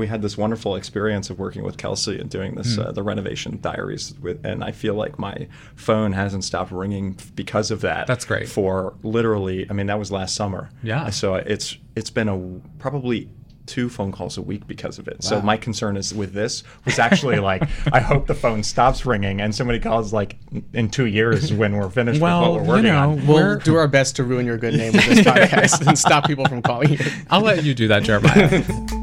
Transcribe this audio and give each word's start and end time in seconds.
we 0.00 0.06
had 0.08 0.22
this 0.22 0.36
wonderful 0.36 0.74
experience 0.74 1.30
of 1.30 1.38
working 1.38 1.62
with 1.62 1.76
Kelsey 1.76 2.18
and 2.18 2.28
doing 2.28 2.56
this 2.56 2.74
Hmm. 2.74 2.80
uh, 2.82 2.92
the 2.92 3.02
renovation 3.02 3.58
diaries 3.60 4.14
with, 4.20 4.44
and 4.44 4.64
I 4.64 4.72
feel 4.72 4.94
like 4.94 5.18
my 5.18 5.46
phone 5.76 6.12
hasn't 6.12 6.42
stopped 6.44 6.72
ringing 6.72 7.16
because 7.36 7.70
of 7.70 7.82
that. 7.82 8.06
That's 8.08 8.24
great. 8.24 8.48
For 8.48 8.94
literally, 9.04 9.66
I 9.70 9.72
mean, 9.74 9.86
that 9.86 9.98
was 9.98 10.10
last 10.10 10.34
summer. 10.34 10.70
Yeah. 10.82 11.10
So 11.10 11.34
it's 11.36 11.76
it's 11.94 12.10
been 12.10 12.28
a 12.28 12.38
probably 12.78 13.28
two 13.66 13.88
phone 13.88 14.10
calls 14.10 14.36
a 14.36 14.42
week 14.42 14.66
because 14.66 14.98
of 14.98 15.06
it. 15.06 15.22
So 15.22 15.40
my 15.42 15.56
concern 15.56 15.96
is 15.96 16.12
with 16.12 16.32
this 16.32 16.64
was 16.84 16.98
actually 16.98 17.38
like 17.38 17.62
I 17.92 18.00
hope 18.00 18.26
the 18.26 18.34
phone 18.34 18.64
stops 18.64 19.06
ringing 19.06 19.40
and 19.40 19.54
somebody 19.54 19.78
calls 19.78 20.12
like 20.12 20.36
in 20.72 20.90
two 20.90 21.06
years 21.06 21.52
when 21.52 21.76
we're 21.76 21.88
finished 21.88 22.20
Well, 22.20 22.40
with 22.40 22.50
what 22.50 22.62
we're 22.62 22.68
working 22.68 22.84
know, 22.90 22.98
on. 23.10 23.26
We're- 23.28 23.44
We'll 23.50 23.58
do 23.58 23.76
our 23.76 23.86
best 23.86 24.16
to 24.16 24.24
ruin 24.24 24.44
your 24.44 24.58
good 24.58 24.74
name 24.74 24.92
with 24.92 25.06
this 25.06 25.20
podcast 25.24 25.86
and 25.86 25.96
stop 25.96 26.26
people 26.26 26.46
from 26.46 26.62
calling 26.62 26.90
you. 26.94 26.98
I'll 27.30 27.42
let 27.42 27.62
you 27.62 27.74
do 27.74 27.86
that, 27.88 28.02
Jeremiah. 28.02 28.64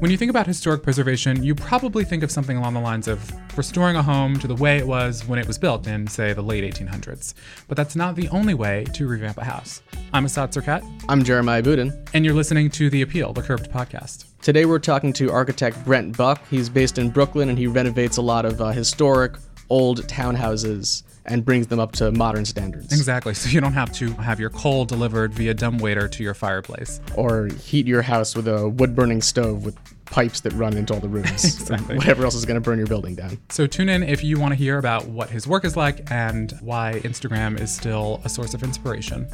When 0.00 0.10
you 0.10 0.16
think 0.16 0.30
about 0.30 0.46
historic 0.46 0.82
preservation, 0.82 1.44
you 1.44 1.54
probably 1.54 2.04
think 2.04 2.22
of 2.22 2.30
something 2.30 2.56
along 2.56 2.72
the 2.72 2.80
lines 2.80 3.06
of 3.06 3.20
restoring 3.54 3.96
a 3.96 4.02
home 4.02 4.38
to 4.38 4.48
the 4.48 4.54
way 4.54 4.78
it 4.78 4.86
was 4.86 5.28
when 5.28 5.38
it 5.38 5.46
was 5.46 5.58
built 5.58 5.86
in, 5.86 6.06
say, 6.06 6.32
the 6.32 6.40
late 6.40 6.64
1800s. 6.64 7.34
But 7.68 7.76
that's 7.76 7.94
not 7.94 8.16
the 8.16 8.26
only 8.30 8.54
way 8.54 8.86
to 8.94 9.06
revamp 9.06 9.36
a 9.36 9.44
house. 9.44 9.82
I'm 10.14 10.24
Asad 10.24 10.52
Syrkett, 10.52 10.82
I'm 11.10 11.22
Jeremiah 11.22 11.62
Budin. 11.62 12.08
and 12.14 12.24
you're 12.24 12.32
listening 12.32 12.70
to 12.70 12.88
The 12.88 13.02
Appeal, 13.02 13.34
the 13.34 13.42
Curbed 13.42 13.70
podcast. 13.70 14.24
Today 14.40 14.64
we're 14.64 14.78
talking 14.78 15.12
to 15.12 15.30
architect 15.30 15.84
Brent 15.84 16.16
Buck. 16.16 16.40
He's 16.48 16.70
based 16.70 16.96
in 16.96 17.10
Brooklyn 17.10 17.50
and 17.50 17.58
he 17.58 17.66
renovates 17.66 18.16
a 18.16 18.22
lot 18.22 18.46
of 18.46 18.58
uh, 18.62 18.68
historic 18.70 19.34
old 19.68 20.06
townhouses 20.06 21.02
and 21.30 21.44
brings 21.44 21.68
them 21.68 21.78
up 21.78 21.92
to 21.92 22.12
modern 22.12 22.44
standards. 22.44 22.92
Exactly, 22.92 23.32
so 23.34 23.48
you 23.48 23.60
don't 23.60 23.72
have 23.72 23.92
to 23.92 24.12
have 24.14 24.40
your 24.40 24.50
coal 24.50 24.84
delivered 24.84 25.32
via 25.32 25.54
dumbwaiter 25.54 26.08
to 26.08 26.22
your 26.22 26.34
fireplace. 26.34 27.00
Or 27.16 27.46
heat 27.46 27.86
your 27.86 28.02
house 28.02 28.34
with 28.34 28.48
a 28.48 28.68
wood 28.68 28.94
burning 28.94 29.22
stove 29.22 29.64
with 29.64 29.76
pipes 30.06 30.40
that 30.40 30.52
run 30.54 30.76
into 30.76 30.92
all 30.92 31.00
the 31.00 31.08
rooms. 31.08 31.30
Exactly. 31.60 31.96
Whatever 31.96 32.24
else 32.24 32.34
is 32.34 32.44
going 32.44 32.56
to 32.56 32.60
burn 32.60 32.78
your 32.78 32.88
building 32.88 33.14
down. 33.14 33.38
So 33.48 33.66
tune 33.66 33.88
in 33.88 34.02
if 34.02 34.24
you 34.24 34.40
want 34.40 34.52
to 34.52 34.56
hear 34.56 34.78
about 34.78 35.06
what 35.06 35.30
his 35.30 35.46
work 35.46 35.64
is 35.64 35.76
like 35.76 36.10
and 36.10 36.52
why 36.60 37.00
Instagram 37.04 37.60
is 37.60 37.72
still 37.72 38.20
a 38.24 38.28
source 38.28 38.54
of 38.54 38.62
inspiration. 38.64 39.28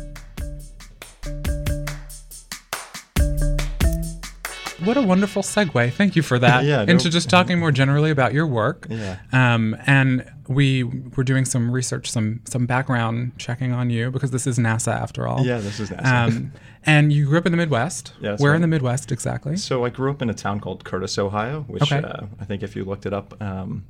What 4.87 4.97
a 4.97 5.03
wonderful 5.03 5.43
segue. 5.43 5.93
Thank 5.93 6.17
you 6.17 6.23
for 6.23 6.39
that. 6.39 6.65
Yeah, 6.67 6.85
no- 6.85 6.93
Into 6.93 7.11
just 7.11 7.29
talking 7.29 7.59
more 7.59 7.71
generally 7.73 8.11
about 8.11 8.33
your 8.33 8.47
work. 8.47 8.87
Yeah. 8.89 9.19
Um, 9.33 9.77
and 9.87 10.25
we 10.49 10.85
were 10.85 11.25
doing 11.25 11.45
some 11.45 11.71
research, 11.71 12.11
some 12.11 12.41
some 12.45 12.67
background 12.67 13.33
checking 13.39 13.73
on 13.73 13.91
you 13.91 14.11
because 14.11 14.31
this 14.31 14.47
is 14.47 14.59
NASA 14.59 14.93
after 14.93 15.27
all. 15.27 15.45
Yeah, 15.45 15.59
this 15.59 15.81
is 15.81 15.91
NASA. 15.91 16.07
Um, 16.29 16.53
and 16.85 17.13
you 17.13 17.27
grew 17.27 17.39
up 17.39 17.47
in 17.47 17.53
the 17.53 17.59
Midwest. 17.59 18.13
Yeah, 18.21 18.37
Where 18.37 18.53
right. 18.53 18.57
in 18.57 18.63
the 18.63 18.69
Midwest 18.69 19.11
exactly? 19.13 19.57
So 19.57 19.85
I 19.85 19.91
grew 19.91 20.11
up 20.11 20.23
in 20.23 20.31
a 20.31 20.35
town 20.35 20.61
called 20.61 20.85
Curtice, 20.85 21.19
Ohio, 21.19 21.63
which 21.69 21.83
Okay. 21.83 21.99
uh, 22.07 22.27
I 22.41 22.45
think 22.45 22.63
if 22.63 22.77
you 22.77 22.85
looked 22.85 23.07
it 23.07 23.13
up, 23.13 23.41
um, 23.43 23.85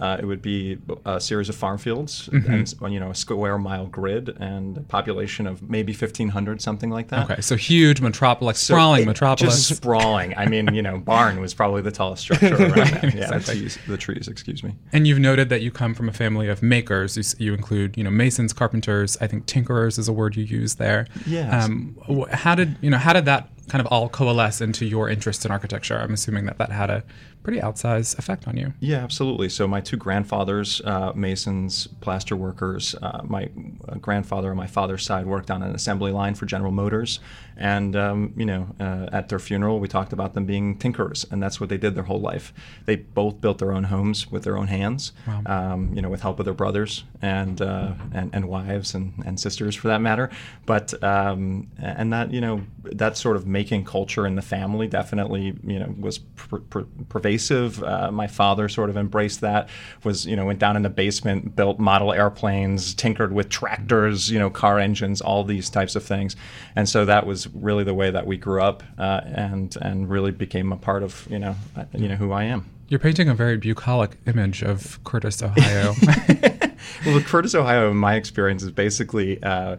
uh, 0.00 0.16
it 0.20 0.24
would 0.26 0.42
be 0.42 0.78
a 1.04 1.20
series 1.20 1.48
of 1.48 1.56
farm 1.56 1.78
fields 1.78 2.28
Mm-hmm. 2.32 2.84
and 2.84 2.94
you 2.94 3.00
know 3.00 3.10
a 3.10 3.14
square 3.14 3.58
mile 3.58 3.86
grid 3.86 4.28
and 4.40 4.76
a 4.78 4.80
population 4.80 5.46
of 5.46 5.68
maybe 5.68 5.92
1,500, 5.92 6.60
something 6.62 6.90
like 6.90 7.08
that. 7.08 7.30
Okay, 7.30 7.40
so 7.40 7.56
huge 7.56 8.00
metropolis, 8.00 8.58
So 8.58 8.74
sprawling 8.74 9.06
metropolis. 9.06 9.66
Just 9.68 9.76
sprawling. 9.80 10.34
I 10.36 10.46
mean, 10.46 10.74
you 10.74 10.82
know, 10.82 10.98
barn 11.12 11.40
was 11.40 11.54
probably 11.54 11.82
the 11.82 11.90
tallest 11.90 12.22
structure 12.22 12.54
around 12.54 12.70
there. 12.74 13.00
Yeah, 13.04 13.10
the 13.28 13.36
exactly. 13.36 13.54
trees, 13.60 13.78
the 13.88 13.96
trees, 13.96 14.28
excuse 14.28 14.62
me. 14.62 14.74
And 14.92 15.06
you've 15.06 15.18
noted 15.18 15.48
that 15.48 15.62
you 15.62 15.70
come 15.70 15.94
from 15.94 16.08
a 16.08 16.12
family 16.12 16.48
of 16.48 16.62
makers. 16.62 17.16
You, 17.16 17.46
you 17.46 17.54
include, 17.54 17.96
you 17.96 18.04
know, 18.04 18.10
masons, 18.10 18.52
carpenters. 18.52 19.16
I 19.20 19.26
think 19.26 19.46
tinkerers 19.46 19.98
is 19.98 20.08
a 20.08 20.12
word 20.12 20.36
you 20.36 20.44
use 20.44 20.76
there. 20.76 21.06
Yes. 21.26 21.64
Um, 21.64 21.96
how 22.30 22.54
did 22.54 22.76
you 22.80 22.90
know? 22.90 22.98
How 22.98 23.12
did 23.12 23.24
that 23.24 23.48
kind 23.68 23.80
of 23.80 23.86
all 23.86 24.08
coalesce 24.08 24.60
into 24.60 24.84
your 24.86 25.08
interest 25.08 25.44
in 25.44 25.50
architecture? 25.50 25.98
I'm 25.98 26.12
assuming 26.12 26.46
that 26.46 26.58
that 26.58 26.72
had 26.72 26.90
a 26.90 27.04
pretty 27.42 27.60
outsized 27.60 28.18
effect 28.18 28.46
on 28.46 28.56
you. 28.56 28.74
Yeah, 28.80 28.98
absolutely. 28.98 29.48
So 29.48 29.66
my 29.66 29.80
two 29.80 29.96
grandfathers, 29.96 30.82
uh, 30.84 31.12
masons, 31.14 31.86
plaster 32.00 32.36
workers. 32.36 32.94
Uh, 33.00 33.22
my 33.24 33.48
uh, 33.88 33.94
grandfather 33.94 34.50
on 34.50 34.56
my 34.56 34.66
father's 34.66 35.04
side 35.04 35.26
worked 35.26 35.50
on 35.50 35.62
an 35.62 35.74
assembly 35.74 36.12
line 36.12 36.34
for 36.34 36.46
General 36.46 36.72
Motors, 36.72 37.20
and 37.56 37.96
um, 37.96 38.34
you 38.36 38.44
know, 38.44 38.68
uh, 38.80 39.08
at 39.12 39.28
their 39.28 39.38
funeral, 39.38 39.80
we 39.80 39.88
talked 39.88 40.12
about 40.12 40.34
them 40.34 40.44
being 40.44 40.78
tinkerers, 40.78 41.30
and 41.32 41.42
that's 41.42 41.60
what 41.60 41.68
they 41.68 41.78
did 41.78 41.94
their 41.94 42.04
whole 42.04 42.20
life. 42.20 42.52
They 42.86 42.96
both 42.96 43.40
built 43.40 43.58
their 43.58 43.72
own 43.72 43.84
homes 43.84 44.30
with 44.30 44.44
their 44.44 44.56
own 44.56 44.66
hands, 44.66 45.12
um, 45.46 45.92
you 45.94 46.02
know, 46.02 46.08
with 46.08 46.20
help 46.20 46.38
of 46.38 46.44
their 46.44 46.54
brothers 46.54 47.04
and 47.22 47.60
uh, 47.62 47.94
and, 48.12 48.30
and 48.34 48.48
wives 48.48 48.94
and, 48.94 49.14
and 49.24 49.40
sisters 49.40 49.74
for 49.74 49.88
that 49.88 50.00
matter. 50.00 50.30
But 50.66 51.02
um, 51.02 51.68
and 51.78 52.12
that 52.12 52.32
you 52.32 52.40
know 52.40 52.62
that 52.84 53.16
sort 53.16 53.36
of 53.36 53.46
making 53.58 53.84
culture 53.84 54.24
in 54.24 54.36
the 54.36 54.42
family 54.56 54.86
definitely 54.86 55.52
you 55.64 55.80
know 55.80 55.92
was 55.98 56.18
pr- 56.18 56.58
pr- 56.72 56.90
pervasive. 57.08 57.82
Uh, 57.82 58.08
my 58.12 58.28
father 58.28 58.68
sort 58.68 58.88
of 58.88 58.96
embraced 58.96 59.40
that. 59.40 59.68
Was 60.04 60.24
you 60.24 60.36
know 60.36 60.46
went 60.46 60.60
down 60.60 60.76
in 60.76 60.82
the 60.82 60.94
basement, 61.04 61.56
built 61.56 61.80
model 61.80 62.12
airplanes, 62.12 62.94
tinkered 62.94 63.32
with 63.32 63.48
tractors, 63.48 64.30
you 64.30 64.38
know 64.38 64.48
car 64.48 64.78
engines, 64.78 65.20
all 65.20 65.42
these 65.42 65.68
types 65.70 65.96
of 65.96 66.04
things. 66.04 66.36
And 66.76 66.88
so 66.88 67.04
that 67.06 67.26
was 67.26 67.48
really 67.48 67.82
the 67.82 67.94
way 67.94 68.12
that 68.12 68.26
we 68.26 68.36
grew 68.36 68.62
up, 68.62 68.84
uh, 68.96 69.22
and 69.24 69.76
and 69.82 70.08
really 70.08 70.30
became 70.30 70.70
a 70.70 70.76
part 70.76 71.02
of 71.02 71.26
you 71.28 71.40
know 71.40 71.56
uh, 71.76 71.84
you 71.94 72.08
know 72.08 72.16
who 72.16 72.30
I 72.30 72.44
am. 72.44 72.60
You're 72.86 73.00
painting 73.00 73.28
a 73.28 73.34
very 73.34 73.56
bucolic 73.56 74.18
image 74.26 74.62
of 74.62 75.02
Curtice, 75.02 75.42
Ohio. 75.42 75.94
well, 77.06 77.20
Curtice, 77.22 77.56
Ohio, 77.56 77.90
in 77.90 77.96
my 77.96 78.14
experience, 78.14 78.62
is 78.62 78.70
basically. 78.70 79.42
Uh, 79.42 79.78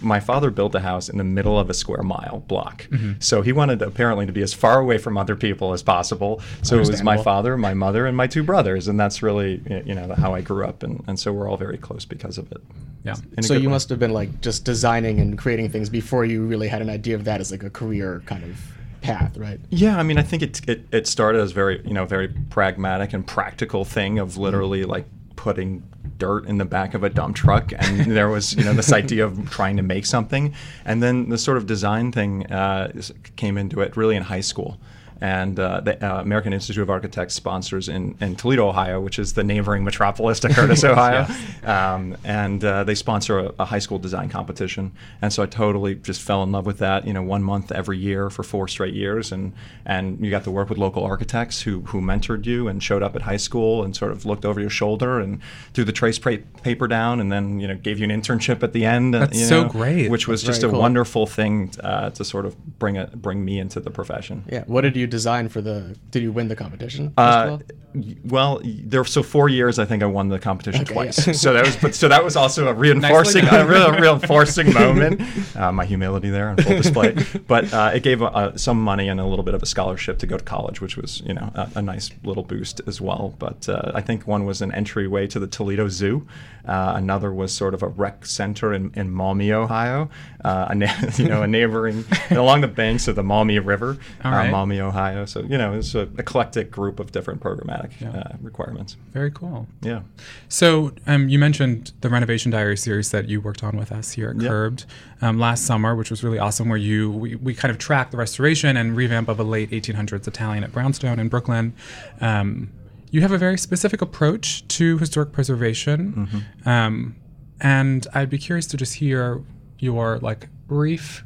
my 0.00 0.20
father 0.20 0.50
built 0.50 0.74
a 0.74 0.80
house 0.80 1.08
in 1.08 1.18
the 1.18 1.24
middle 1.24 1.58
of 1.58 1.70
a 1.70 1.74
square 1.74 2.02
mile 2.02 2.44
block. 2.46 2.84
Mm-hmm. 2.90 3.12
So 3.20 3.42
he 3.42 3.52
wanted 3.52 3.82
apparently 3.82 4.26
to 4.26 4.32
be 4.32 4.42
as 4.42 4.54
far 4.54 4.80
away 4.80 4.98
from 4.98 5.18
other 5.18 5.36
people 5.36 5.72
as 5.72 5.82
possible. 5.82 6.40
So 6.62 6.76
it 6.76 6.86
was 6.86 7.02
my 7.02 7.22
father, 7.22 7.56
my 7.56 7.74
mother, 7.74 8.06
and 8.06 8.16
my 8.16 8.26
two 8.26 8.42
brothers. 8.42 8.88
And 8.88 8.98
that's 8.98 9.22
really, 9.22 9.62
you 9.84 9.94
know, 9.94 10.14
how 10.16 10.34
I 10.34 10.40
grew 10.40 10.64
up. 10.64 10.82
And, 10.82 11.02
and 11.06 11.18
so 11.18 11.32
we're 11.32 11.48
all 11.48 11.56
very 11.56 11.78
close 11.78 12.04
because 12.04 12.38
of 12.38 12.50
it. 12.52 12.62
yeah. 13.04 13.16
In 13.36 13.42
So 13.42 13.54
you 13.54 13.68
way. 13.68 13.72
must 13.72 13.88
have 13.88 13.98
been 13.98 14.12
like 14.12 14.40
just 14.40 14.64
designing 14.64 15.20
and 15.20 15.36
creating 15.38 15.70
things 15.70 15.88
before 15.88 16.24
you 16.24 16.44
really 16.44 16.68
had 16.68 16.82
an 16.82 16.90
idea 16.90 17.14
of 17.14 17.24
that 17.24 17.40
as 17.40 17.50
like 17.50 17.62
a 17.62 17.70
career 17.70 18.22
kind 18.26 18.44
of 18.44 18.58
path, 19.00 19.36
right? 19.36 19.60
Yeah, 19.70 19.98
I 19.98 20.02
mean, 20.02 20.18
I 20.18 20.22
think 20.22 20.42
it, 20.42 20.68
it 20.68 20.86
it 20.92 21.06
started 21.06 21.40
as 21.40 21.52
very 21.52 21.80
you 21.86 21.94
know 21.94 22.04
very 22.04 22.28
pragmatic 22.28 23.12
and 23.12 23.26
practical 23.26 23.84
thing 23.84 24.18
of 24.18 24.36
literally 24.36 24.82
mm-hmm. 24.82 24.90
like 24.90 25.06
putting 25.36 25.82
dirt 26.20 26.46
in 26.46 26.58
the 26.58 26.64
back 26.64 26.94
of 26.94 27.02
a 27.02 27.10
dump 27.10 27.34
truck, 27.34 27.72
and 27.76 28.12
there 28.16 28.28
was 28.28 28.54
you 28.54 28.62
know 28.62 28.72
this 28.72 28.92
idea 28.92 29.24
of 29.24 29.50
trying 29.50 29.76
to 29.76 29.82
make 29.82 30.06
something, 30.06 30.54
and 30.84 31.02
then 31.02 31.28
the 31.30 31.38
sort 31.38 31.56
of 31.56 31.66
design 31.66 32.12
thing 32.12 32.46
uh, 32.46 32.92
came 33.34 33.58
into 33.58 33.80
it 33.80 33.96
really 33.96 34.14
in 34.14 34.22
high 34.22 34.40
school. 34.40 34.78
And 35.20 35.58
uh, 35.60 35.80
the 35.80 36.02
uh, 36.04 36.20
American 36.22 36.52
Institute 36.52 36.82
of 36.82 36.90
Architects 36.90 37.34
sponsors 37.34 37.88
in, 37.88 38.16
in 38.20 38.36
Toledo, 38.36 38.68
Ohio, 38.68 39.00
which 39.00 39.18
is 39.18 39.34
the 39.34 39.44
neighboring 39.44 39.84
metropolis 39.84 40.40
to 40.40 40.48
Curtice, 40.48 40.82
Ohio. 40.84 41.26
Um, 41.62 42.16
and 42.24 42.64
uh, 42.64 42.84
they 42.84 42.94
sponsor 42.94 43.38
a, 43.38 43.52
a 43.58 43.64
high 43.66 43.78
school 43.80 43.98
design 43.98 44.28
competition. 44.30 44.92
And 45.20 45.32
so 45.32 45.42
I 45.42 45.46
totally 45.46 45.94
just 45.96 46.22
fell 46.22 46.42
in 46.42 46.52
love 46.52 46.64
with 46.66 46.78
that. 46.78 47.06
You 47.06 47.12
know, 47.12 47.22
one 47.22 47.42
month 47.42 47.70
every 47.72 47.98
year 47.98 48.30
for 48.30 48.42
four 48.42 48.66
straight 48.68 48.94
years, 48.94 49.30
and 49.32 49.52
and 49.84 50.24
you 50.24 50.30
got 50.30 50.44
to 50.44 50.50
work 50.50 50.68
with 50.70 50.78
local 50.78 51.04
architects 51.04 51.62
who 51.62 51.80
who 51.82 52.00
mentored 52.00 52.46
you 52.46 52.68
and 52.68 52.82
showed 52.82 53.02
up 53.02 53.14
at 53.14 53.22
high 53.22 53.36
school 53.36 53.82
and 53.84 53.94
sort 53.94 54.12
of 54.12 54.24
looked 54.24 54.44
over 54.44 54.60
your 54.60 54.70
shoulder 54.70 55.20
and 55.20 55.40
threw 55.74 55.84
the 55.84 55.92
trace 55.92 56.18
pa- 56.18 56.36
paper 56.62 56.86
down, 56.88 57.20
and 57.20 57.30
then 57.30 57.60
you 57.60 57.68
know 57.68 57.74
gave 57.76 57.98
you 57.98 58.04
an 58.04 58.10
internship 58.10 58.62
at 58.62 58.72
the 58.72 58.84
end. 58.84 59.14
That's 59.14 59.38
you 59.38 59.46
so 59.46 59.68
great. 59.68 60.10
Which 60.10 60.26
was 60.26 60.42
That's 60.42 60.56
just 60.58 60.64
a 60.64 60.70
cool. 60.70 60.80
wonderful 60.80 61.26
thing 61.26 61.72
uh, 61.82 62.10
to 62.10 62.24
sort 62.24 62.46
of 62.46 62.78
bring 62.78 62.96
a 62.96 63.06
bring 63.08 63.44
me 63.44 63.58
into 63.58 63.80
the 63.80 63.90
profession. 63.90 64.44
Yeah. 64.50 64.64
What 64.66 64.82
did 64.82 64.96
you 64.96 65.06
design 65.10 65.48
for 65.48 65.60
the? 65.60 65.96
Did 66.10 66.22
you 66.22 66.32
win 66.32 66.48
the 66.48 66.56
competition? 66.56 67.12
Uh, 67.18 67.48
all? 67.50 67.62
y- 67.94 68.16
well, 68.24 68.60
y- 68.64 68.80
there 68.84 69.04
so 69.04 69.22
four 69.22 69.48
years 69.48 69.78
I 69.78 69.84
think 69.84 70.02
I 70.02 70.06
won 70.06 70.28
the 70.28 70.38
competition 70.38 70.82
Okay, 70.82 70.94
twice. 70.94 71.26
yeah. 71.26 71.32
so 71.34 71.52
that 71.52 71.66
was 71.66 71.76
but 71.76 71.94
so 71.94 72.08
that 72.08 72.24
was 72.24 72.36
also 72.36 72.68
a 72.68 72.72
reinforcing 72.74 73.44
a 73.46 73.66
real 73.66 73.92
reinforcing 73.92 74.72
moment. 74.72 75.20
Uh, 75.56 75.72
my 75.72 75.84
humility 75.84 76.30
there 76.30 76.48
on 76.50 76.56
full 76.56 76.76
display. 76.76 77.16
But 77.46 77.72
uh, 77.74 77.90
it 77.94 78.02
gave 78.02 78.22
uh, 78.22 78.56
some 78.56 78.80
money 78.82 79.08
and 79.08 79.20
a 79.20 79.26
little 79.26 79.44
bit 79.44 79.54
of 79.54 79.62
a 79.62 79.66
scholarship 79.66 80.18
to 80.20 80.26
go 80.26 80.38
to 80.38 80.44
college, 80.44 80.80
which 80.80 80.96
was 80.96 81.20
you 81.26 81.34
know 81.34 81.50
a, 81.54 81.68
a 81.76 81.82
nice 81.82 82.10
little 82.24 82.44
boost 82.44 82.80
as 82.86 83.00
well. 83.00 83.34
But 83.38 83.68
uh, 83.68 83.92
I 83.94 84.00
think 84.00 84.26
one 84.26 84.44
was 84.46 84.62
an 84.62 84.72
entryway 84.72 85.26
to 85.28 85.38
the 85.38 85.46
Toledo 85.48 85.88
Zoo. 85.88 86.26
Uh, 86.66 86.92
another 86.94 87.32
was 87.32 87.52
sort 87.52 87.72
of 87.74 87.82
a 87.82 87.88
rec 87.88 88.26
center 88.26 88.72
in, 88.74 88.92
in 88.94 89.10
Maumee, 89.10 89.50
Ohio, 89.50 90.10
uh, 90.44 90.66
a 90.68 90.74
na- 90.74 90.94
you 91.16 91.26
know 91.28 91.42
a 91.42 91.46
neighboring 91.46 92.04
along 92.30 92.60
the 92.60 92.68
banks 92.68 93.08
of 93.08 93.16
the 93.16 93.22
Maumee 93.22 93.58
River, 93.58 93.96
All 94.24 94.32
uh, 94.32 94.36
right. 94.36 94.50
Maumee, 94.50 94.80
Ohio. 94.80 94.99
So 95.26 95.40
you 95.40 95.58
know 95.58 95.74
it's 95.74 95.94
an 95.94 96.14
eclectic 96.18 96.70
group 96.70 97.00
of 97.00 97.10
different 97.12 97.40
programmatic 97.40 97.90
Yeah. 98.00 98.10
uh, 98.10 98.36
requirements. 98.42 98.96
Very 99.12 99.30
cool. 99.30 99.66
Yeah. 99.82 100.00
So 100.48 100.92
um, 101.06 101.28
you 101.28 101.38
mentioned 101.38 101.92
the 102.00 102.08
renovation 102.08 102.50
diary 102.50 102.76
series 102.76 103.10
that 103.10 103.28
you 103.28 103.40
worked 103.40 103.62
on 103.64 103.76
with 103.76 103.92
us 103.92 104.12
here 104.12 104.30
at 104.30 104.36
Yeah. 104.40 104.48
Curbed 104.48 104.84
um, 105.22 105.38
last 105.38 105.64
summer, 105.64 105.94
which 105.96 106.10
was 106.10 106.22
really 106.24 106.38
awesome. 106.38 106.68
Where 106.68 106.78
you 106.78 107.10
we, 107.10 107.34
we 107.36 107.54
kind 107.54 107.70
of 107.70 107.78
tracked 107.78 108.10
the 108.10 108.16
restoration 108.16 108.76
and 108.76 108.96
revamp 108.96 109.28
of 109.28 109.38
a 109.40 109.44
late 109.44 109.70
1800s 109.70 110.26
Italianate 110.28 110.72
Brownstone 110.72 111.18
in 111.18 111.28
Brooklyn. 111.28 111.72
Um, 112.20 112.70
you 113.10 113.22
have 113.22 113.32
a 113.32 113.38
very 113.38 113.58
specific 113.58 114.00
approach 114.02 114.66
to 114.68 114.96
historic 114.98 115.32
preservation, 115.32 116.44
um, 116.64 117.16
and 117.60 118.06
I'd 118.14 118.30
be 118.30 118.38
curious 118.38 118.66
to 118.68 118.76
just 118.76 118.94
hear 118.94 119.42
your 119.80 120.18
like 120.20 120.48
brief 120.68 121.24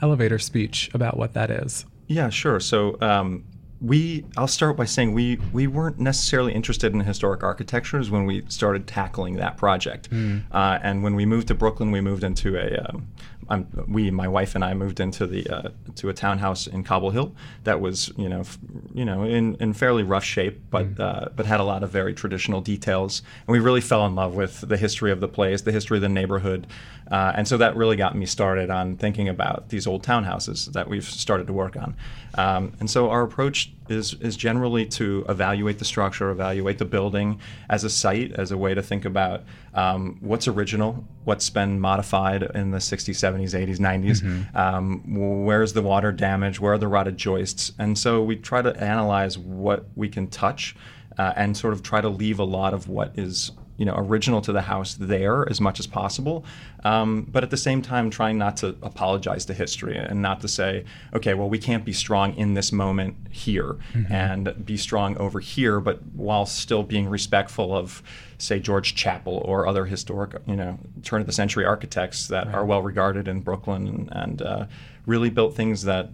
elevator 0.00 0.38
speech 0.38 0.90
about 0.94 1.16
what 1.18 1.34
that 1.34 1.50
is. 1.50 1.84
Yeah, 2.06 2.28
sure. 2.28 2.60
So 2.60 2.96
um, 3.00 3.44
we, 3.80 4.24
I'll 4.36 4.48
start 4.48 4.76
by 4.76 4.84
saying 4.84 5.12
we 5.12 5.36
we 5.52 5.66
weren't 5.66 5.98
necessarily 5.98 6.54
interested 6.54 6.92
in 6.94 7.00
historic 7.00 7.42
architectures 7.42 8.10
when 8.10 8.24
we 8.24 8.44
started 8.48 8.86
tackling 8.86 9.36
that 9.36 9.56
project. 9.56 10.08
Uh, 10.52 10.78
and 10.82 11.02
when 11.02 11.14
we 11.14 11.26
moved 11.26 11.48
to 11.48 11.54
Brooklyn, 11.54 11.90
we 11.90 12.00
moved 12.00 12.24
into 12.24 12.56
a 12.56 12.78
um, 12.88 13.08
I'm, 13.48 13.66
we, 13.88 14.10
my 14.10 14.28
wife 14.28 14.54
and 14.54 14.64
I, 14.64 14.74
moved 14.74 15.00
into 15.00 15.26
the 15.26 15.48
uh, 15.48 15.68
to 15.96 16.08
a 16.08 16.14
townhouse 16.14 16.66
in 16.66 16.84
Cobble 16.84 17.10
Hill 17.10 17.34
that 17.64 17.80
was, 17.80 18.12
you 18.16 18.28
know, 18.28 18.40
f- 18.40 18.58
you 18.94 19.04
know, 19.04 19.22
in, 19.24 19.56
in 19.56 19.72
fairly 19.72 20.02
rough 20.02 20.24
shape, 20.24 20.60
but 20.70 20.98
uh, 20.98 21.28
but 21.34 21.46
had 21.46 21.60
a 21.60 21.64
lot 21.64 21.82
of 21.82 21.90
very 21.90 22.14
traditional 22.14 22.60
details. 22.60 23.22
And 23.46 23.52
we 23.52 23.58
really 23.58 23.80
fell 23.80 24.04
in 24.06 24.14
love 24.14 24.34
with 24.34 24.60
the 24.60 24.76
history 24.76 25.12
of 25.12 25.20
the 25.20 25.28
place, 25.28 25.62
the 25.62 25.72
history 25.72 25.98
of 25.98 26.02
the 26.02 26.08
neighborhood, 26.08 26.66
uh, 27.10 27.32
and 27.36 27.46
so 27.46 27.56
that 27.56 27.76
really 27.76 27.96
got 27.96 28.16
me 28.16 28.26
started 28.26 28.70
on 28.70 28.96
thinking 28.96 29.28
about 29.28 29.68
these 29.68 29.86
old 29.86 30.02
townhouses 30.02 30.72
that 30.72 30.88
we've 30.88 31.04
started 31.04 31.46
to 31.46 31.52
work 31.52 31.76
on. 31.76 31.94
Um, 32.34 32.72
and 32.80 32.90
so 32.90 33.10
our 33.10 33.22
approach 33.22 33.72
is 33.88 34.14
is 34.20 34.36
generally 34.36 34.86
to 34.86 35.24
evaluate 35.28 35.78
the 35.78 35.84
structure, 35.84 36.30
evaluate 36.30 36.78
the 36.78 36.84
building 36.84 37.40
as 37.68 37.84
a 37.84 37.90
site, 37.90 38.32
as 38.32 38.50
a 38.50 38.56
way 38.56 38.74
to 38.74 38.82
think 38.82 39.04
about 39.04 39.44
um, 39.74 40.18
what's 40.20 40.48
original, 40.48 41.04
what's 41.24 41.50
been 41.50 41.78
modified 41.78 42.42
in 42.42 42.70
the 42.70 42.78
60s, 42.78 43.14
70s, 43.14 43.54
80s, 43.54 43.78
90s, 43.78 44.56
um, 44.56 45.44
where's 45.44 45.72
the 45.72 45.82
water 45.82 46.12
damage, 46.12 46.60
where 46.60 46.74
are 46.74 46.78
the 46.78 46.88
rotted 46.88 47.16
joists, 47.16 47.72
and 47.78 47.98
so 47.98 48.22
we 48.22 48.36
try 48.36 48.62
to 48.62 48.74
analyze 48.82 49.38
what 49.38 49.86
we 49.96 50.08
can 50.08 50.26
touch 50.28 50.76
uh, 51.18 51.32
and 51.36 51.56
sort 51.56 51.72
of 51.72 51.82
try 51.82 52.00
to 52.00 52.08
leave 52.08 52.38
a 52.38 52.44
lot 52.44 52.74
of 52.74 52.88
what 52.88 53.12
is 53.18 53.52
you 53.76 53.84
know 53.84 53.94
original 53.96 54.40
to 54.42 54.52
the 54.52 54.62
house 54.62 54.94
there 54.94 55.48
as 55.48 55.60
much 55.60 55.78
as 55.78 55.86
possible. 55.86 56.44
Um, 56.84 57.26
but 57.30 57.42
at 57.42 57.50
the 57.50 57.56
same 57.56 57.82
time 57.82 58.10
trying 58.10 58.38
not 58.38 58.56
to 58.58 58.76
apologize 58.82 59.44
to 59.46 59.54
history 59.54 59.96
and 59.96 60.22
not 60.22 60.40
to 60.40 60.48
say 60.48 60.84
okay 61.14 61.34
well 61.34 61.48
we 61.48 61.58
can't 61.58 61.84
be 61.84 61.92
strong 61.92 62.34
in 62.36 62.54
this 62.54 62.72
moment 62.72 63.16
here 63.30 63.76
and 64.10 64.64
be 64.64 64.76
strong 64.76 65.16
over 65.18 65.40
here 65.40 65.80
but 65.80 66.02
while 66.14 66.46
still 66.46 66.82
being 66.82 67.08
respectful 67.08 67.76
of 67.76 68.02
say 68.38 68.60
George 68.60 68.94
Chappell 68.94 69.38
or 69.44 69.66
other 69.66 69.86
historic 69.86 70.34
you 70.46 70.56
know 70.56 70.78
turn 71.02 71.20
of 71.20 71.26
the 71.26 71.32
century 71.32 71.64
architects 71.64 72.28
that 72.28 72.48
are 72.48 72.64
well 72.64 72.82
regarded 72.82 73.28
in 73.28 73.40
brooklyn 73.40 73.86
and, 73.86 74.08
and 74.12 74.42
uh, 74.42 74.66
really 75.06 75.30
built 75.30 75.54
things 75.54 75.82
that 75.82 76.10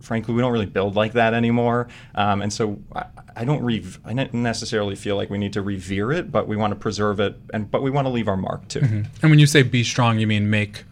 frankly, 0.00 0.34
we 0.34 0.40
don't 0.40 0.52
really 0.52 0.66
build 0.66 0.96
like 0.96 1.12
that 1.12 1.34
anymore. 1.34 1.88
Um, 2.14 2.42
and 2.42 2.52
so 2.52 2.80
I, 2.94 3.04
I 3.36 3.44
don't 3.44 3.62
re- 3.62 3.84
I 4.04 4.12
don't 4.14 4.34
necessarily 4.34 4.96
feel 4.96 5.16
like 5.16 5.30
we 5.30 5.38
need 5.38 5.52
to 5.54 5.62
revere 5.62 6.12
it, 6.12 6.30
but 6.32 6.48
we 6.48 6.56
want 6.56 6.72
to 6.72 6.76
preserve 6.78 7.20
it, 7.20 7.36
and 7.54 7.70
but 7.70 7.82
we 7.82 7.90
want 7.90 8.06
to 8.06 8.10
leave 8.10 8.28
our 8.28 8.36
mark 8.36 8.66
too. 8.68 8.80
And 9.22 9.30
when 9.30 9.38
you 9.38 9.46
say 9.46 9.62
be 9.62 9.84
strong, 9.84 10.18
you 10.18 10.26
mean 10.26 10.50
make, 10.50 10.84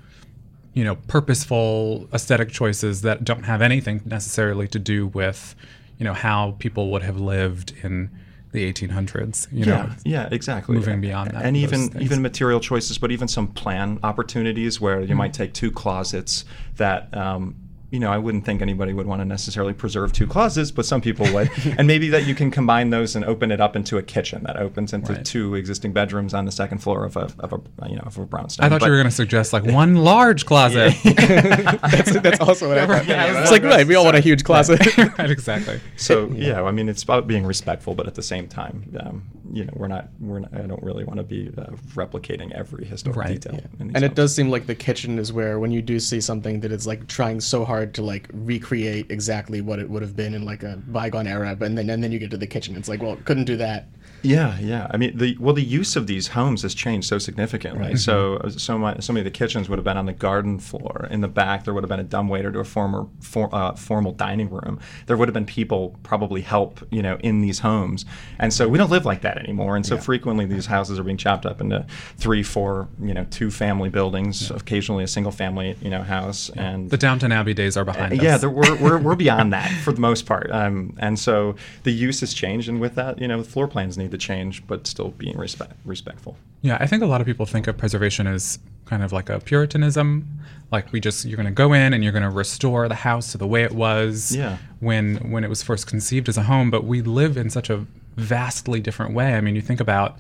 you 0.75 0.85
know, 0.85 0.97
purposeful 1.09 2.09
aesthetic 2.13 2.51
choices 2.51 3.03
that 3.03 3.25
don't 3.25 3.45
have 3.45 3.61
anything 3.63 4.03
necessarily 4.05 4.69
to 4.69 4.79
do 4.79 5.09
with, 5.09 5.55
you 5.99 6.05
know, 6.05 6.15
how 6.15 6.55
people 6.59 6.91
would 6.93 7.03
have 7.03 7.19
lived 7.21 7.75
in 7.83 8.11
the 8.53 8.73
1800s. 8.73 9.47
You 9.53 9.67
know, 9.67 9.73
Yeah, 9.73 9.95
yeah, 10.05 10.29
exactly. 10.31 10.75
moving 10.75 11.01
beyond 11.03 11.33
that, 11.33 11.45
and 11.45 11.57
even 11.57 11.89
things. 11.91 12.03
even 12.05 12.23
material 12.23 12.61
choices, 12.61 12.97
but 12.99 13.11
even 13.13 13.29
some 13.29 13.49
plan 13.49 13.99
opportunities 14.03 14.81
where 14.81 15.03
you 15.03 15.15
might 15.15 15.33
take 15.35 15.53
two 15.53 15.71
closets 15.71 16.45
that. 16.77 17.15
Um, 17.17 17.57
you 17.91 17.99
know, 17.99 18.11
I 18.13 18.19
wouldn't 18.19 18.45
think 18.45 18.61
anybody 18.61 18.93
would 18.93 19.07
want 19.07 19.23
to 19.23 19.25
necessarily 19.25 19.73
preserve 19.73 20.13
two 20.13 20.27
closets, 20.27 20.71
but 20.71 20.85
some 20.85 21.01
people 21.01 21.25
would. 21.33 21.51
and 21.79 21.87
maybe 21.87 22.11
that 22.11 22.27
you 22.27 22.35
can 22.35 22.51
combine 22.51 22.91
those 22.91 23.17
and 23.17 23.25
open 23.25 23.51
it 23.51 23.63
up 23.63 23.77
into 23.77 23.97
a 23.97 24.03
kitchen 24.03 24.43
that 24.45 24.59
opens 24.59 24.93
into 24.93 25.15
Right. 25.15 25.25
two 25.25 25.55
existing 25.55 25.95
bedrooms 25.95 26.35
on 26.35 26.45
the 26.45 26.53
second 26.53 26.79
floor 26.79 27.07
of 27.07 27.17
a, 27.17 27.31
of 27.39 27.55
a 27.55 27.89
you 27.89 27.97
know 27.97 28.03
of 28.05 28.19
a 28.19 28.27
brownstone. 28.27 28.67
I 28.67 28.69
thought 28.69 28.81
But- 28.81 28.87
you 28.87 28.93
were 28.93 28.99
going 28.99 29.09
to 29.09 29.15
suggest 29.15 29.55
like 29.55 29.65
one 29.65 29.97
large 29.97 30.45
closet. 30.45 30.93
that's, 31.05 32.21
that's 32.21 32.41
also 32.41 32.69
what 32.69 32.77
I 32.77 32.87
thought. 32.87 33.07
Yeah, 33.07 33.41
it's 33.41 33.51
like, 33.51 33.63
right, 33.63 33.87
we 33.87 33.95
all 33.95 34.05
want 34.05 34.17
a 34.17 34.21
huge 34.21 34.45
closet. 34.45 34.81
right, 34.99 35.31
exactly. 35.31 35.81
So 35.97 36.29
yeah, 36.35 36.63
I 36.63 36.71
mean, 36.73 36.89
it's 36.91 37.03
about 37.03 37.27
being 37.27 37.47
respectful, 37.47 37.95
but 37.95 38.07
at 38.07 38.15
the 38.17 38.23
same 38.23 38.49
time, 38.49 38.85
um, 39.01 39.23
you 39.53 39.65
know, 39.65 39.73
we're 39.77 39.89
not, 39.89 40.09
we're 40.21 40.41
not, 40.41 40.55
I 40.55 40.63
don't 40.67 40.83
really 40.83 41.05
want 41.05 41.19
to 41.19 41.23
be 41.25 41.49
uh, 41.57 41.67
replicating 41.95 42.53
every 42.53 42.85
historic 42.85 43.17
Right, 43.17 43.41
detail. 43.41 43.55
yeah. 43.55 43.67
in 43.81 43.89
these 43.89 43.95
and 43.97 44.05
it 44.05 44.15
does 44.15 44.35
seem 44.35 44.51
like 44.51 44.67
the 44.67 44.75
kitchen 44.75 45.19
is 45.19 45.33
where 45.33 45.59
when 45.59 45.71
you 45.71 45.83
do 45.83 45.99
see 46.01 46.21
something 46.21 46.61
that 46.61 46.73
is 46.73 46.87
like 46.87 47.07
trying 47.07 47.41
so 47.41 47.65
hard 47.65 47.95
to 47.95 48.03
like 48.03 48.29
recreate 48.33 49.11
exactly 49.11 49.61
what 49.61 49.79
it 49.79 49.89
would 49.89 50.03
have 50.03 50.15
been 50.17 50.35
in 50.35 50.45
like 50.45 50.63
a 50.63 50.77
bygone 50.89 51.27
era 51.27 51.55
but 51.57 51.75
then 51.75 51.89
and 51.91 52.03
then 52.03 52.13
you 52.13 52.19
get 52.19 52.31
to 52.31 52.37
the 52.37 52.47
kitchen 52.47 52.77
it's 52.77 52.89
like 52.89 53.03
well 53.03 53.17
couldn't 53.25 53.45
do 53.45 53.57
that 53.57 53.89
Yeah, 54.23 54.59
yeah. 54.59 54.89
I 54.91 54.97
mean, 54.97 55.17
the 55.17 55.37
well, 55.39 55.55
the 55.55 55.63
use 55.63 55.97
of 55.97 56.07
these 56.07 56.29
homes 56.29 56.63
has 56.63 56.75
changed 56.75 57.09
so 57.09 57.19
significantly. 57.19 57.97
So, 57.97 58.37
uh, 58.37 58.51
so, 58.51 58.79
my, 58.79 58.99
so 58.99 59.13
many 59.13 59.21
of 59.21 59.33
the 59.33 59.37
kitchens 59.39 59.69
would 59.69 59.79
have 59.79 59.85
been 59.85 59.97
on 59.97 60.07
the 60.07 60.13
garden 60.13 60.59
floor. 60.59 61.07
In 61.11 61.21
the 61.21 61.29
back, 61.29 61.65
there 61.65 61.73
would 61.75 61.85
have 61.85 61.89
been 61.89 62.01
a 62.01 62.05
dumbwaiter 62.05 62.51
to 62.53 62.59
a 62.61 62.65
former 62.65 63.07
for, 63.21 63.49
uh, 63.55 63.75
formal 63.75 64.13
dining 64.13 64.51
room. 64.51 64.81
There 65.07 65.17
would 65.17 65.29
have 65.29 65.35
been 65.35 65.47
people 65.47 65.97
probably 66.03 66.41
help, 66.41 66.81
you 66.91 67.03
know, 67.03 67.17
in 67.21 67.41
these 67.41 67.61
homes. 67.61 68.05
And 68.39 68.53
so 68.53 68.69
we 68.69 68.77
don't 68.79 68.91
live 68.91 69.05
like 69.05 69.23
that 69.23 69.39
anymore. 69.39 69.77
And 69.77 69.87
so 69.87 69.97
frequently 69.99 70.47
these 70.47 70.67
houses 70.67 70.99
are 70.99 71.05
being 71.05 71.17
chopped 71.17 71.47
up 71.47 71.61
into 71.61 71.87
three, 72.17 72.43
four, 72.43 72.89
you 73.01 73.15
know, 73.15 73.25
two 73.31 73.51
family 73.51 73.89
buildings, 73.89 74.51
occasionally 74.51 75.05
a 75.05 75.09
single 75.09 75.33
family, 75.33 75.77
you 75.81 75.91
know, 75.91 76.03
house. 76.03 76.51
And 76.51 76.91
The 76.91 76.97
Downton 76.99 77.31
Abbey 77.33 77.55
days 77.55 77.77
are 77.77 77.85
behind 77.85 78.15
us. 78.15 78.23
yeah, 78.23 78.37
there, 78.37 78.51
we're, 78.51 78.77
we're, 78.77 78.99
we're 78.99 79.15
beyond 79.29 79.53
that 79.53 79.71
for 79.85 79.93
the 79.93 80.01
most 80.01 80.27
part. 80.27 80.51
Um, 80.51 80.95
and 80.99 81.19
so 81.19 81.55
the 81.85 81.93
use 81.93 82.21
has 82.21 82.35
changed, 82.35 82.69
and 82.69 82.81
with 82.81 82.95
that, 82.97 83.21
you 83.21 83.29
know, 83.29 83.41
the 83.43 83.49
floor 83.49 83.69
plans 83.69 83.97
need 83.97 84.08
to 84.11 84.19
change, 84.19 84.67
but 84.67 84.87
still 84.87 85.11
being 85.11 85.37
respect, 85.37 85.73
respectful. 85.85 86.37
Yeah, 86.63 86.77
I 86.81 86.87
think 86.87 87.03
a 87.03 87.07
lot 87.07 87.21
of 87.21 87.27
people 87.27 87.47
think 87.47 87.67
of 87.67 87.77
preservation 87.77 88.27
as 88.27 88.59
kind 88.85 89.03
of 89.03 89.13
like 89.13 89.29
a 89.29 89.39
puritanism, 89.41 90.27
like 90.73 90.91
we 90.93 91.01
just 91.01 91.25
you're 91.25 91.37
going 91.37 91.47
to 91.47 91.53
go 91.53 91.73
in 91.73 91.93
and 91.93 92.03
you're 92.03 92.13
going 92.13 92.23
to 92.23 92.31
restore 92.31 92.89
the 92.89 92.95
house 92.95 93.33
to 93.33 93.39
the 93.39 93.47
way 93.47 93.63
it 93.63 93.73
was 93.73 94.35
Yeah. 94.35 94.57
when 94.81 95.17
when 95.31 95.45
it 95.45 95.49
was 95.49 95.63
first 95.63 95.87
conceived 95.87 96.29
as 96.29 96.37
a 96.37 96.43
home. 96.43 96.71
But 96.71 96.85
we 96.85 97.03
live 97.03 97.37
in 97.37 97.51
such 97.51 97.71
a 97.71 97.87
vastly 98.17 98.81
different 98.81 99.15
way. 99.15 99.35
I 99.35 99.41
mean, 99.41 99.55
you 99.55 99.63
think 99.63 99.81
about 99.81 100.17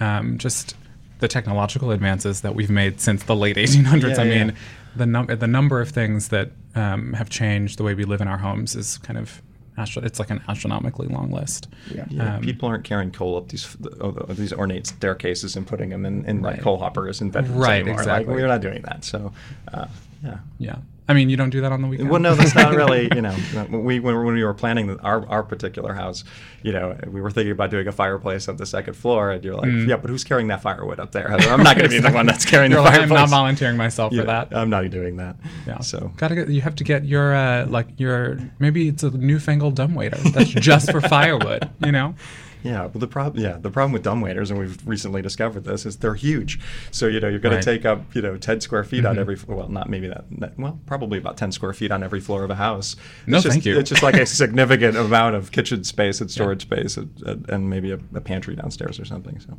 um, 0.00 0.38
just 0.38 0.74
the 1.18 1.28
technological 1.28 1.90
advances 1.90 2.40
that 2.40 2.54
we've 2.54 2.70
made 2.70 3.00
since 3.00 3.22
the 3.24 3.36
late 3.36 3.56
1800s. 3.56 4.16
Yeah, 4.16 4.20
I 4.22 4.24
mean, 4.24 4.48
yeah. 4.48 4.54
the 4.96 5.06
num- 5.06 5.26
the 5.26 5.46
number 5.46 5.80
of 5.80 5.90
things 5.90 6.28
that 6.28 6.50
um, 6.74 7.12
have 7.12 7.28
changed 7.28 7.78
the 7.78 7.82
way 7.84 7.94
we 7.94 8.04
live 8.04 8.20
in 8.20 8.28
our 8.28 8.38
homes 8.38 8.74
is 8.74 8.98
kind 8.98 9.18
of 9.18 9.42
astro- 9.78 10.02
it's 10.02 10.18
like 10.18 10.30
an 10.30 10.40
astronomically 10.48 11.08
long 11.08 11.30
list. 11.30 11.68
yeah 11.94 12.04
Yeah, 12.10 12.36
Um, 12.36 12.42
people 12.42 12.68
aren't 12.68 12.84
carrying 12.84 13.10
coal 13.10 13.36
up 13.36 13.48
these 13.48 13.76
uh, 14.00 14.12
these 14.30 14.52
ornate 14.52 14.86
staircases 14.86 15.56
and 15.56 15.66
putting 15.66 15.90
them 15.90 16.04
in, 16.06 16.24
in 16.26 16.42
Right. 16.42 16.54
like 16.54 16.62
coal 16.62 16.78
hoppers 16.78 17.20
and 17.20 17.32
bedrooms 17.32 17.56
Right, 17.58 17.80
anymore. 17.82 18.00
exactly. 18.00 18.34
Like, 18.34 18.42
we're 18.42 18.48
not 18.48 18.60
doing 18.60 18.82
that. 18.82 19.04
So, 19.04 19.32
uh, 19.72 19.86
yeah. 20.24 20.38
Yeah, 20.58 20.76
I 21.12 21.14
mean, 21.14 21.28
you 21.28 21.36
don't 21.36 21.50
do 21.50 21.60
that 21.60 21.70
on 21.72 21.82
the 21.82 21.88
weekend. 21.88 22.08
Well, 22.10 22.20
no, 22.20 22.34
that's 22.34 22.54
not 22.54 22.74
really. 22.74 23.08
You 23.14 23.20
know, 23.20 23.32
when 23.32 23.84
we 23.84 24.00
when, 24.00 24.16
when 24.24 24.34
we 24.34 24.42
were 24.42 24.54
planning 24.54 24.98
our 25.00 25.28
our 25.28 25.42
particular 25.42 25.92
house, 25.92 26.24
you 26.62 26.72
know, 26.72 26.96
we 27.06 27.20
were 27.20 27.30
thinking 27.30 27.52
about 27.52 27.70
doing 27.70 27.86
a 27.86 27.92
fireplace 27.92 28.48
on 28.48 28.56
the 28.56 28.64
second 28.64 28.94
floor, 28.94 29.30
and 29.30 29.44
you're 29.44 29.54
like, 29.56 29.70
yeah, 29.86 29.96
but 29.96 30.08
who's 30.08 30.24
carrying 30.24 30.48
that 30.48 30.62
firewood 30.62 30.98
up 30.98 31.12
there? 31.12 31.30
I'm 31.30 31.62
not 31.62 31.76
going 31.76 31.90
to 31.90 31.94
be 31.94 32.00
the 32.00 32.10
one 32.10 32.24
that's 32.26 32.44
carrying 32.46 32.72
Mm. 32.72 32.76
The 32.76 32.80
like, 32.82 32.94
fireplace. 32.94 33.10
I'm 33.10 33.16
not 33.24 33.28
volunteering 33.28 33.76
myself 33.76 34.12
Yeah, 34.12 34.22
for 34.22 34.26
that. 34.28 34.48
I'm 34.56 34.70
not 34.70 34.88
doing 34.90 35.16
that. 35.18 35.36
Yeah. 35.66 35.80
So 35.80 36.10
gotta 36.16 36.34
get. 36.34 36.48
You 36.48 36.62
have 36.62 36.74
to 36.76 36.84
get 36.84 37.04
your 37.04 37.34
uh, 37.34 37.66
like 37.66 37.88
your 37.98 38.38
maybe 38.58 38.88
it's 38.88 39.02
a 39.02 39.10
newfangled 39.10 39.74
dumbwaiter 39.76 40.16
that's 40.30 40.50
just 40.50 40.90
for 40.90 41.00
firewood. 41.02 41.68
You 41.84 41.92
know. 41.92 42.14
Yeah, 42.62 42.82
well, 42.82 43.00
the 43.00 43.08
problem, 43.08 43.42
yeah, 43.42 43.56
the 43.58 43.70
problem 43.70 43.92
with 43.92 44.04
dumbwaiters, 44.04 44.50
and 44.50 44.58
we've 44.58 44.86
recently 44.86 45.20
discovered 45.20 45.64
this, 45.64 45.84
is 45.84 45.96
they're 45.96 46.14
huge. 46.14 46.60
So 46.90 47.06
you 47.06 47.18
know 47.20 47.28
you're 47.28 47.38
going 47.40 47.54
Right. 47.54 47.62
to 47.62 47.70
take 47.74 47.84
up 47.84 48.14
you 48.14 48.22
know 48.22 48.36
10 48.36 48.60
square 48.60 48.84
feet 48.84 49.04
on 49.04 49.16
mm-hmm. 49.16 49.20
every 49.20 49.36
well, 49.46 49.68
not 49.68 49.88
maybe 49.90 50.08
that, 50.08 50.24
well, 50.58 50.78
probably 50.86 51.18
about 51.18 51.36
10 51.36 51.52
square 51.52 51.72
feet 51.72 51.90
on 51.90 52.02
every 52.02 52.20
floor 52.20 52.44
of 52.44 52.50
a 52.50 52.54
house. 52.54 52.96
No, 53.26 53.36
it's 53.38 53.44
just, 53.44 53.54
thank 53.54 53.64
you. 53.66 53.78
It's 53.78 53.90
just 53.90 54.02
like 54.02 54.14
a 54.16 54.26
significant 54.26 54.96
amount 54.96 55.34
of 55.34 55.50
kitchen 55.52 55.84
space 55.84 56.20
and 56.20 56.30
storage 56.30 56.62
space, 56.62 56.96
and, 56.96 57.10
and- 57.26 57.48
and 57.50 57.68
maybe 57.68 57.90
a, 57.90 57.98
a 58.14 58.20
pantry 58.20 58.54
downstairs 58.54 58.98
or 59.00 59.04
something. 59.04 59.38
So 59.40 59.58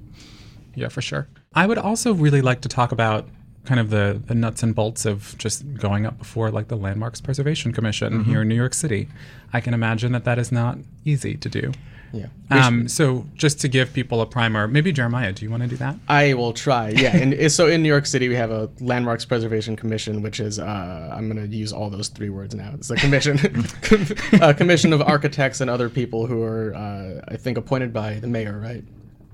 Yeah, 0.75 0.87
for 0.87 1.01
sure. 1.01 1.27
I 1.53 1.67
would 1.67 1.77
also 1.77 2.13
really 2.13 2.41
like 2.41 2.61
to 2.61 2.69
talk 2.69 2.91
about 2.91 3.27
kind 3.65 3.79
of 3.79 3.89
the, 3.89 4.21
the 4.27 4.35
nuts 4.35 4.61
and 4.63 4.75
bolts 4.75 5.05
of 5.05 5.35
just 5.37 5.73
going 5.75 6.05
up 6.05 6.17
before 6.17 6.51
like 6.51 6.67
the 6.67 6.75
Landmarks 6.75 7.21
Preservation 7.21 7.71
Commission 7.71 8.13
Mm-hmm. 8.13 8.29
here 8.29 8.41
in 8.41 8.47
New 8.49 8.55
York 8.55 8.73
City. 8.73 9.07
I 9.53 9.61
can 9.61 9.73
imagine 9.73 10.11
that 10.11 10.25
that 10.25 10.37
is 10.39 10.51
not 10.51 10.77
easy 11.05 11.35
to 11.37 11.47
do. 11.49 11.71
yeah 12.11 12.27
Um, 12.51 12.87
so 12.89 13.25
just 13.35 13.61
to 13.61 13.67
give 13.69 13.93
people 13.93 14.19
a 14.21 14.25
primer, 14.25 14.67
maybe 14.67 14.91
Jeremiah, 14.91 15.31
do 15.31 15.45
you 15.45 15.49
want 15.51 15.63
to 15.63 15.69
do 15.69 15.77
that? 15.77 15.95
I 16.09 16.33
will 16.33 16.51
try. 16.53 16.89
Yeah, 16.89 17.15
and 17.15 17.51
so 17.57 17.67
in 17.67 17.81
New 17.83 17.87
York 17.89 18.05
City 18.05 18.27
we 18.27 18.35
have 18.35 18.51
a 18.51 18.69
Landmarks 18.81 19.23
Preservation 19.25 19.75
Commission, 19.77 20.21
which 20.21 20.39
is 20.41 20.59
uh, 20.59 21.13
I'm 21.15 21.29
going 21.29 21.49
to 21.49 21.55
use 21.55 21.71
all 21.71 21.89
those 21.89 22.09
three 22.09 22.29
words 22.29 22.53
now. 22.55 22.71
It's 22.73 22.89
a 22.89 22.95
commission, 22.97 23.39
a 24.41 24.53
commission 24.53 24.91
of 24.93 25.01
architects 25.01 25.61
and 25.61 25.69
other 25.69 25.89
people 25.89 26.25
who 26.27 26.43
are, 26.43 26.75
uh, 26.75 27.21
I 27.29 27.37
think, 27.37 27.57
appointed 27.57 27.93
by 27.93 28.15
the 28.15 28.27
mayor, 28.27 28.59
right? 28.59 28.83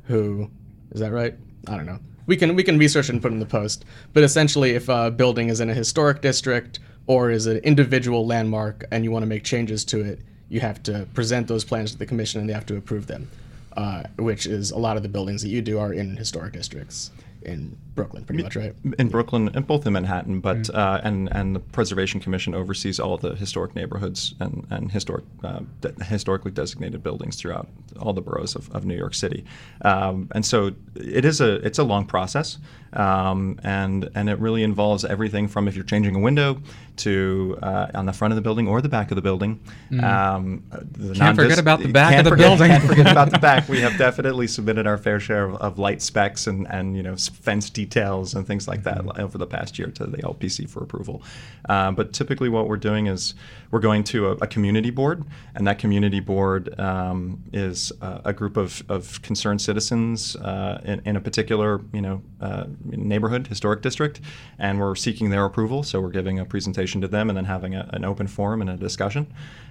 Who 0.05 0.49
is 0.91 0.99
that 1.01 1.11
right? 1.11 1.35
I 1.67 1.75
don't 1.77 1.85
know. 1.85 1.99
We 2.29 2.37
can 2.37 2.55
we 2.55 2.61
can 2.61 2.77
research 2.77 3.09
and 3.09 3.19
put 3.19 3.31
in 3.31 3.39
the 3.39 3.47
post. 3.47 3.85
But 4.13 4.23
essentially, 4.23 4.75
if 4.75 4.87
a 4.87 5.09
building 5.09 5.49
is 5.49 5.61
in 5.61 5.69
a 5.71 5.73
historic 5.73 6.21
district 6.21 6.79
or 7.07 7.31
is 7.31 7.47
an 7.47 7.57
individual 7.57 8.23
landmark 8.27 8.85
and 8.91 9.03
you 9.03 9.09
want 9.09 9.23
to 9.23 9.25
make 9.25 9.43
changes 9.43 9.83
to 9.85 10.01
it, 10.01 10.19
you 10.47 10.59
have 10.59 10.83
to 10.83 11.07
present 11.15 11.47
those 11.47 11.63
plans 11.65 11.91
to 11.91 11.97
the 11.97 12.05
commission 12.05 12.39
and 12.39 12.47
they 12.47 12.53
have 12.53 12.67
to 12.67 12.77
approve 12.77 13.07
them. 13.07 13.27
Uh, 13.75 14.03
which 14.17 14.45
is 14.45 14.69
a 14.69 14.77
lot 14.77 14.95
of 14.95 15.01
the 15.01 15.09
buildings 15.09 15.41
that 15.41 15.49
you 15.49 15.59
do 15.59 15.79
are 15.79 15.91
in 15.91 16.17
historic 16.17 16.53
districts. 16.53 17.09
In 17.43 17.77
Brooklyn, 17.95 18.23
pretty 18.25 18.43
much, 18.43 18.55
right? 18.55 18.73
in 18.97 19.09
Brooklyn 19.09 19.49
and 19.53 19.65
both 19.67 19.85
in 19.85 19.93
Manhattan, 19.93 20.39
but 20.39 20.69
uh, 20.73 21.01
and 21.03 21.27
and 21.33 21.55
the 21.55 21.59
Preservation 21.59 22.19
Commission 22.19 22.53
oversees 22.55 22.99
all 22.99 23.17
the 23.17 23.35
historic 23.35 23.75
neighborhoods 23.75 24.35
and 24.39 24.65
and 24.69 24.91
historic 24.91 25.25
uh, 25.43 25.59
de- 25.81 26.03
historically 26.05 26.51
designated 26.51 27.03
buildings 27.03 27.35
throughout 27.35 27.67
all 27.99 28.13
the 28.13 28.21
boroughs 28.21 28.55
of, 28.55 28.69
of 28.75 28.85
New 28.85 28.95
York 28.95 29.13
City, 29.13 29.43
um, 29.83 30.27
and 30.33 30.45
so 30.45 30.71
it 30.95 31.25
is 31.25 31.41
a 31.41 31.55
it's 31.65 31.79
a 31.79 31.83
long 31.83 32.05
process, 32.05 32.57
um, 32.93 33.59
and 33.63 34.09
and 34.15 34.29
it 34.29 34.39
really 34.39 34.63
involves 34.63 35.03
everything 35.05 35.47
from 35.47 35.67
if 35.67 35.75
you're 35.75 35.83
changing 35.85 36.15
a 36.15 36.19
window 36.19 36.57
to 36.97 37.57
uh, 37.63 37.87
on 37.93 38.05
the 38.05 38.13
front 38.13 38.31
of 38.33 38.35
the 38.35 38.41
building 38.41 38.67
or 38.67 38.81
the 38.81 38.89
back 38.89 39.11
of 39.11 39.15
the 39.15 39.21
building. 39.21 39.59
Um, 40.03 40.63
the 40.91 41.13
Can't 41.13 41.35
forget 41.35 41.57
non-dis- 41.57 41.59
about 41.59 41.79
the 41.81 41.87
back 41.91 42.17
of 42.17 42.23
the 42.25 42.29
forget- 42.31 42.45
building. 42.47 42.67
Can't 42.71 42.83
forget 42.83 43.11
about 43.11 43.31
the 43.31 43.39
back. 43.39 43.67
We 43.69 43.81
have 43.81 43.97
definitely 43.97 44.47
submitted 44.47 44.87
our 44.87 44.97
fair 44.97 45.19
share 45.19 45.45
of, 45.45 45.55
of 45.55 45.77
light 45.79 46.01
specs 46.01 46.47
and, 46.47 46.67
and 46.69 46.95
you 46.97 47.03
know 47.03 47.13
s- 47.13 47.28
fence 47.29 47.69
details 47.69 48.33
and 48.33 48.45
things 48.45 48.67
like 48.67 48.83
that 48.83 49.19
over 49.19 49.37
the 49.37 49.47
past 49.47 49.79
year 49.79 49.89
to 49.89 50.05
the 50.05 50.17
LPC 50.17 50.69
for 50.69 50.83
approval. 50.83 51.21
Uh, 51.67 51.91
but 51.91 52.13
typically, 52.13 52.49
what 52.49 52.67
we're 52.67 52.77
doing 52.77 53.07
is 53.07 53.35
we're 53.71 53.79
going 53.79 54.03
to 54.05 54.29
a, 54.29 54.31
a 54.33 54.47
community 54.47 54.89
board, 54.89 55.23
and 55.55 55.67
that 55.67 55.79
community 55.79 56.19
board 56.19 56.77
um, 56.79 57.41
is 57.53 57.91
uh, 58.01 58.21
a 58.25 58.33
group 58.33 58.57
of, 58.57 58.83
of 58.89 59.21
concerned 59.21 59.61
citizens 59.61 60.35
uh, 60.37 60.81
in, 60.83 61.01
in 61.05 61.15
a 61.15 61.21
particular 61.21 61.81
you 61.93 62.01
know 62.01 62.21
uh, 62.41 62.65
neighborhood, 62.83 63.47
historic 63.47 63.81
district, 63.81 64.21
and 64.57 64.79
we're 64.79 64.95
seeking 64.95 65.29
their 65.29 65.45
approval. 65.45 65.83
So 65.83 66.01
we're 66.01 66.09
giving 66.09 66.39
a 66.39 66.45
presentation 66.45 67.01
to 67.01 67.07
them 67.07 67.29
and 67.29 67.37
then 67.37 67.45
having 67.45 67.75
a, 67.75 67.89
an 67.93 68.05
open 68.05 68.27
forum 68.27 68.61
and 68.61 68.69
a 68.69 68.77
discussion. 68.77 69.27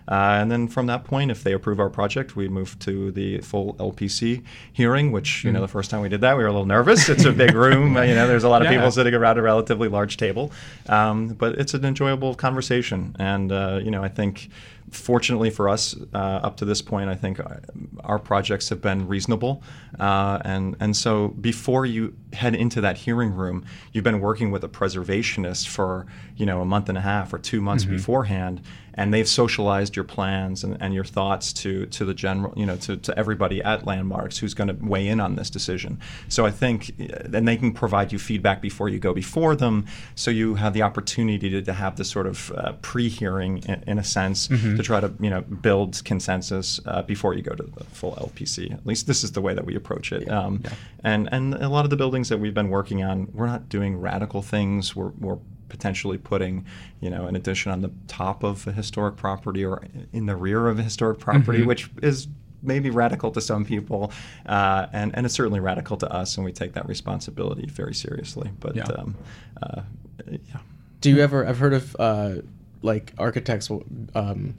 Uh, 0.09 0.39
and 0.41 0.51
then 0.51 0.67
from 0.69 0.87
that 0.87 1.05
point, 1.05 1.31
if 1.31 1.45
they 1.45 1.53
approve 1.53 1.79
our 1.79 1.91
project, 1.91 2.35
we 2.35 2.49
move 2.49 2.79
to 2.79 3.11
the 3.13 3.39
full 3.41 3.75
LPC 3.75 4.43
hearing. 4.73 5.13
Which 5.13 5.45
you 5.45 5.53
know, 5.53 5.61
the 5.61 5.69
first 5.69 5.91
time 5.91 6.01
we 6.01 6.09
did 6.09 6.23
that, 6.23 6.37
we 6.37 6.43
were 6.43 6.49
a 6.49 6.53
little 6.53 6.67
nervous. 6.67 7.09
It's 7.09 7.25
a 7.25 7.33
big 7.33 7.55
room. 7.55 7.97
You 8.09 8.15
know, 8.15 8.27
there's 8.27 8.45
a 8.45 8.49
lot 8.49 8.63
of 8.63 8.67
Yeah. 8.71 8.79
people 8.79 8.91
sitting 8.91 9.13
around 9.15 9.39
a 9.39 9.43
relatively 9.43 9.89
large 9.89 10.17
table, 10.17 10.51
um, 10.89 11.29
but 11.29 11.57
it's 11.59 11.75
an 11.75 11.85
enjoyable 11.85 12.35
conversation. 12.35 13.15
And 13.19 13.53
uh, 13.53 13.81
you 13.85 13.91
know, 13.91 14.03
I 14.03 14.09
think, 14.09 14.49
fortunately 14.91 15.51
for 15.51 15.69
us, 15.69 15.97
uh, 16.15 16.17
up 16.17 16.57
to 16.59 16.65
this 16.65 16.83
point, 16.83 17.11
I 17.11 17.15
think 17.15 17.41
uh, 17.41 17.45
our 18.05 18.19
projects 18.19 18.69
have 18.69 18.81
been 18.81 19.07
reasonable. 19.09 19.63
Uh, 19.99 20.39
and 20.45 20.77
and 20.81 20.97
so 20.97 21.29
before 21.29 21.87
you 21.87 22.15
head 22.33 22.55
into 22.55 22.81
that 22.81 22.99
hearing 22.99 23.33
room, 23.33 23.65
you've 23.93 24.05
been 24.05 24.21
working 24.21 24.51
with 24.51 24.65
a 24.65 24.69
preservationist 24.69 25.69
for 25.69 26.07
you 26.37 26.47
know 26.47 26.61
a 26.61 26.65
month 26.65 26.89
and 26.89 26.99
a 26.99 27.01
half 27.03 27.33
or 27.33 27.39
two 27.39 27.61
months 27.61 27.85
beforehand, 27.85 28.61
and 28.95 29.15
they've 29.15 29.29
socialized 29.29 29.97
your 29.97 30.05
plans 30.05 30.65
and, 30.65 30.77
and 30.81 30.93
your 30.93 31.05
thoughts 31.05 31.53
to 31.53 31.87
to 31.87 32.05
the 32.05 32.15
general, 32.15 32.53
you 32.57 32.67
know, 32.67 32.77
to, 32.77 32.97
to 32.97 33.19
everybody 33.19 33.63
at 33.63 33.87
Landmarks 33.87 34.39
who's 34.39 34.55
going 34.55 34.69
to 34.69 34.77
weigh 34.85 35.09
in 35.09 35.21
on 35.21 35.37
this 35.37 35.51
decision. 35.51 35.99
So 36.29 36.45
I 36.45 36.51
think, 36.51 36.93
uh, 37.01 37.37
and 37.37 37.47
they 37.47 37.57
can 37.57 37.73
provide 37.73 38.13
you 38.13 38.19
feedback 38.19 38.61
before 38.61 38.89
you 38.89 38.99
go 38.99 39.15
before 39.15 39.57
them, 39.57 39.87
so 40.15 40.31
you 40.31 40.57
have 40.57 40.75
the 40.75 40.83
opportunity 40.83 41.49
to, 41.51 41.63
to 41.63 41.73
have 41.73 41.97
this 41.97 42.11
sort 42.11 42.27
of 42.27 42.53
uh, 42.53 42.73
pre-hearing 42.83 43.59
in, 43.69 43.83
in 43.87 43.99
a 43.99 44.05
sense 44.05 44.49
to 44.79 44.83
try 44.83 45.01
to 45.01 45.13
you 45.21 45.31
know 45.31 45.43
build 45.43 46.03
consensus 46.05 46.81
uh, 46.87 47.03
before 47.03 47.35
you 47.35 47.43
go 47.43 47.55
to 47.55 47.63
the 47.63 47.85
full 47.85 48.13
LPC. 48.15 48.73
At 48.73 48.87
least 48.87 49.07
this 49.07 49.23
is 49.25 49.33
the 49.33 49.41
way 49.41 49.55
that 49.55 49.65
we 49.67 49.75
approach 49.77 50.13
it. 50.13 50.29
Um, 50.31 50.63
And 51.05 51.29
and 51.33 51.55
a 51.55 51.69
lot 51.69 51.85
of 51.85 51.91
the 51.91 51.97
buildings 51.97 52.29
that 52.31 52.39
we've 52.39 52.55
been 52.55 52.71
working 52.71 53.05
on, 53.05 53.29
we're 53.33 53.47
not 53.47 53.69
doing 53.69 54.01
radical 54.01 54.43
things. 54.43 54.97
We're, 54.97 55.13
we're 55.21 55.39
potentially 55.69 56.19
putting, 56.19 56.65
you 57.01 57.11
know, 57.11 57.27
an 57.27 57.37
addition 57.37 57.71
on 57.73 57.83
the 57.83 57.91
top 58.07 58.43
of 58.43 58.67
a 58.67 58.73
historic 58.73 59.17
property 59.17 59.65
or 59.65 59.83
in 60.13 60.27
the 60.27 60.35
rear 60.37 60.67
of 60.69 60.79
a 60.79 60.83
historic 60.83 61.19
property, 61.19 61.63
which 61.63 61.91
is 62.03 62.29
maybe 62.63 62.91
radical 62.91 63.31
to 63.31 63.41
some 63.41 63.65
people, 63.65 64.11
uh, 64.47 64.87
and 64.93 65.15
and 65.15 65.27
it's 65.27 65.35
certainly 65.35 65.61
radical 65.61 65.97
to 65.97 66.13
us, 66.13 66.37
and 66.37 66.45
we 66.45 66.53
take 66.53 66.73
that 66.73 66.89
responsibility 66.89 67.67
very 67.67 67.95
seriously. 67.95 68.51
But 68.61 68.75
Yeah. 68.77 68.85
um, 68.85 69.15
uh, 69.63 69.83
yeah. 70.27 70.61
Do 71.01 71.11
you 71.11 71.21
ever? 71.21 71.47
I've 71.47 71.59
heard 71.59 71.75
of 71.75 71.95
uh, 71.99 72.35
like 72.83 73.13
architects 73.19 73.71
um, 74.15 74.55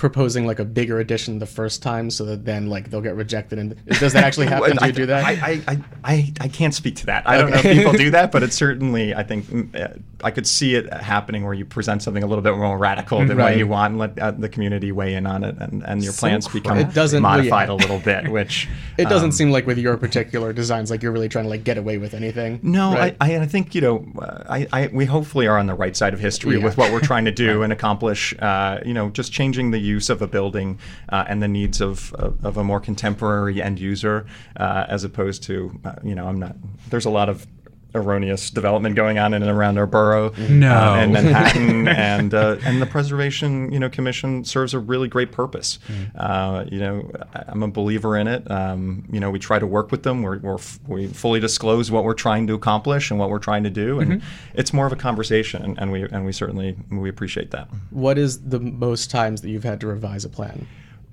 proposing 0.00 0.46
like 0.46 0.58
a 0.58 0.64
bigger 0.64 0.98
edition 0.98 1.38
the 1.38 1.46
first 1.46 1.82
time, 1.82 2.10
so 2.10 2.24
that 2.24 2.46
then 2.46 2.68
like 2.68 2.90
they'll 2.90 3.02
get 3.02 3.16
rejected. 3.16 3.58
And 3.58 3.76
does 4.00 4.14
that 4.14 4.24
actually 4.24 4.46
happen? 4.54 4.74
do 4.78 4.86
you 4.86 4.92
do 4.92 5.06
that? 5.06 5.24
I, 5.24 5.62
I, 5.68 5.78
I, 6.02 6.32
I, 6.40 6.48
can't 6.48 6.74
speak 6.74 6.96
to 6.96 7.06
that. 7.06 7.28
I 7.28 7.36
don't 7.36 7.50
know 7.50 7.58
if 7.58 7.62
people 7.62 7.92
do 7.92 8.10
that, 8.12 8.32
but 8.32 8.42
it's 8.42 8.56
certainly, 8.56 9.14
I 9.14 9.22
think, 9.22 9.44
mm, 9.44 9.78
uh, 9.78 9.98
I 10.24 10.30
could 10.30 10.46
see 10.46 10.74
it 10.74 10.90
happening 10.92 11.44
where 11.44 11.52
you 11.52 11.66
present 11.66 12.02
something 12.02 12.22
a 12.22 12.26
little 12.26 12.42
bit 12.42 12.56
more 12.56 12.78
radical 12.78 13.24
than 13.26 13.36
what 13.36 13.58
you 13.58 13.66
want 13.66 13.90
and 13.92 13.98
let 14.00 14.18
uh, 14.18 14.30
the 14.30 14.48
community 14.48 14.90
weigh 14.90 15.14
in 15.14 15.26
on 15.26 15.44
it, 15.44 15.56
and, 15.58 15.84
and 15.84 16.02
your 16.02 16.14
So 16.14 16.20
plans 16.20 16.48
become 16.48 16.78
It 16.78 16.94
doesn't- 16.94 17.20
modified 17.20 17.68
yeah. 17.68 17.74
a 17.74 17.76
little 17.76 17.98
bit, 17.98 18.28
which 18.38 18.68
it 18.96 19.04
doesn't 19.04 19.28
um, 19.28 19.32
seem 19.32 19.50
like 19.50 19.66
with 19.66 19.76
your 19.76 19.98
particular 19.98 20.54
designs, 20.54 20.90
like 20.90 21.02
you're 21.02 21.12
really 21.12 21.28
trying 21.28 21.44
to 21.44 21.50
like 21.50 21.64
get 21.64 21.76
away 21.76 21.98
with 21.98 22.14
anything. 22.14 22.58
No, 22.62 22.94
right? 22.94 23.16
I, 23.20 23.34
I, 23.34 23.40
I 23.42 23.46
think 23.46 23.74
you 23.74 23.82
know, 23.82 24.06
uh, 24.18 24.44
I, 24.48 24.66
I, 24.72 24.86
we 24.92 25.04
hopefully 25.04 25.46
are 25.46 25.58
on 25.58 25.66
the 25.66 25.74
right 25.74 25.94
side 25.94 26.14
of 26.14 26.20
history 26.20 26.56
Yeah. 26.56 26.64
with 26.64 26.78
what 26.78 26.90
we're 26.90 27.00
trying 27.00 27.26
to 27.26 27.32
do 27.32 27.62
and 27.62 27.70
accomplish. 27.72 28.34
Uh, 28.38 28.80
you 28.84 28.94
know, 28.94 29.10
just 29.10 29.30
changing 29.32 29.70
the 29.70 29.89
use 29.90 30.08
of 30.10 30.22
a 30.22 30.26
building 30.26 30.78
uh, 31.08 31.24
and 31.28 31.42
the 31.42 31.48
needs 31.48 31.80
of, 31.80 32.14
of, 32.14 32.44
of 32.44 32.56
a 32.56 32.64
more 32.64 32.80
contemporary 32.80 33.60
end 33.62 33.78
user, 33.78 34.26
uh, 34.56 34.84
as 34.88 35.04
opposed 35.04 35.42
to, 35.44 35.78
uh, 35.84 35.96
you 36.02 36.14
know, 36.14 36.26
I'm 36.26 36.38
not. 36.38 36.54
There's 36.90 37.06
a 37.06 37.10
lot 37.20 37.28
of 37.28 37.46
erroneous 37.94 38.50
development 38.50 38.94
going 38.96 39.18
on 39.18 39.34
in 39.34 39.42
and 39.42 39.50
around 39.50 39.78
our 39.78 39.86
borough 39.86 40.30
No. 40.48 40.72
uh, 40.74 40.96
and 40.96 41.12
Manhattan 41.14 41.88
and 41.88 42.34
uh, 42.34 42.56
and 42.64 42.80
the 42.80 42.86
preservation 42.86 43.72
you 43.72 43.78
know 43.78 43.88
commission 43.90 44.44
serves 44.44 44.74
a 44.74 44.78
really 44.78 45.08
great 45.08 45.32
purpose. 45.32 45.78
Uh, 46.16 46.64
you 46.70 46.78
know 46.78 47.10
I- 47.34 47.44
I'm 47.48 47.62
a 47.62 47.68
believer 47.68 48.16
in 48.16 48.26
it. 48.28 48.50
Um, 48.50 49.04
you 49.12 49.20
know 49.20 49.30
we 49.30 49.38
try 49.38 49.58
to 49.58 49.66
work 49.66 49.90
with 49.90 50.02
them. 50.02 50.22
We're, 50.22 50.38
we're 50.38 50.54
f- 50.54 50.78
we 50.86 51.06
fully 51.08 51.40
disclose 51.40 51.90
what 51.90 52.04
we're 52.04 52.14
trying 52.14 52.46
to 52.48 52.54
accomplish 52.54 53.10
and 53.10 53.18
what 53.18 53.30
we're 53.30 53.38
trying 53.38 53.64
to 53.64 53.70
do 53.70 54.00
and 54.00 54.22
it's 54.54 54.72
more 54.72 54.86
of 54.86 54.92
a 54.92 54.96
conversation 54.96 55.62
and, 55.62 55.78
and 55.78 55.92
we 55.92 56.02
and 56.04 56.24
we 56.24 56.32
certainly 56.32 56.76
we 56.90 57.08
appreciate 57.08 57.50
that. 57.50 57.68
What 57.90 58.18
is 58.18 58.40
the 58.40 58.60
most 58.60 59.10
times 59.10 59.40
that 59.42 59.50
you've 59.50 59.64
had 59.64 59.80
to 59.80 59.86
revise 59.86 60.24
a 60.24 60.28
plan? 60.28 60.66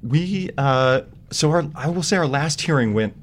we 0.04 0.50
uh, 0.58 1.02
so 1.32 1.50
our 1.52 1.66
I 1.76 1.88
will 1.90 2.04
say 2.04 2.18
our 2.18 2.28
last 2.28 2.62
hearing 2.62 2.94
went 2.94 3.16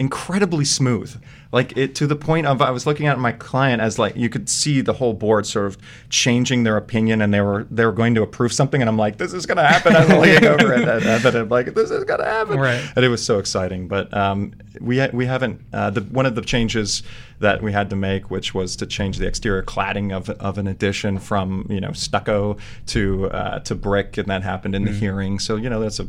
incredibly 0.00 0.64
smooth. 0.64 1.22
Like 1.52 1.76
it 1.76 1.94
to 1.96 2.06
the 2.06 2.16
point 2.16 2.46
of 2.46 2.62
I 2.62 2.70
was 2.70 2.86
looking 2.86 3.06
at 3.06 3.18
my 3.18 3.32
client 3.32 3.82
as 3.82 3.98
like 3.98 4.16
you 4.16 4.28
could 4.30 4.48
see 4.48 4.80
the 4.80 4.94
whole 4.94 5.12
board 5.12 5.46
sort 5.46 5.66
of 5.66 5.76
changing 6.08 6.62
their 6.62 6.76
opinion 6.76 7.20
and 7.20 7.34
they 7.34 7.40
were 7.40 7.66
they 7.70 7.84
were 7.84 7.92
going 7.92 8.14
to 8.14 8.22
approve 8.22 8.52
something 8.52 8.80
and 8.80 8.88
I'm 8.88 8.96
like 8.96 9.18
this 9.18 9.34
is 9.34 9.46
going 9.46 9.58
to 9.58 9.66
happen. 9.66 9.94
I'm 9.94 10.08
looking 10.08 10.46
over 10.46 10.72
at 10.72 10.80
it 10.80 11.06
and 11.06 11.36
I'm 11.36 11.48
like 11.48 11.74
this 11.74 11.90
is 11.90 12.04
going 12.04 12.20
to 12.20 12.26
happen. 12.26 12.58
Right. 12.58 12.82
And 12.96 13.04
it 13.04 13.08
was 13.08 13.24
so 13.24 13.38
exciting. 13.38 13.88
But 13.88 14.16
um, 14.16 14.54
we 14.80 15.00
ha- 15.00 15.10
we 15.12 15.26
haven't 15.26 15.60
uh, 15.72 15.90
the 15.90 16.00
one 16.02 16.24
of 16.24 16.34
the 16.34 16.42
changes 16.42 17.02
that 17.40 17.62
we 17.62 17.72
had 17.72 17.90
to 17.90 17.96
make, 17.96 18.30
which 18.30 18.54
was 18.54 18.76
to 18.76 18.86
change 18.86 19.18
the 19.18 19.26
exterior 19.26 19.62
cladding 19.62 20.14
of, 20.14 20.30
of 20.30 20.56
an 20.56 20.66
addition 20.66 21.18
from 21.18 21.66
you 21.68 21.80
know 21.80 21.92
stucco 21.92 22.56
to 22.86 23.28
uh, 23.30 23.58
to 23.60 23.74
brick, 23.74 24.16
and 24.16 24.28
that 24.28 24.42
happened 24.42 24.74
in 24.74 24.84
the 24.84 24.92
hearing. 24.92 25.38
So 25.38 25.56
you 25.56 25.68
know 25.68 25.80
that's 25.80 25.98
a 25.98 26.06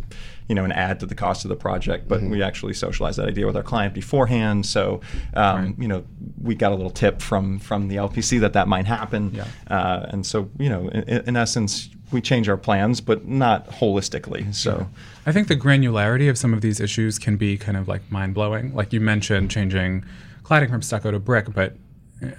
you 0.52 0.56
know 0.56 0.66
an 0.66 0.74
add 0.74 1.00
to 1.00 1.06
the 1.06 1.16
cost 1.16 1.46
of 1.46 1.50
the 1.50 1.56
project, 1.56 2.10
but 2.10 2.22
we 2.22 2.44
actually 2.44 2.74
socialized 2.74 3.18
that 3.18 3.30
idea 3.30 3.46
with 3.46 3.56
our 3.56 3.64
client 3.64 3.94
beforehand. 3.94 4.66
So 4.66 5.00
um, 5.34 5.76
you 5.80 5.88
know 5.88 6.04
we 6.42 6.56
got 6.56 6.74
a 6.74 6.76
little 6.76 6.92
tip 7.04 7.22
from 7.22 7.58
from 7.60 7.88
the 7.88 7.96
LPC 7.96 8.42
that 8.42 8.52
that 8.52 8.68
might 8.68 8.86
happen, 8.86 9.34
Yeah. 9.34 9.46
uh, 9.76 10.08
and 10.10 10.26
so 10.26 10.50
you 10.60 10.68
know 10.68 10.90
in, 10.90 11.04
in 11.30 11.36
essence 11.38 11.90
we 12.12 12.20
change 12.20 12.50
our 12.50 12.58
plans, 12.58 13.00
but 13.00 13.26
not 13.26 13.70
holistically. 13.70 14.54
So. 14.54 14.86
I 15.26 15.32
think 15.32 15.48
the 15.48 15.56
granularity 15.56 16.30
of 16.30 16.38
some 16.38 16.54
of 16.54 16.60
these 16.60 16.82
issues 16.82 17.18
can 17.18 17.38
be 17.38 17.58
kind 17.58 17.78
of 17.78 17.88
like 17.88 18.02
mind 18.12 18.34
blowing. 18.34 18.74
Like 18.76 18.92
you 18.92 19.00
mentioned 19.00 19.50
changing 19.52 20.04
cladding 20.44 20.70
from 20.70 20.82
stucco 20.82 21.12
to 21.12 21.20
brick, 21.20 21.54
but 21.54 21.78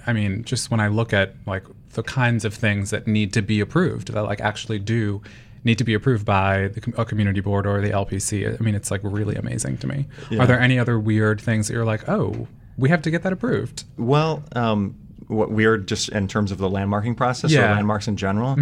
I 0.05 0.13
mean, 0.13 0.43
just 0.43 0.69
when 0.69 0.79
I 0.79 0.89
look 0.89 1.11
at 1.13 1.33
like 1.47 1.63
the 1.93 2.03
kinds 2.03 2.45
of 2.45 2.53
things 2.53 2.91
that 2.91 3.07
need 3.07 3.33
to 3.33 3.41
be 3.41 3.59
approved, 3.61 4.13
that 4.13 4.21
like 4.23 4.41
actually 4.41 4.77
do 4.79 5.23
need 5.63 5.77
to 5.77 5.83
be 5.83 5.93
approved 5.93 6.25
by 6.25 6.67
the, 6.69 6.93
a 6.97 7.05
community 7.05 7.39
board 7.39 7.65
or 7.65 7.79
the 7.81 7.89
LPC, 7.91 8.59
I 8.59 8.63
mean, 8.63 8.75
it's 8.75 8.91
like 8.91 9.01
really 9.03 9.35
amazing 9.35 9.77
to 9.77 9.87
me. 9.87 10.07
Yeah. 10.29 10.41
Are 10.43 10.47
there 10.47 10.59
any 10.59 10.77
other 10.79 10.99
weird 10.99 11.39
things 11.39 11.67
that 11.67 11.73
you're 11.73 11.85
like, 11.85 12.07
oh, 12.09 12.47
we 12.77 12.89
have 12.89 13.01
to 13.03 13.11
get 13.11 13.23
that 13.23 13.31
approved? 13.33 13.83
Well, 13.97 14.43
um, 14.55 14.95
what 15.27 15.51
weird 15.51 15.87
just 15.87 16.09
in 16.09 16.27
terms 16.27 16.51
of 16.51 16.57
the 16.57 16.69
landmarking 16.69 17.15
process 17.15 17.51
or 17.51 17.55
Yeah. 17.55 17.61
Mm-hmm. 17.67 17.75
landmarks 17.75 18.07
in 18.07 18.17
general. 18.17 18.57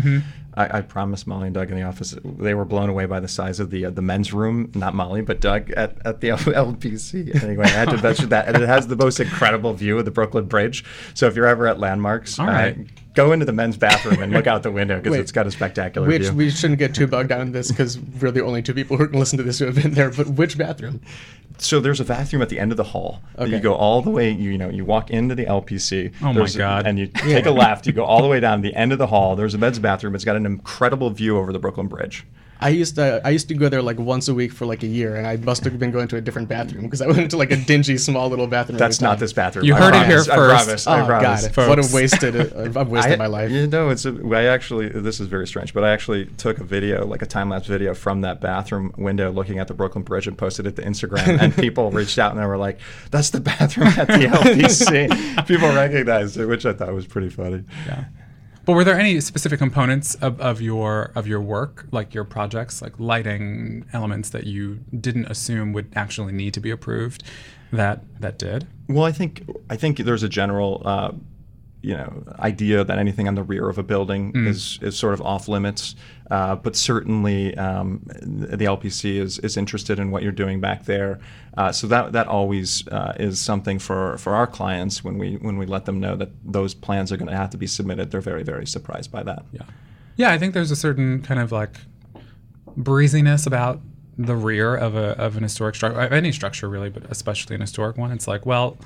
I, 0.56 0.80
I 0.80 0.82
promised 0.82 1.28
Molly 1.28 1.48
and 1.48 1.54
Doug 1.54 1.70
in 1.72 1.78
the 1.78 1.84
office 1.84 2.14
they 2.24 2.54
were 2.54 2.66
blown 2.66 2.90
away 2.90 3.06
by 3.06 3.20
the 3.22 3.28
size 3.28 3.60
of 3.60 3.70
the 3.70 3.86
uh, 3.86 3.90
the 3.90 4.02
men's 4.02 4.34
room. 4.34 4.72
Not 4.76 4.94
Molly, 4.94 5.22
but 5.22 5.40
Doug 5.40 5.72
at, 5.72 5.96
at 6.06 6.20
the 6.22 6.28
LPC. 6.76 7.44
Anyway, 7.44 7.66
I 7.66 7.70
had 7.70 7.90
to 7.90 8.02
mention 8.02 8.30
that, 8.30 8.48
and 8.48 8.58
it 8.62 8.68
has 8.68 8.88
the 8.88 8.96
most 8.96 9.20
incredible 9.20 9.74
view 9.74 9.98
of 10.00 10.06
the 10.06 10.12
Brooklyn 10.12 10.46
Bridge. 10.46 10.84
So 11.14 11.28
if 11.28 11.36
you're 11.36 11.48
ever 11.48 11.68
at 11.68 11.80
landmarks, 11.80 12.38
All 12.40 12.48
right. 12.48 12.78
uh, 12.78 12.82
go 13.14 13.32
into 13.32 13.46
the 13.46 13.54
men's 13.54 13.78
bathroom 13.78 14.22
and 14.22 14.32
look 14.34 14.48
out 14.48 14.64
the 14.64 14.72
window 14.72 15.00
because 15.00 15.18
it's 15.18 15.32
got 15.32 15.48
a 15.48 15.52
spectacular 15.52 16.08
Which 16.08 16.24
view. 16.24 16.34
we 16.34 16.50
shouldn't 16.50 16.80
get 16.80 16.96
too 16.96 17.08
bogged 17.08 17.30
down 17.30 17.42
in 17.42 17.52
this 17.52 17.70
because 17.70 18.00
we're 18.00 18.32
the 18.32 18.44
only 18.44 18.62
two 18.62 18.74
people 18.74 18.98
who 18.98 19.08
can 19.08 19.20
listen 19.20 19.38
to 19.38 19.44
this 19.44 19.60
who 19.60 19.66
have 19.66 19.76
been 19.76 19.94
there. 19.94 20.10
But 20.12 20.28
which 20.30 20.58
bathroom? 20.58 21.02
So 21.58 21.80
there's 21.80 22.00
a 22.00 22.06
bathroom 22.06 22.42
at 22.42 22.50
the 22.50 22.58
end 22.60 22.72
of 22.72 22.78
the 22.78 22.84
hall. 22.86 23.22
that 23.36 23.50
You 23.50 23.60
go 23.60 23.76
all 23.76 24.02
the 24.02 24.10
way. 24.10 24.32
You, 24.32 24.52
you 24.52 24.58
know, 24.58 24.70
you 24.70 24.84
walk 24.84 25.12
into 25.12 25.36
the 25.36 25.46
LPC. 25.46 26.12
Oh 26.22 26.28
my 26.28 26.34
there's 26.34 26.56
a- 26.56 26.60
God. 26.60 26.88
and 26.88 26.98
you 26.98 27.08
take 27.08 27.46
a 27.46 27.52
left. 27.52 27.86
You 27.86 27.94
go 27.94 28.04
all 28.04 28.22
the 28.22 28.28
way 28.28 28.40
down 28.40 28.62
the 28.62 28.74
end 28.74 28.92
of 28.94 28.98
the 28.98 29.06
hall. 29.08 29.36
There's 29.36 29.54
a 29.54 29.58
men's 29.60 29.78
bathroom. 29.78 30.16
It's 30.16 30.26
got 30.26 30.36
an 30.46 30.52
incredible 30.52 31.10
view 31.10 31.38
over 31.38 31.52
the 31.54 31.60
Brooklyn 31.60 31.88
Bridge. 31.88 32.26
I 32.64 32.70
used 32.70 32.94
to 32.96 33.20
I 33.26 33.32
used 33.32 33.48
to 33.48 33.56
go 33.56 33.70
there 33.70 33.82
like 33.82 33.98
once 33.98 34.28
a 34.28 34.36
week 34.36 34.54
for 34.54 34.68
like 34.68 34.84
a 34.84 34.88
year, 34.88 35.16
and 35.16 35.26
I 35.26 35.36
must 35.38 35.64
have 35.64 35.80
been 35.80 35.90
going 35.90 36.08
to 36.10 36.18
a 36.18 36.22
different 36.22 36.48
bathroom 36.48 36.84
because 36.84 37.02
I 37.02 37.08
went 37.14 37.18
into 37.18 37.36
like 37.36 37.50
a 37.50 37.56
dingy 37.56 37.98
small 37.98 38.30
little 38.30 38.46
bathroom. 38.46 38.78
That's 38.78 39.02
not 39.02 39.18
this 39.18 39.34
bathroom. 39.34 39.66
You 39.66 39.74
I 39.74 39.80
heard 39.80 39.96
it 39.96 40.06
here 40.06 40.24
promise, 40.24 40.30
I 40.30 40.36
first. 40.36 40.66
promise. 40.66 40.88
Oh 40.88 40.92
I 40.92 41.06
promise. 41.08 41.48
god, 41.48 41.70
what 41.70 41.80
a 41.80 41.90
wasted 41.92 42.36
uh, 42.36 42.80
I've 42.80 42.90
wasted 42.90 43.14
I- 43.14 43.16
my 43.16 43.26
life. 43.26 43.50
You 43.50 43.66
know, 43.66 43.90
it's 43.90 44.06
a, 44.06 44.16
I 44.32 44.44
actually 44.44 44.90
this 44.90 45.20
is 45.20 45.26
very 45.26 45.48
strange, 45.48 45.74
but 45.74 45.84
I 45.84 45.90
actually 45.90 46.26
took 46.38 46.60
a 46.60 46.64
video, 46.64 47.04
like 47.08 47.24
a 47.24 47.26
time 47.26 47.50
lapse 47.50 47.66
video 47.66 47.96
from 47.96 48.22
that 48.22 48.42
bathroom 48.42 48.94
window, 48.96 49.32
looking 49.32 49.58
at 49.58 49.68
the 49.68 49.74
Brooklyn 49.74 50.04
Bridge, 50.04 50.28
and 50.28 50.38
posted 50.38 50.68
it 50.68 50.76
to 50.76 50.84
Instagram. 50.84 51.40
and 51.42 51.56
people 51.56 51.90
reached 51.90 52.20
out 52.20 52.32
and 52.32 52.40
they 52.40 52.46
were 52.46 52.58
like, 52.58 52.80
"That's 53.10 53.32
the 53.32 53.40
bathroom 53.42 53.88
at 53.88 54.08
the 54.08 54.28
LPC." 54.28 55.48
people 55.48 55.70
recognized 55.70 56.38
it, 56.38 56.46
which 56.46 56.68
I 56.68 56.74
thought 56.74 56.94
was 56.94 57.08
pretty 57.08 57.30
funny. 57.30 57.64
Yeah. 57.88 58.06
But 58.66 58.74
were 58.74 58.84
there 58.84 59.00
any 59.00 59.20
specific 59.22 59.60
components 59.60 60.16
of, 60.16 60.40
of 60.40 60.62
your 60.62 61.12
of 61.16 61.28
your 61.28 61.42
work, 61.42 61.88
like 61.92 62.14
your 62.14 62.24
projects, 62.24 62.82
like 62.82 63.00
lighting 63.00 63.86
elements 63.92 64.30
that 64.30 64.46
you 64.46 64.80
didn't 65.00 65.26
assume 65.26 65.74
would 65.74 65.92
actually 65.96 66.34
need 66.34 66.54
to 66.54 66.60
be 66.60 66.70
approved, 66.70 67.24
that 67.72 68.04
that 68.20 68.38
did? 68.38 68.68
Well, 68.88 69.04
I 69.04 69.12
think 69.12 69.50
I 69.70 69.78
think 69.78 69.98
there's 69.98 70.24
a 70.24 70.30
general, 70.30 70.82
uh, 70.86 71.12
you 71.82 71.96
know, 71.96 72.24
idea 72.40 72.84
that 72.84 72.98
anything 72.98 73.28
on 73.28 73.36
the 73.36 73.44
rear 73.44 73.68
of 73.68 73.78
a 73.78 73.84
building 73.84 74.32
is 74.36 74.80
is 74.82 74.98
sort 74.98 75.14
of 75.14 75.22
off 75.22 75.48
limits. 75.48 75.96
Uh, 76.30 76.56
but 76.56 76.76
certainly, 76.76 77.56
um, 77.58 78.02
the 78.22 78.66
LPC 78.66 79.16
is 79.18 79.40
is 79.40 79.58
interested 79.58 80.00
in 80.00 80.12
what 80.12 80.24
you're 80.24 80.32
doing 80.32 80.62
back 80.62 80.86
there. 80.86 81.20
Uh, 81.58 81.72
so 81.72 81.88
that 81.88 82.14
that 82.14 82.28
always 82.28 82.88
uh, 82.90 83.14
is 83.20 83.40
something 83.40 83.80
for 83.80 84.18
for 84.18 84.34
our 84.34 84.48
clients 84.48 85.04
when 85.04 85.18
we 85.18 85.36
when 85.38 85.58
we 85.58 85.66
let 85.66 85.86
them 85.86 86.00
know 86.00 86.16
that 86.16 86.30
those 86.46 86.74
plans 86.74 87.12
are 87.12 87.18
going 87.18 87.30
to 87.30 87.36
have 87.36 87.50
to 87.50 87.58
be 87.58 87.68
submitted. 87.68 88.12
They're 88.12 88.22
very 88.22 88.44
very 88.44 88.68
surprised 88.68 89.12
by 89.12 89.24
that. 89.24 89.44
Yeah. 89.52 89.64
Yeah, 90.18 90.32
I 90.32 90.38
think 90.38 90.54
there's 90.54 90.72
a 90.72 90.76
certain 90.76 91.22
kind 91.22 91.40
of 91.40 91.52
like 91.52 91.78
breeziness 92.78 93.48
about 93.48 93.82
the 94.18 94.36
rear 94.36 94.76
of 94.76 94.96
a 94.96 95.18
of 95.18 95.38
an 95.38 95.44
historic 95.44 95.76
structure, 95.76 96.00
any 96.00 96.32
structure 96.32 96.70
really, 96.70 96.90
but 96.90 97.04
especially 97.10 97.56
an 97.56 97.62
historic 97.62 97.98
one. 97.98 98.12
It's 98.12 98.28
like, 98.28 98.46
well, 98.46 98.78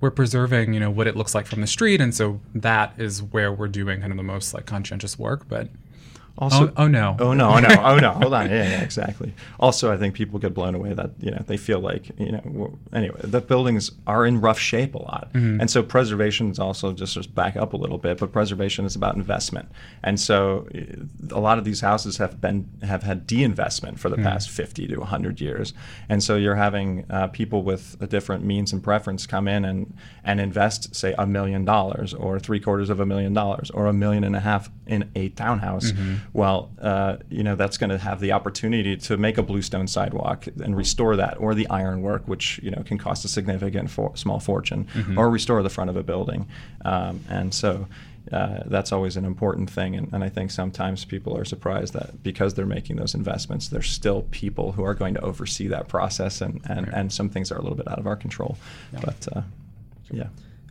we're 0.00 0.10
preserving, 0.10 0.74
you 0.74 0.80
know, 0.80 0.90
what 0.90 1.06
it 1.06 1.16
looks 1.16 1.34
like 1.34 1.46
from 1.46 1.60
the 1.60 1.66
street, 1.66 2.00
and 2.00 2.14
so 2.14 2.40
that 2.54 2.92
is 2.98 3.22
where 3.22 3.52
we're 3.52 3.68
doing 3.68 4.00
kind 4.00 4.12
of 4.12 4.16
the 4.16 4.22
most 4.22 4.52
like 4.54 4.66
conscientious 4.66 5.18
work. 5.18 5.48
But 5.48 5.68
Also, 6.38 6.68
oh, 6.68 6.72
oh 6.84 6.86
no, 6.86 7.16
Oh 7.18 7.32
no! 7.32 7.48
Oh 7.50 7.58
no! 7.60 7.68
Oh 7.82 7.96
no! 7.98 8.10
Hold 8.20 8.34
on! 8.34 8.50
Yeah, 8.50 8.68
yeah, 8.68 8.82
exactly. 8.82 9.32
Also, 9.58 9.90
I 9.90 9.96
think 9.96 10.14
people 10.14 10.38
get 10.38 10.52
blown 10.52 10.74
away 10.74 10.92
that 10.92 11.10
you 11.18 11.30
know 11.30 11.42
they 11.46 11.56
feel 11.56 11.80
like 11.80 12.10
you 12.18 12.32
know. 12.32 12.76
Anyway, 12.92 13.18
the 13.24 13.40
buildings 13.40 13.90
are 14.06 14.26
in 14.26 14.40
rough 14.42 14.58
shape 14.58 14.94
a 14.94 14.98
lot, 14.98 15.30
and 15.34 15.70
so 15.70 15.82
preservation 15.82 16.50
is 16.50 16.58
also 16.58 16.92
just 16.92 17.14
just 17.14 17.34
back 17.34 17.56
up 17.56 17.72
a 17.72 17.76
little 17.76 17.96
bit. 17.98 18.18
But 18.18 18.32
preservation 18.32 18.84
is 18.84 18.94
about 18.96 19.16
investment, 19.16 19.68
and 20.02 20.20
so 20.20 20.66
uh, 20.74 21.34
a 21.34 21.40
lot 21.40 21.56
of 21.58 21.64
these 21.64 21.80
houses 21.80 22.18
have 22.18 22.38
been 22.40 22.68
have 22.82 23.02
had 23.02 23.26
de-investment 23.26 23.98
for 23.98 24.10
the 24.10 24.16
past 24.16 24.50
fifty 24.50 24.86
to 24.88 25.00
hundred 25.02 25.40
years, 25.40 25.72
and 26.10 26.22
so 26.22 26.36
you're 26.36 26.56
having 26.56 27.06
uh, 27.10 27.28
people 27.28 27.62
with 27.62 27.96
a 28.00 28.06
different 28.06 28.44
means 28.44 28.72
and 28.74 28.82
preference 28.82 29.26
come 29.26 29.48
in 29.48 29.64
and 29.64 29.94
and 30.22 30.40
invest, 30.40 30.94
say, 30.94 31.14
a 31.18 31.26
million 31.26 31.64
dollars 31.64 32.12
or 32.12 32.38
three 32.38 32.60
quarters 32.60 32.90
of 32.90 33.00
a 33.00 33.06
million 33.06 33.32
dollars 33.32 33.70
or 33.70 33.86
a 33.86 33.92
million 33.92 34.24
and 34.24 34.36
a 34.36 34.40
half 34.40 34.68
in 34.86 35.08
a 35.14 35.28
townhouse 35.30 35.92
well, 36.32 36.70
uh, 36.80 37.16
you 37.30 37.42
know, 37.42 37.54
that's 37.56 37.78
going 37.78 37.90
to 37.90 37.98
have 37.98 38.20
the 38.20 38.32
opportunity 38.32 38.96
to 38.96 39.16
make 39.16 39.38
a 39.38 39.42
bluestone 39.42 39.86
sidewalk 39.86 40.46
and 40.62 40.76
restore 40.76 41.16
that, 41.16 41.38
or 41.38 41.54
the 41.54 41.68
ironwork, 41.68 42.26
which 42.28 42.60
you 42.62 42.70
know 42.70 42.82
can 42.82 42.98
cost 42.98 43.24
a 43.24 43.28
significant 43.28 43.90
for, 43.90 44.16
small 44.16 44.40
fortune, 44.40 44.86
or 45.16 45.30
restore 45.30 45.62
the 45.62 45.70
front 45.70 45.90
of 45.90 45.96
a 45.96 46.02
building, 46.02 46.46
um, 46.84 47.20
and 47.28 47.52
so. 47.54 47.86
Uh, 48.32 48.64
that's 48.66 48.90
always 48.90 49.16
an 49.16 49.24
important 49.24 49.70
thing, 49.70 49.94
and, 49.94 50.12
and 50.12 50.24
I 50.24 50.28
think 50.28 50.50
sometimes 50.50 51.04
people 51.04 51.38
are 51.38 51.44
surprised 51.44 51.94
that 51.94 52.24
because 52.24 52.54
they're 52.54 52.66
making 52.66 52.96
those 52.96 53.14
investments, 53.14 53.68
there's 53.68 53.88
still 53.88 54.22
people 54.32 54.72
who 54.72 54.82
are 54.82 54.94
going 54.94 55.14
to 55.14 55.20
oversee 55.20 55.68
that 55.68 55.86
process, 55.86 56.40
and, 56.40 56.60
and, 56.68 56.88
and 56.88 57.12
some 57.12 57.28
things 57.28 57.52
are 57.52 57.56
a 57.56 57.62
little 57.62 57.76
bit 57.76 57.86
out 57.86 58.00
of 58.00 58.06
our 58.08 58.16
control. 58.16 58.58
But 59.00 59.28
uh, 59.32 59.42
yeah, 60.10 60.26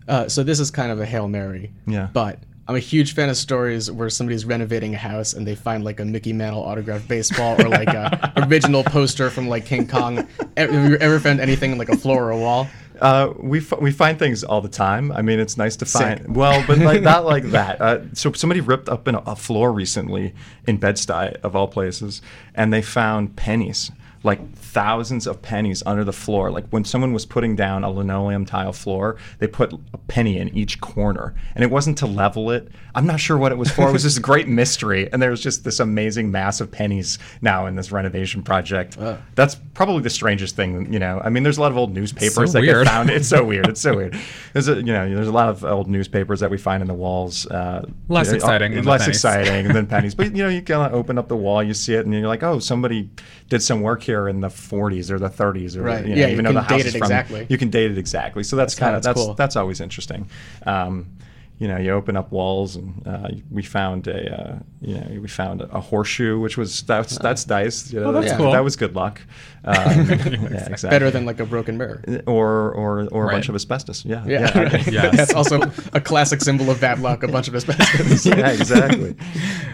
Uh, 0.05 0.27
so 0.27 0.43
this 0.43 0.59
is 0.59 0.69
kind 0.69 0.91
of 0.91 1.00
a 1.00 1.05
hail 1.05 1.29
mary. 1.29 1.71
Yeah. 1.88 2.09
But 2.12 2.39
I'm 2.67 2.75
a 2.75 2.79
huge 2.79 3.13
fan 3.13 3.29
of 3.29 3.38
stories 3.38 3.91
where 3.91 4.10
somebody's 4.10 4.43
renovating 4.43 4.95
a 4.95 4.98
house 4.98 5.34
and 5.34 5.45
they 5.45 5.53
find 5.53 5.84
like 5.84 6.00
a 6.00 6.05
Mickey 6.05 6.34
Mantle 6.34 6.63
autographed 6.63 7.07
baseball 7.07 7.62
or 7.62 7.69
like 7.69 7.89
a 7.89 8.34
original 8.50 8.84
poster 8.84 9.29
from 9.29 9.48
like 9.48 9.65
King 9.65 9.88
Kong. 9.88 10.27
Have 10.57 10.74
you 10.74 10.95
ever 10.98 11.19
found 11.19 11.39
anything 11.39 11.74
in 11.74 11.77
like 11.77 11.89
a 11.89 11.98
floor 11.98 12.24
or 12.25 12.31
a 12.31 12.37
wall? 12.37 12.68
Uh, 13.00 13.33
we 13.37 13.59
f- 13.59 13.79
we 13.79 13.92
find 13.92 14.18
things 14.18 14.44
all 14.44 14.61
the 14.61 14.70
time. 14.70 15.11
I 15.11 15.22
mean, 15.22 15.37
it's 15.39 15.57
nice 15.57 15.75
to 15.77 15.85
Sick. 15.85 16.01
find. 16.01 16.35
Well, 16.35 16.63
but 16.66 16.79
like 16.79 17.01
not 17.03 17.25
like 17.25 17.44
that. 17.51 17.81
Uh, 17.81 18.00
so 18.13 18.31
somebody 18.31 18.61
ripped 18.61 18.89
up 18.89 19.07
in 19.07 19.16
a, 19.16 19.20
a 19.27 19.35
floor 19.35 19.72
recently 19.72 20.33
in 20.66 20.77
Bed-Stuy, 20.77 21.35
of 21.44 21.55
all 21.57 21.68
places, 21.68 22.22
and 22.55 22.72
they 22.74 22.81
found 22.81 23.35
pennies, 23.35 23.92
like 24.25 24.53
thousands 24.55 25.27
of 25.27 25.42
pennies 25.42 25.83
under 25.85 26.03
the 26.03 26.11
floor. 26.11 26.50
Like 26.51 26.68
when 26.70 26.83
someone 26.83 27.14
was 27.14 27.25
putting 27.25 27.55
down 27.55 27.83
a 27.83 27.90
linoleum 27.92 28.46
tile 28.46 28.74
floor, 28.74 29.18
they 29.40 29.48
put 29.48 29.72
a 29.94 29.98
penny 29.98 30.38
in 30.40 30.50
each 30.50 30.81
corner, 30.81 31.35
and 31.53 31.64
it 31.64 31.70
wasn't 31.70 31.98
to 32.00 32.07
level 32.07 32.50
it. 32.51 32.70
I'm 32.96 33.05
not 33.05 33.20
sure 33.20 33.38
what 33.38 33.51
it 33.51 33.57
was 33.57 33.70
for. 33.72 33.88
It 33.88 33.94
was 33.94 34.03
this 34.03 34.18
great 34.29 34.48
mystery, 34.48 35.09
and 35.14 35.22
there 35.22 35.29
was 35.29 35.42
just 35.42 35.64
this 35.64 35.79
amazing 35.79 36.31
mass 36.31 36.59
of 36.59 36.72
pennies 36.72 37.20
now 37.42 37.68
in 37.68 37.75
this 37.75 37.92
renovation 37.92 38.42
project. 38.42 38.98
That's 39.35 39.55
probably 39.75 40.01
the 40.01 40.09
strangest 40.09 40.55
thing, 40.55 40.92
you 40.92 41.00
know. 41.00 41.22
I 41.24 41.29
mean, 41.29 41.44
there's 41.44 41.57
a 41.57 41.61
lot 41.61 41.72
of 41.72 41.77
old 41.77 41.94
newspapers 41.94 42.53
that 42.53 42.61
weird. 42.61 42.85
get 42.85 42.92
found. 42.92 43.09
It's 43.11 43.27
so 43.27 43.44
weird. 43.51 43.68
It's 43.68 43.81
so 43.81 43.96
weird. 43.96 44.18
There's 44.53 44.68
a 44.68 44.75
you 44.75 44.92
know 44.94 45.07
there's 45.14 45.27
a 45.27 45.31
lot 45.31 45.50
of 45.50 45.64
old 45.64 45.88
newspapers 45.88 46.40
that 46.40 46.50
we 46.50 46.57
find 46.57 46.81
in 46.81 46.88
the 46.88 46.94
walls. 46.94 47.46
Uh, 47.46 47.85
Less 48.07 48.31
exciting 48.31 48.74
than 48.74 48.85
less 48.85 49.01
pennies. 49.03 49.18
exciting 49.18 49.68
than 49.72 49.85
pennies. 49.85 50.16
But 50.25 50.35
you 50.35 50.44
know 50.44 50.50
you 50.50 50.61
kind 50.64 50.81
of 50.81 50.94
open 50.98 51.18
up 51.20 51.27
the 51.27 51.35
wall, 51.38 51.61
you 51.61 51.74
see 51.74 51.94
it, 51.94 52.05
and 52.05 52.14
you're 52.14 52.27
like, 52.27 52.42
oh, 52.42 52.57
somebody 52.59 53.09
did 53.50 53.62
some 53.62 53.81
work 53.81 54.01
here 54.01 54.27
in 54.27 54.42
the 54.42 54.48
40s 54.48 55.12
or 55.12 55.20
the 55.20 55.29
30s, 55.29 55.75
or 55.77 55.84
Right. 55.84 56.03
you 56.05 56.16
know, 56.16 56.22
Yeah, 56.22 56.29
even 56.29 56.46
though 56.46 56.53
the 56.53 56.62
house 56.62 56.77
date 56.79 56.86
is 56.88 56.96
it 56.96 56.98
from, 56.98 57.05
exactly. 57.05 57.46
You 57.50 57.58
can 57.58 57.70
date 57.70 57.92
it 57.92 57.98
exactly. 57.98 58.44
So 58.44 58.55
that's, 58.55 58.74
kind 58.75 58.96
of 58.96 59.03
that's 59.03 59.16
that's 59.20 59.25
cool. 59.25 59.34
that's 59.36 59.55
always 59.55 59.79
interesting. 59.81 60.27
Um, 60.66 61.08
you 61.57 61.68
know, 61.70 61.77
you 61.77 61.91
open 61.91 62.18
up 62.18 62.31
walls, 62.33 62.75
and 62.75 63.07
uh, 63.07 63.29
we 63.50 63.63
found 63.63 64.07
a, 64.07 64.35
uh, 64.41 64.59
you 64.81 64.96
know, 64.96 65.22
we 65.22 65.27
found 65.29 65.61
a 65.61 65.79
horseshoe, 65.79 66.37
which 66.39 66.57
was 66.57 66.81
that's 66.81 67.18
that's 67.20 67.48
nice. 67.48 67.94
You 67.94 68.01
know, 68.01 68.07
Oh, 68.07 68.11
that's 68.11 68.31
that, 68.31 68.37
cool. 68.37 68.51
that 68.51 68.63
was 68.63 68.75
good 68.75 68.94
luck. 68.94 69.22
Um, 69.63 69.75
yeah, 70.09 70.68
exactly. 70.68 70.89
Better 70.89 71.09
than 71.11 71.25
like 71.25 71.39
a 71.39 71.46
broken 71.46 71.77
mirror. 71.77 72.03
or 72.27 72.72
or 72.74 73.07
or 73.09 73.29
a 73.29 73.31
bunch 73.31 73.48
of 73.48 73.55
asbestos. 73.55 74.03
Yeah, 74.03 74.25
Yeah. 74.25 74.51
yeah, 74.53 74.83
Yes. 74.91 75.15
That's 75.18 75.33
also 75.33 75.61
a 75.94 76.01
classic 76.01 76.41
symbol 76.41 76.70
of 76.70 76.81
bad 76.81 77.00
luck, 77.00 77.24
a 77.24 77.27
bunch 77.29 77.48
of 77.48 77.55
asbestos. 77.55 78.25
yeah, 78.25 78.50
exactly. 78.51 79.15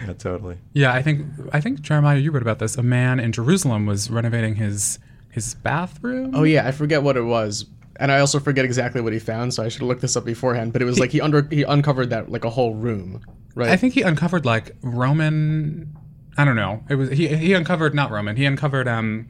Yeah, 0.06 0.12
totally. 0.14 0.58
Yeah, 0.74 0.92
I 0.92 1.02
think 1.02 1.26
I 1.52 1.60
think 1.60 1.80
Jeremiah, 1.82 2.18
you 2.18 2.30
wrote 2.30 2.42
about 2.42 2.60
this. 2.60 2.76
A 2.78 2.82
man 2.82 3.18
in 3.18 3.32
Jerusalem 3.32 3.86
was 3.86 4.08
renovating 4.08 4.54
his 4.54 4.98
his 5.30 5.54
bathroom. 5.54 6.30
Oh 6.34 6.44
yeah, 6.44 6.66
I 6.66 6.70
forget 6.70 7.02
what 7.02 7.16
it 7.16 7.22
was. 7.24 7.66
And 8.02 8.10
I 8.10 8.18
also 8.18 8.40
forget 8.40 8.64
exactly 8.64 9.00
what 9.00 9.12
he 9.12 9.20
found, 9.20 9.54
so 9.54 9.62
I 9.62 9.68
should 9.68 9.82
have 9.82 9.88
looked 9.88 10.00
this 10.00 10.16
up 10.16 10.24
beforehand. 10.24 10.72
But 10.72 10.82
it 10.82 10.86
was 10.86 10.98
like 10.98 11.10
he 11.10 11.20
under 11.20 11.46
he 11.48 11.62
uncovered 11.62 12.10
that 12.10 12.32
like 12.32 12.44
a 12.44 12.50
whole 12.50 12.74
room, 12.74 13.20
right? 13.54 13.68
I 13.68 13.76
think 13.76 13.94
he 13.94 14.02
uncovered 14.02 14.44
like 14.44 14.74
Roman. 14.82 15.96
I 16.36 16.44
don't 16.44 16.56
know. 16.56 16.82
It 16.90 16.96
was 16.96 17.10
he 17.10 17.28
he 17.28 17.52
uncovered 17.52 17.94
not 17.94 18.10
Roman. 18.10 18.34
He 18.34 18.44
uncovered 18.44 18.88
um 18.88 19.28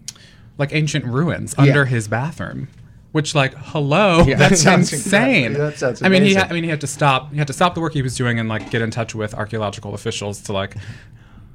like 0.56 0.72
ancient 0.74 1.04
ruins 1.04 1.54
under 1.58 1.84
his 1.84 2.08
bathroom. 2.08 2.68
Which 3.10 3.34
like 3.34 3.52
hello, 3.56 4.24
Yeah. 4.24 4.36
that's 4.38 4.64
That 4.64 4.70
sounds 4.70 4.90
insane. 4.90 5.52
That 5.52 5.76
sounds 5.76 6.02
I 6.02 6.08
mean, 6.08 6.22
he 6.22 6.38
I 6.38 6.50
mean 6.50 6.64
he 6.64 6.70
had 6.70 6.80
to 6.80 6.86
stop. 6.86 7.30
He 7.30 7.36
had 7.36 7.48
to 7.48 7.52
stop 7.52 7.74
the 7.74 7.82
work 7.82 7.92
he 7.92 8.00
was 8.00 8.16
doing 8.16 8.38
and 8.38 8.48
like 8.48 8.70
get 8.70 8.80
in 8.80 8.90
touch 8.90 9.14
with 9.14 9.34
archaeological 9.34 9.92
officials 9.92 10.40
to 10.44 10.54
like. 10.54 10.76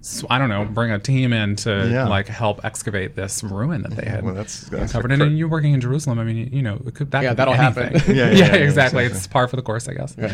S 0.08 0.24
I 0.30 0.38
don't 0.40 0.50
know, 0.50 0.66
bring 0.66 0.92
a 0.92 1.00
team 1.00 1.34
in 1.34 1.56
to 1.58 1.90
Yeah. 1.92 2.08
like 2.08 2.28
help 2.28 2.64
excavate 2.64 3.16
this 3.16 3.44
ruin 3.44 3.82
that 3.84 3.96
they 3.96 4.10
had 4.10 4.24
Well, 4.24 4.34
that's- 4.34 4.62
that's 4.70 4.94
uncovered. 4.94 5.12
a 5.12 5.14
And 5.16 5.22
cr- 5.22 5.26
then 5.30 5.38
you 5.38 5.48
working 5.50 5.74
in 5.74 5.82
Jerusalem, 5.82 6.20
I 6.20 6.24
mean, 6.24 6.50
you 6.52 6.62
know, 6.62 6.82
it 6.86 6.94
could, 6.96 7.12
that 7.12 7.24
yeah, 7.24 7.30
could 7.30 7.38
that'll 7.38 7.54
happen. 7.54 7.88
anything. 7.90 8.16
Yeah, 8.16 8.26
yeah, 8.30 8.32
yeah, 8.32 8.38
yeah, 8.38 8.46
exactly. 8.56 8.64
exactly. 8.64 9.06
It's 9.06 9.28
par 9.28 9.48
for 9.48 9.56
the 9.58 9.62
course, 9.62 9.88
I 9.88 9.94
guess. 9.94 10.16
Right. 10.18 10.32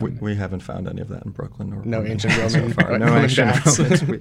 We, 0.00 0.10
we 0.12 0.34
haven't 0.36 0.60
found 0.60 0.88
any 0.88 1.00
of 1.00 1.08
that 1.08 1.24
in 1.24 1.30
Brooklyn. 1.32 1.72
Or 1.72 1.82
No 1.84 2.00
or 2.02 2.06
ancient 2.06 2.32
so 2.50 2.58
Roman- 2.60 2.72
far. 2.74 2.98
No 2.98 3.16
ancient. 3.16 3.66
Romans. 3.78 4.02
We, 4.04 4.18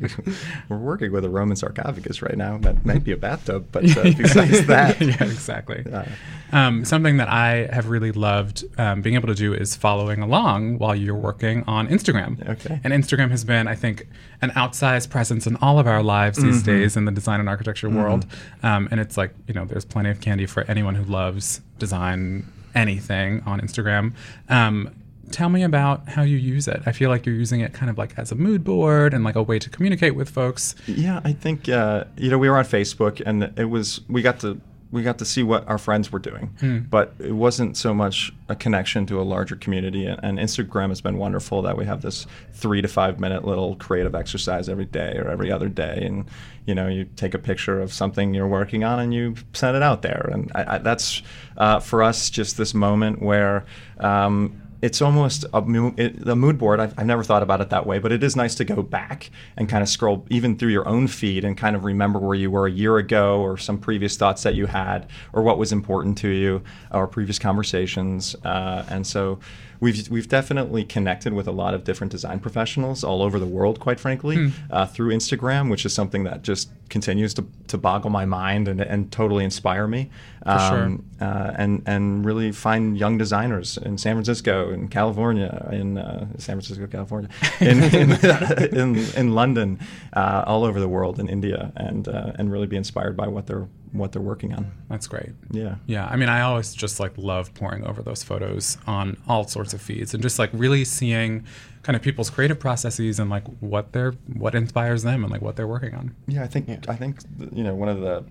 we're 0.69 0.77
working 0.77 1.11
with 1.11 1.23
a 1.25 1.29
Roman 1.29 1.55
sarcophagus 1.55 2.21
right 2.21 2.37
now. 2.37 2.57
That 2.59 2.85
might 2.85 3.03
be 3.03 3.11
a 3.11 3.17
bathtub, 3.17 3.67
but 3.71 3.83
uh, 3.97 4.03
besides 4.17 4.65
that, 4.67 4.99
yeah, 5.01 5.23
exactly. 5.23 5.83
uh, 5.91 6.05
Um, 6.51 6.85
something 6.85 7.17
that 7.17 7.27
I 7.29 7.67
have 7.73 7.89
really 7.89 8.11
loved 8.13 8.63
um, 8.77 9.01
being 9.01 9.15
able 9.15 9.27
to 9.27 9.35
do 9.35 9.53
is 9.53 9.75
following 9.75 10.21
along 10.21 10.77
while 10.77 10.95
you're 10.95 11.13
working 11.15 11.63
on 11.67 11.87
Instagram. 11.89 12.47
Okay. 12.49 12.79
And 12.83 12.93
Instagram 12.93 13.31
has 13.31 13.43
been, 13.43 13.67
I 13.67 13.75
think, 13.75 14.07
an 14.41 14.51
outsized 14.51 15.09
presence 15.09 15.45
in 15.47 15.57
all 15.57 15.77
of 15.79 15.87
our 15.87 16.01
lives 16.03 16.37
these 16.41 16.57
Mm-hmm. 16.63 16.65
days 16.65 16.95
in 16.97 17.05
the 17.05 17.11
design 17.11 17.39
and 17.41 17.49
architecture 17.49 17.89
world. 17.89 18.25
Um, 18.63 18.87
and 18.91 18.99
it's 18.99 19.17
like, 19.17 19.33
you 19.47 19.53
know, 19.53 19.65
there's 19.65 19.83
plenty 19.85 20.09
of 20.09 20.21
candy 20.21 20.45
for 20.45 20.63
anyone 20.69 20.95
who 20.95 21.03
loves 21.03 21.61
design 21.79 22.45
anything 22.75 23.41
on 23.45 23.59
Instagram. 23.59 24.13
Um, 24.49 24.93
tell 25.31 25.49
me 25.49 25.63
about 25.63 26.07
how 26.09 26.21
you 26.21 26.37
use 26.37 26.67
it. 26.67 26.81
I 26.85 26.91
feel 26.91 27.09
like 27.09 27.25
you're 27.25 27.35
using 27.35 27.61
it 27.61 27.73
kind 27.73 27.89
of 27.89 27.97
like 27.97 28.17
as 28.17 28.31
a 28.31 28.35
mood 28.35 28.63
board 28.63 29.13
and 29.13 29.23
like 29.23 29.35
a 29.35 29.43
way 29.43 29.59
to 29.59 29.69
communicate 29.69 30.15
with 30.15 30.29
folks. 30.29 30.75
Yeah, 30.87 31.21
I 31.23 31.33
think 31.33 31.69
uh, 31.69 32.05
you 32.17 32.29
know 32.29 32.37
we 32.37 32.49
were 32.49 32.57
on 32.57 32.65
Facebook, 32.65 33.21
and 33.25 33.51
it 33.57 33.65
was 33.65 34.01
we 34.09 34.21
got 34.21 34.39
to 34.41 34.59
we 34.89 35.03
got 35.03 35.17
to 35.17 35.25
see 35.25 35.43
what 35.43 35.67
our 35.67 35.77
friends 35.77 36.13
were 36.13 36.19
doing, 36.19 36.49
Hmm. 36.61 36.77
but 36.89 37.13
it 37.19 37.33
wasn't 37.33 37.75
so 37.75 37.93
much 37.93 38.31
a 38.47 38.55
connection 38.55 39.05
to 39.07 39.19
a 39.19 39.23
larger 39.23 39.57
community. 39.57 40.05
And, 40.05 40.17
and 40.23 40.39
Instagram 40.39 40.87
has 40.89 41.01
been 41.01 41.17
wonderful 41.17 41.61
that 41.63 41.77
we 41.77 41.83
have 41.83 42.01
this 42.01 42.25
three 42.53 42.81
to 42.81 42.87
five 42.87 43.19
minute 43.19 43.43
little 43.43 43.75
creative 43.75 44.15
exercise 44.15 44.69
every 44.69 44.85
day 44.85 45.17
or 45.17 45.27
every 45.27 45.51
other 45.51 45.67
day, 45.67 46.03
and 46.05 46.23
you 46.65 46.73
know 46.73 46.87
you 46.87 47.03
take 47.17 47.33
a 47.33 47.39
picture 47.39 47.81
of 47.81 47.91
something 47.91 48.33
you're 48.33 48.47
working 48.47 48.85
on 48.85 48.99
and 49.01 49.13
you 49.13 49.35
send 49.51 49.75
it 49.75 49.83
out 49.83 50.03
there, 50.03 50.29
and 50.31 50.49
I, 50.55 50.75
I, 50.75 50.77
that's 50.77 51.21
uh, 51.57 51.81
for 51.81 52.01
us 52.01 52.29
just 52.29 52.55
this 52.57 52.73
moment 52.73 53.21
where. 53.21 53.65
Um, 53.99 54.61
it's 54.81 55.01
almost 55.01 55.45
a, 55.53 55.93
it, 55.97 56.27
a 56.27 56.35
mood 56.35 56.57
board. 56.57 56.79
I've, 56.79 56.93
I've 56.97 57.05
never 57.05 57.23
thought 57.23 57.43
about 57.43 57.61
it 57.61 57.69
that 57.69 57.85
way, 57.85 57.99
but 57.99 58.11
it 58.11 58.23
is 58.23 58.35
nice 58.35 58.55
to 58.55 58.65
go 58.65 58.81
back 58.81 59.31
and 59.55 59.67
kind 59.67 59.81
of 59.81 59.89
scroll 59.89 60.25
even 60.29 60.57
through 60.57 60.69
your 60.69 60.87
own 60.87 61.07
feed 61.07 61.43
and 61.43 61.57
kind 61.57 61.75
of 61.75 61.83
remember 61.83 62.19
where 62.19 62.35
you 62.35 62.51
were 62.51 62.67
a 62.67 62.71
year 62.71 62.97
ago 62.97 63.41
or 63.41 63.57
some 63.57 63.77
previous 63.77 64.17
thoughts 64.17 64.43
that 64.43 64.55
you 64.55 64.67
had 64.67 65.07
or 65.33 65.41
what 65.41 65.57
was 65.57 65.71
important 65.71 66.17
to 66.19 66.29
you 66.29 66.61
or 66.91 67.07
previous 67.07 67.39
conversations. 67.39 68.35
Uh, 68.43 68.85
and 68.89 69.07
so 69.07 69.39
we've, 69.79 70.09
we've 70.09 70.27
definitely 70.27 70.83
connected 70.83 71.33
with 71.33 71.47
a 71.47 71.51
lot 71.51 71.73
of 71.73 71.83
different 71.83 72.11
design 72.11 72.39
professionals 72.39 73.03
all 73.03 73.21
over 73.23 73.39
the 73.39 73.47
world, 73.47 73.79
quite 73.79 73.99
frankly, 73.99 74.51
uh, 74.69 74.85
through 74.85 75.11
Instagram, 75.11 75.71
which 75.71 75.85
is 75.85 75.93
something 75.93 76.23
that 76.23 76.43
just 76.43 76.69
continues 76.89 77.33
to, 77.35 77.45
to 77.67 77.77
boggle 77.77 78.09
my 78.09 78.25
mind 78.25 78.67
and, 78.67 78.81
and 78.81 79.11
totally 79.11 79.43
inspire 79.43 79.87
me. 79.87 80.09
sure. 80.45 80.97
uh, 81.19 81.51
and, 81.57 81.83
and 81.85 82.25
really 82.25 82.51
find 82.51 82.97
young 82.97 83.17
designers 83.17 83.77
in 83.77 83.97
San 83.97 84.15
Francisco, 84.15 84.71
in 84.71 84.87
California, 84.87 85.67
in 85.71 85.97
uh, 85.97 86.27
San 86.37 86.55
Francisco, 86.59 86.87
California, 86.87 87.29
in, 87.59 87.83
in, 87.83 88.11
in, 88.73 88.95
in 89.15 89.35
London, 89.35 89.79
uh, 90.13 90.43
all 90.47 90.63
over 90.63 90.79
the 90.79 90.87
world, 90.87 91.19
in 91.19 91.27
India, 91.27 91.71
and, 91.75 92.07
uh, 92.07 92.31
and 92.35 92.51
really 92.51 92.67
be 92.67 92.77
inspired 92.77 93.17
by 93.17 93.27
what 93.27 93.47
they're, 93.47 93.67
what 93.91 94.11
they're 94.11 94.21
working 94.21 94.53
on. 94.53 94.71
That's 94.89 95.07
great. 95.07 95.31
Yeah. 95.51 95.75
Yeah, 95.85 96.05
I 96.05 96.15
mean, 96.15 96.29
I 96.29 96.41
always 96.41 96.73
just 96.73 96.99
like 96.99 97.17
love 97.17 97.53
poring 97.53 97.85
over 97.85 98.01
those 98.01 98.23
photos 98.23 98.77
on 98.87 99.17
all 99.27 99.47
sorts 99.47 99.73
of 99.73 99.81
feeds 99.81 100.13
and 100.13 100.23
just 100.23 100.39
like 100.39 100.49
really 100.53 100.85
seeing 100.85 101.45
kind 101.87 101.95
of 101.95 102.01
people's 102.01 102.29
creative 102.29 102.59
processes 102.59 103.17
and 103.17 103.29
like 103.29 103.47
what 103.61 103.93
they're 103.93 104.11
what 104.33 104.53
inspires 104.53 105.03
them 105.03 105.23
and 105.23 105.31
like 105.31 105.41
what 105.41 105.55
they're 105.55 105.69
working 105.69 105.95
on. 105.95 106.13
Yeah, 106.27 106.43
I 106.43 106.47
think 106.47 106.67
I 106.89 106.97
think 106.97 107.19
you 107.53 107.63
know 107.63 107.75
one 107.75 107.87
of 107.87 108.01
the 108.01 108.25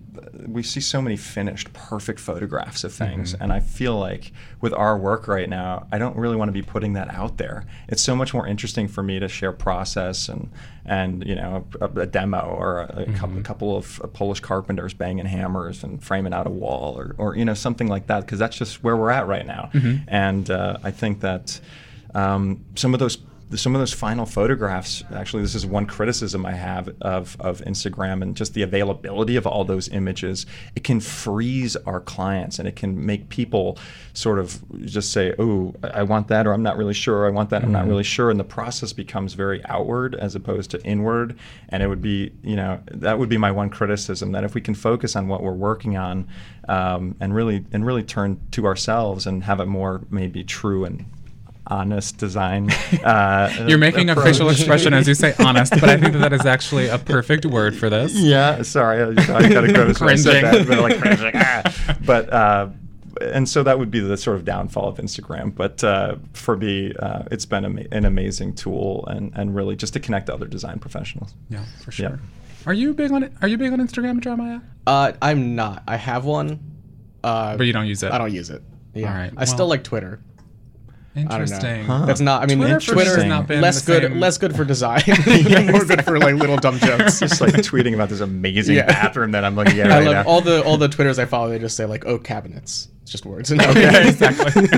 we 0.47 0.63
see 0.63 0.81
so 0.81 1.01
many 1.01 1.17
finished, 1.17 1.73
perfect 1.73 2.21
photographs 2.21 2.85
of 2.85 2.93
things, 2.93 3.33
and 3.33 3.55
I 3.55 3.61
feel 3.61 3.99
like 3.99 4.33
with 4.61 4.75
our 4.75 4.99
work 4.99 5.27
right 5.27 5.49
now, 5.49 5.87
I 5.91 5.97
don't 5.97 6.19
really 6.19 6.37
want 6.37 6.51
to 6.51 6.53
be 6.53 6.61
putting 6.61 6.93
that 6.93 7.09
out 7.15 7.39
there. 7.39 7.65
It's 7.89 8.03
so 8.03 8.15
much 8.15 8.35
more 8.35 8.47
interesting 8.47 8.89
for 8.89 9.03
me 9.03 9.19
to 9.21 9.27
share 9.27 9.53
process 9.53 10.29
and 10.29 10.51
and 10.85 11.25
you 11.25 11.35
know 11.35 11.67
a, 11.81 11.87
a 12.01 12.07
demo 12.07 12.41
or 12.41 12.81
a, 12.81 13.07
a 13.09 13.13
couple, 13.15 13.39
a 13.39 13.43
couple 13.43 13.75
of 13.75 14.03
Polish 14.13 14.41
carpenters 14.41 14.93
banging 14.93 15.25
hammers 15.25 15.83
and 15.83 16.05
framing 16.05 16.35
out 16.35 16.47
a 16.47 16.51
wall 16.51 16.99
or 16.99 17.15
or 17.17 17.35
you 17.35 17.45
know 17.47 17.55
something 17.55 17.89
like 17.89 18.07
that 18.09 18.21
because 18.21 18.39
that's 18.39 18.59
just 18.59 18.85
where 18.85 18.99
we're 18.99 19.09
at 19.09 19.27
right 19.27 19.47
now, 19.47 19.71
and 20.09 20.51
uh, 20.51 20.77
I 20.85 20.91
think 20.91 21.21
that 21.21 21.59
um, 22.15 22.63
some 22.75 22.93
of 22.93 23.01
those 23.01 23.17
some 23.55 23.75
of 23.75 23.81
those 23.81 23.93
final 23.93 24.27
photographs 24.27 25.05
actually 25.15 25.43
this 25.43 25.55
is 25.55 25.65
one 25.65 25.87
criticism 25.87 26.45
i 26.45 26.53
have 26.53 26.89
of, 27.01 27.37
of 27.41 27.61
instagram 27.61 28.23
and 28.23 28.37
just 28.37 28.55
the 28.55 28.63
availability 28.63 29.37
of 29.37 29.47
all 29.47 29.65
those 29.65 29.89
images. 29.89 30.47
It 30.75 30.85
can 30.85 31.01
freeze 31.01 31.77
our 31.77 32.01
clients 32.01 32.59
and 32.59 32.69
it 32.69 32.77
can 32.77 33.05
make 33.05 33.29
people 33.29 33.79
sort 34.15 34.39
of 34.39 34.63
just 34.85 35.13
say 35.13 35.35
oh 35.39 35.75
i 35.83 36.03
want 36.03 36.29
that 36.29 36.47
or 36.47 36.53
i'm 36.53 36.63
not 36.63 36.77
really 36.77 36.95
sure 36.95 37.27
i 37.27 37.31
want 37.31 37.51
that 37.51 37.63
i'm 37.63 37.73
not 37.73 37.87
really 37.87 38.05
sure 38.05 38.31
and 38.31 38.41
the 38.41 38.45
process 38.45 38.93
becomes 38.93 39.35
very 39.35 39.65
outward 39.67 40.15
as 40.15 40.35
opposed 40.35 40.71
to 40.71 40.83
inward. 40.85 41.39
And 41.69 41.83
it 41.83 41.89
would 41.89 42.03
be 42.03 42.33
you 42.43 42.57
know 42.57 42.81
that 42.91 43.19
would 43.19 43.29
be 43.29 43.39
my 43.39 43.51
one 43.51 43.71
criticism 43.71 44.33
that 44.33 44.45
if 44.45 44.55
we 44.55 44.61
can 44.61 44.75
focus 44.75 45.17
on 45.17 45.29
what 45.29 45.43
we're 45.43 45.53
working 45.53 45.97
on 45.97 46.29
um, 46.69 47.17
and 47.21 47.35
really 47.35 47.65
and 47.73 47.85
really 47.85 48.03
turn 48.03 48.41
to 48.53 48.67
ourselves 48.67 49.27
and 49.27 49.45
have 49.45 49.61
it 49.61 49.67
more 49.67 50.03
maybe 50.11 50.45
true 50.45 50.85
and 50.85 51.05
honest 51.69 52.19
design. 52.19 52.71
Uh, 53.05 53.67
You're 53.69 53.79
making 53.79 54.11
a 54.11 54.17
facial 54.17 54.49
expression 54.51 54.93
as 54.95 55.07
you 55.07 55.15
say 55.15 55.35
honest, 55.39 55.73
but 55.73 55.85
I 55.89 55.97
think 55.97 56.13
that 56.15 56.19
that 56.21 56.33
is 56.33 56.45
actually 56.47 56.89
a 56.89 56.99
perfect 56.99 57.45
word 57.47 57.77
for 57.77 57.89
this. 57.91 58.15
Yeah, 58.15 58.63
sorry, 58.63 59.03
I, 59.03 59.09
I 59.09 59.49
got 59.49 59.61
to 59.63 59.73
gross 59.73 60.01
when 60.01 60.11
I 60.11 60.15
said 60.17 60.43
Cringing. 60.43 60.67
that, 60.67 60.69
but 60.69 60.81
like 60.81 60.99
cringing. 61.01 61.33
ah. 61.35 61.97
But 62.05 62.33
uh, 62.33 62.69
and 63.21 63.49
so 63.49 63.63
that 63.63 63.79
would 63.79 63.91
be 63.91 64.01
the 64.01 64.17
sort 64.17 64.37
of 64.37 64.45
downfall 64.45 64.89
of 64.89 64.97
Instagram. 64.99 65.55
But 65.55 65.83
uh, 65.85 66.17
for 66.33 66.57
me, 66.57 66.93
uh, 66.99 67.25
it's 67.31 67.47
been 67.47 67.65
ama- 67.65 67.85
an 67.93 68.05
amazing 68.05 68.55
tool 68.55 69.05
and 69.07 69.33
and 69.37 69.55
really 69.55 69.77
just 69.77 69.93
to 69.95 70.01
connect 70.01 70.27
to 70.27 70.35
other 70.35 70.47
design 70.47 70.79
professionals. 70.79 71.35
Yeah, 71.49 71.65
for 71.85 71.91
Yeah. 71.91 72.09
sure. 72.09 72.21
Are 72.67 72.75
you 72.75 72.95
big 72.95 73.13
on 73.13 73.23
it? 73.23 73.33
Are 73.43 73.49
you 73.49 73.59
big 73.59 73.73
on 73.73 73.79
Instagram, 73.81 74.21
Jeremiah? 74.21 74.61
Uh, 74.87 75.13
I'm 75.23 75.55
not. 75.55 75.83
I 75.87 75.97
have 75.97 76.25
one. 76.25 76.59
Uh, 77.23 77.57
But 77.57 77.67
you 77.67 77.73
don't 77.73 77.87
use 77.87 78.03
it. 78.03 78.11
I 78.13 78.19
don't 78.19 78.33
use 78.33 78.51
it. 78.51 78.63
Yeah. 78.95 79.11
All 79.13 79.17
right, 79.19 79.33
I 79.37 79.45
still 79.45 79.69
like 79.69 79.85
Twitter. 79.85 80.21
I 81.17 81.21
don't 81.21 81.29
know. 81.29 81.35
Interesting. 81.57 81.87
That's 81.87 82.21
not. 82.21 82.43
I 82.43 82.47
mean, 82.47 82.59
Twitter 82.59 82.81
for 82.81 82.93
Twitter, 82.93 83.15
has 83.17 83.25
not 83.25 83.47
been 83.47 83.61
less 83.63 83.85
good. 83.85 84.03
same- 84.03 84.21
Less 84.21 84.39
good 84.39 84.55
for 84.55 84.65
design. 84.65 85.03
More 85.71 85.85
good 85.85 86.05
for 86.05 86.19
like 86.19 86.35
little 86.35 86.57
dumb 86.57 86.79
jokes. 86.79 87.21
Just 87.21 87.41
like 87.41 87.53
tweeting 87.55 87.95
about 87.95 88.09
this 88.11 88.21
amazing 88.21 88.77
Yeah. 88.77 88.87
bathroom 88.87 89.31
that 89.33 89.45
I'm 89.45 89.57
looking 89.57 89.81
at 89.81 89.91
I 89.91 89.99
right 89.99 90.05
love 90.05 90.15
now. 90.15 90.31
all 90.31 90.41
the 90.41 90.63
all 90.65 90.77
the 90.77 90.89
Twitters 90.89 91.19
I 91.19 91.25
follow. 91.25 91.49
They 91.49 91.59
just 91.59 91.77
say 91.77 91.87
like, 91.87 92.05
"Oh, 92.07 92.19
cabinets." 92.19 92.89
It's 93.07 93.13
just 93.13 93.25
words. 93.25 93.51
And 93.53 93.61
Yeah, 93.63 94.09
exactly. 94.09 94.69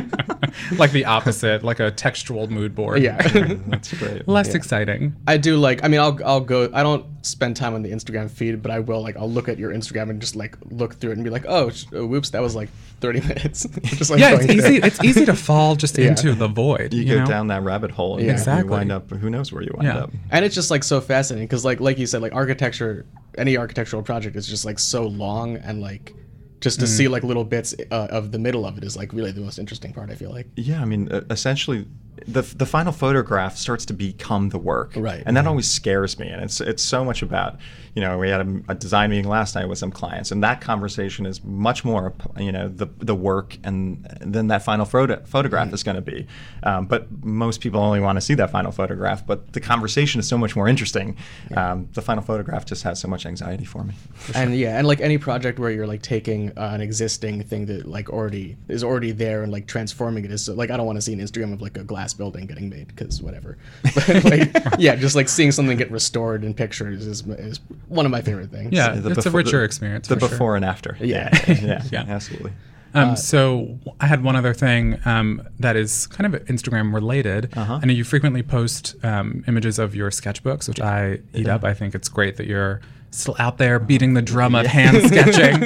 like 0.77 0.93
the 0.93 1.07
opposite, 1.07 1.65
like 1.65 1.81
a 1.81 1.91
textual 1.91 2.47
mood 2.47 2.75
board. 2.75 3.01
yeah. 3.03 3.17
That's 3.69 3.95
great. 3.95 4.29
Less 4.29 4.55
exciting. 4.55 5.17
I 5.27 5.39
do 5.39 5.57
like. 5.57 5.83
I 5.83 5.89
mean, 5.89 5.99
I'll 5.99 6.19
I'll 6.27 6.43
go. 6.43 6.69
I 6.75 6.83
don't 6.83 7.07
spend 7.25 7.57
time 7.57 7.73
on 7.75 7.81
the 7.81 7.91
Instagram 7.91 8.31
feed, 8.31 8.61
but 8.61 8.71
I 8.71 8.81
will 8.81 9.01
like. 9.01 9.17
I'll 9.17 9.31
look 9.31 9.49
at 9.49 9.57
your 9.57 9.71
Instagram 9.73 10.11
and 10.11 10.21
just 10.21 10.37
like 10.37 10.59
look 10.67 10.97
through 10.97 11.13
it 11.13 11.15
and 11.15 11.25
be 11.25 11.31
like, 11.31 11.47
oh, 11.49 11.71
sh- 11.71 11.87
oh 11.95 12.05
whoops, 12.05 12.29
that 12.31 12.43
was 12.43 12.55
like 12.55 12.69
thirty 13.01 13.23
minutes. 13.23 13.67
just 13.83 14.11
like 14.11 14.21
Yeah, 14.21 14.35
it's 14.35 14.45
going 14.45 14.61
through. 14.61 14.69
easy. 14.77 14.87
It's 14.87 15.03
easy 15.03 15.25
to 15.25 15.35
fall 15.35 15.75
just 15.75 15.97
Yeah. 15.97 16.09
into 16.09 16.35
the 16.35 16.49
void. 16.49 16.93
You, 16.93 17.05
You, 17.05 17.15
go 17.15 17.21
know? 17.21 17.27
down 17.27 17.47
that 17.47 17.63
rabbit 17.63 17.93
hole 17.93 18.17
and 18.17 18.25
Yeah. 18.27 18.33
you 18.33 18.33
Exactly. 18.35 18.69
wind 18.71 18.93
up. 18.93 19.11
Who 19.11 19.31
knows 19.31 19.51
where 19.53 19.63
you 19.63 19.71
wind 19.75 19.89
Yeah. 19.89 20.01
up? 20.01 20.11
and 20.31 20.45
it's 20.45 20.55
just 20.55 20.71
like 20.71 20.85
so 20.85 21.01
fascinating 21.01 21.47
because 21.49 21.65
like 21.65 21.81
like 21.81 21.97
you 21.97 22.05
said 22.07 22.21
like 22.21 22.35
architecture 22.35 23.07
any 23.39 23.57
architectural 23.57 24.03
project 24.03 24.37
is 24.37 24.47
just 24.47 24.67
like 24.67 24.79
so 24.79 25.07
long 25.07 25.57
and 25.57 25.81
like 25.81 26.13
just 26.61 26.81
to 26.81 26.87
Mm. 26.87 26.97
see 26.97 27.09
like 27.09 27.23
little 27.23 27.45
bits 27.45 27.75
uh, 27.91 28.09
of 28.11 28.33
the 28.33 28.39
middle 28.39 28.65
of 28.67 28.77
it 28.79 28.85
is 28.85 28.97
like 28.97 29.13
really 29.13 29.33
the 29.33 29.41
most 29.41 29.59
interesting 29.59 29.93
part 29.93 30.11
i 30.11 30.15
feel 30.15 30.31
like 30.31 30.47
Yeah, 30.57 30.81
I 30.83 30.85
mean, 30.85 31.09
essentially, 31.31 31.87
the 32.27 32.43
the 32.43 32.67
final 32.67 32.93
photograph 32.93 33.57
starts 33.57 33.85
to 33.87 33.93
become 33.93 34.49
the 34.51 34.59
work, 34.59 34.93
Right. 34.97 35.23
And 35.27 35.37
that 35.37 35.47
always 35.47 35.71
scares 35.71 36.19
me, 36.19 36.29
and 36.29 36.43
it's 36.43 36.61
it's 36.61 36.83
so 36.83 37.05
much 37.05 37.23
about, 37.23 37.57
you 37.95 38.03
know, 38.03 38.19
we 38.19 38.29
had 38.31 38.41
a, 38.41 38.63
a 38.69 38.75
design 38.75 39.11
meeting 39.11 39.29
last 39.29 39.55
night 39.55 39.69
with 39.69 39.79
some 39.79 39.91
clients, 39.91 40.31
and 40.33 40.43
that 40.43 40.61
conversation 40.61 41.27
is 41.27 41.43
much 41.45 41.85
more, 41.85 42.13
you 42.39 42.53
know, 42.53 42.69
the 42.69 42.87
the 42.99 43.15
work 43.15 43.57
and 43.65 44.07
then 44.21 44.49
that 44.49 44.63
final 44.63 44.85
photo 44.85 45.23
photograph 45.25 45.73
is 45.73 45.83
going 45.83 45.97
to 45.97 46.03
be. 46.03 46.27
Um, 46.63 46.87
but 46.87 47.07
most 47.25 47.61
people 47.61 47.81
only 47.81 48.01
want 48.01 48.17
to 48.17 48.21
see 48.21 48.35
that 48.35 48.51
final 48.51 48.73
photograph, 48.73 49.27
but 49.27 49.53
the 49.53 49.61
conversation 49.61 50.19
is 50.21 50.29
so 50.29 50.39
much 50.39 50.57
more 50.57 50.69
interesting. 50.69 51.17
Um, 51.57 51.89
the 51.93 52.03
final 52.03 52.23
photograph 52.23 52.65
just 52.67 52.83
has 52.83 53.01
so 53.01 53.09
much 53.09 53.27
anxiety 53.27 53.65
for 53.65 53.85
me. 53.85 53.95
and 54.35 54.57
yeah 54.57 54.79
and 54.79 54.87
like 54.87 55.01
any 55.01 55.19
project 55.19 55.59
where 55.59 55.71
you're 55.71 55.87
like 55.87 56.03
taking 56.03 56.51
uh, 56.59 56.71
an 56.73 56.81
existing 56.81 57.43
thing 57.43 57.67
that 57.67 57.87
like 57.87 58.11
already 58.11 58.57
is 58.69 58.83
already 58.85 59.13
there 59.13 59.43
and 59.43 59.53
like 59.53 59.67
transforming 59.67 60.25
it 60.25 60.31
is 60.31 60.45
so, 60.45 60.55
like 60.55 60.71
i 60.71 60.77
don't 60.77 60.87
want 60.87 60.97
to 60.97 61.03
see 61.03 61.13
an 61.13 61.21
instagram 61.21 61.53
of 61.53 61.61
like 61.61 61.77
a 61.77 61.85
glass 61.85 62.08
building 62.15 62.47
getting 62.47 62.69
made 62.69 62.89
because 62.89 63.23
whatever 63.23 63.57
but 63.95 64.25
like 64.25 64.51
yeah 64.79 64.95
just 64.97 65.15
like 65.17 65.29
seeing 65.29 65.51
something 65.53 65.77
get 65.77 65.91
restored 65.91 66.45
in 66.45 66.55
pictures 66.55 67.07
is, 67.07 67.27
is 67.27 67.61
one 67.89 68.05
of 68.07 68.13
my 68.13 68.23
favorite 68.23 68.51
things 68.51 68.71
Yeah, 68.73 68.93
The 68.95 69.11
it's 69.11 69.27
a 69.27 69.31
richer 69.31 69.59
the- 69.59 69.65
experience. 69.65 70.09
The 70.09 70.15
for 70.17 70.21
sure. 70.21 70.29
before 70.29 70.57
and 70.57 70.65
after. 70.65 70.97
Yeah. 71.01 71.29
yeah, 71.49 71.55
yeah, 71.63 71.83
Yeah. 71.93 72.05
absolutely. 72.09 72.53
Um, 72.95 73.17
so 73.17 73.79
I 74.01 74.07
had 74.07 74.23
one 74.25 74.35
other 74.35 74.55
thing 74.55 74.99
um, 75.05 75.47
that 75.59 75.77
is 75.77 76.07
kind 76.07 76.35
of 76.35 76.43
Instagram 76.47 76.93
related. 76.95 77.53
Uh-huh. 77.57 77.81
I 77.83 77.87
know 77.87 77.93
you 77.93 78.03
frequently 78.03 78.43
post 78.43 78.97
um, 79.05 79.45
images 79.47 79.79
of 79.79 79.95
your 79.95 80.11
sketchbooks, 80.11 80.69
which 80.69 80.81
I 80.81 81.21
eat 81.35 81.49
up. 81.49 81.65
I 81.65 81.75
think 81.75 81.95
it's 81.95 82.09
great 82.09 82.37
that 82.39 82.47
you're 82.47 82.81
still 83.11 83.37
out 83.39 83.59
there 83.59 83.79
beating 83.79 84.15
the 84.15 84.23
drum 84.23 84.55
of 84.55 84.67
hand 84.67 84.97
sketching. 85.09 85.63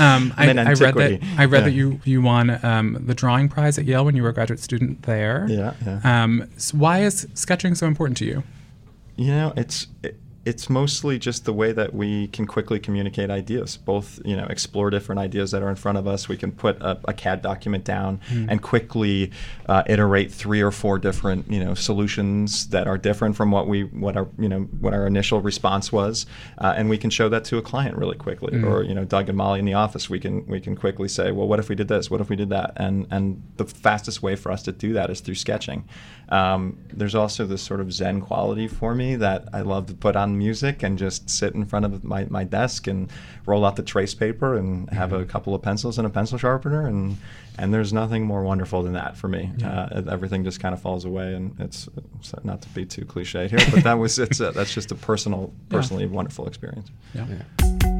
Um, 0.00 0.32
I, 0.36 0.48
I 0.50 0.72
read 0.72 0.94
that. 0.94 1.20
I 1.36 1.44
read 1.44 1.58
Yeah. 1.60 1.64
that 1.64 1.72
you 1.72 2.00
you 2.04 2.22
won 2.22 2.64
um, 2.64 3.02
the 3.06 3.14
drawing 3.14 3.48
prize 3.48 3.78
at 3.78 3.84
Yale 3.84 4.04
when 4.04 4.16
you 4.16 4.22
were 4.22 4.30
a 4.30 4.34
graduate 4.34 4.60
student 4.60 5.02
there. 5.02 5.46
Yeah, 5.48 5.74
yeah. 5.84 6.00
Um, 6.24 6.48
so 6.56 6.76
why 6.78 7.00
is 7.02 7.26
sketching 7.34 7.74
so 7.74 7.86
important 7.86 8.16
to 8.18 8.24
you? 8.24 8.42
You 9.16 9.26
know, 9.32 9.52
it's 9.56 9.86
it, 10.02 10.16
it's 10.48 10.70
mostly 10.70 11.18
just 11.18 11.44
the 11.44 11.52
way 11.52 11.72
that 11.72 11.92
we 11.92 12.28
can 12.28 12.46
quickly 12.46 12.80
communicate 12.80 13.28
ideas. 13.28 13.76
Both, 13.76 14.18
you 14.24 14.34
know, 14.34 14.46
explore 14.46 14.88
different 14.88 15.18
ideas 15.18 15.50
that 15.50 15.62
are 15.62 15.68
in 15.68 15.76
front 15.76 15.98
of 15.98 16.06
us. 16.06 16.26
We 16.26 16.38
can 16.38 16.52
put 16.52 16.80
a, 16.80 16.98
a 17.06 17.12
CAD 17.12 17.42
document 17.42 17.84
down 17.84 18.20
and 18.48 18.62
quickly 18.62 19.30
uh, 19.68 19.82
iterate 19.86 20.32
three 20.32 20.62
or 20.62 20.70
four 20.70 20.98
different, 20.98 21.50
you 21.50 21.62
know, 21.62 21.74
solutions 21.74 22.68
that 22.68 22.88
are 22.88 22.96
different 22.96 23.36
from 23.36 23.50
what 23.50 23.68
we 23.68 23.82
what 23.84 24.16
our 24.16 24.26
you 24.38 24.48
know 24.48 24.60
what 24.80 24.94
our 24.94 25.06
initial 25.06 25.42
response 25.42 25.92
was, 25.92 26.24
uh, 26.56 26.72
and 26.74 26.88
we 26.88 26.96
can 26.96 27.10
show 27.10 27.28
that 27.28 27.44
to 27.44 27.58
a 27.58 27.62
client 27.62 27.98
really 27.98 28.16
quickly. 28.16 28.58
Or 28.64 28.82
you 28.82 28.94
know, 28.94 29.04
Doug 29.04 29.28
and 29.28 29.36
Molly 29.36 29.58
in 29.58 29.66
the 29.66 29.74
office, 29.74 30.08
we 30.08 30.18
can 30.18 30.46
we 30.46 30.60
can 30.60 30.76
quickly 30.76 31.08
say, 31.08 31.30
well, 31.30 31.46
what 31.46 31.58
if 31.58 31.68
we 31.68 31.74
did 31.74 31.88
this? 31.88 32.10
What 32.10 32.22
if 32.22 32.30
we 32.30 32.36
did 32.36 32.48
that? 32.48 32.72
And 32.76 33.06
and 33.10 33.42
the 33.58 33.66
fastest 33.66 34.22
way 34.22 34.34
for 34.34 34.50
us 34.50 34.62
to 34.62 34.72
do 34.72 34.94
that 34.94 35.10
is 35.10 35.20
through 35.20 35.34
sketching. 35.34 35.86
Um, 36.30 36.78
there's 36.92 37.14
also 37.14 37.46
this 37.46 37.60
sort 37.60 37.80
of 37.80 37.92
zen 37.92 38.22
quality 38.22 38.66
for 38.68 38.94
me 38.94 39.16
that 39.16 39.48
I 39.52 39.60
love 39.60 39.86
to 39.86 39.94
put 39.94 40.16
on 40.16 40.37
music 40.38 40.82
and 40.82 40.98
just 40.98 41.28
sit 41.28 41.54
in 41.54 41.64
front 41.64 41.84
of 41.84 42.04
my, 42.04 42.26
my 42.30 42.44
desk 42.44 42.86
and 42.86 43.10
roll 43.46 43.64
out 43.64 43.76
the 43.76 43.82
trace 43.82 44.14
paper 44.14 44.56
and 44.56 44.88
have 44.90 45.12
a 45.12 45.24
couple 45.24 45.54
of 45.54 45.62
pencils 45.62 45.98
and 45.98 46.06
a 46.06 46.10
pencil 46.10 46.38
sharpener 46.38 46.86
and 46.86 47.18
and 47.58 47.74
there's 47.74 47.92
nothing 47.92 48.24
more 48.24 48.44
wonderful 48.44 48.84
than 48.84 48.92
that 48.92 49.16
for 49.16 49.26
me. 49.26 49.50
Uh, 49.64 50.02
everything 50.08 50.44
just 50.44 50.60
kind 50.60 50.72
of 50.72 50.80
falls 50.80 51.04
away, 51.04 51.34
and 51.34 51.56
it's, 51.58 51.88
it's 52.20 52.32
not 52.44 52.62
to 52.62 52.68
be 52.68 52.86
too 52.86 53.04
cliche 53.04 53.48
here, 53.48 53.58
but 53.72 53.82
that 53.82 53.94
was 53.94 54.18
it's 54.20 54.38
a, 54.38 54.52
that's 54.52 54.72
just 54.72 54.92
a 54.92 54.94
personal, 54.94 55.52
personally 55.68 56.06
wonderful 56.06 56.46
experience. 56.46 56.88
Yeah. 57.14 57.97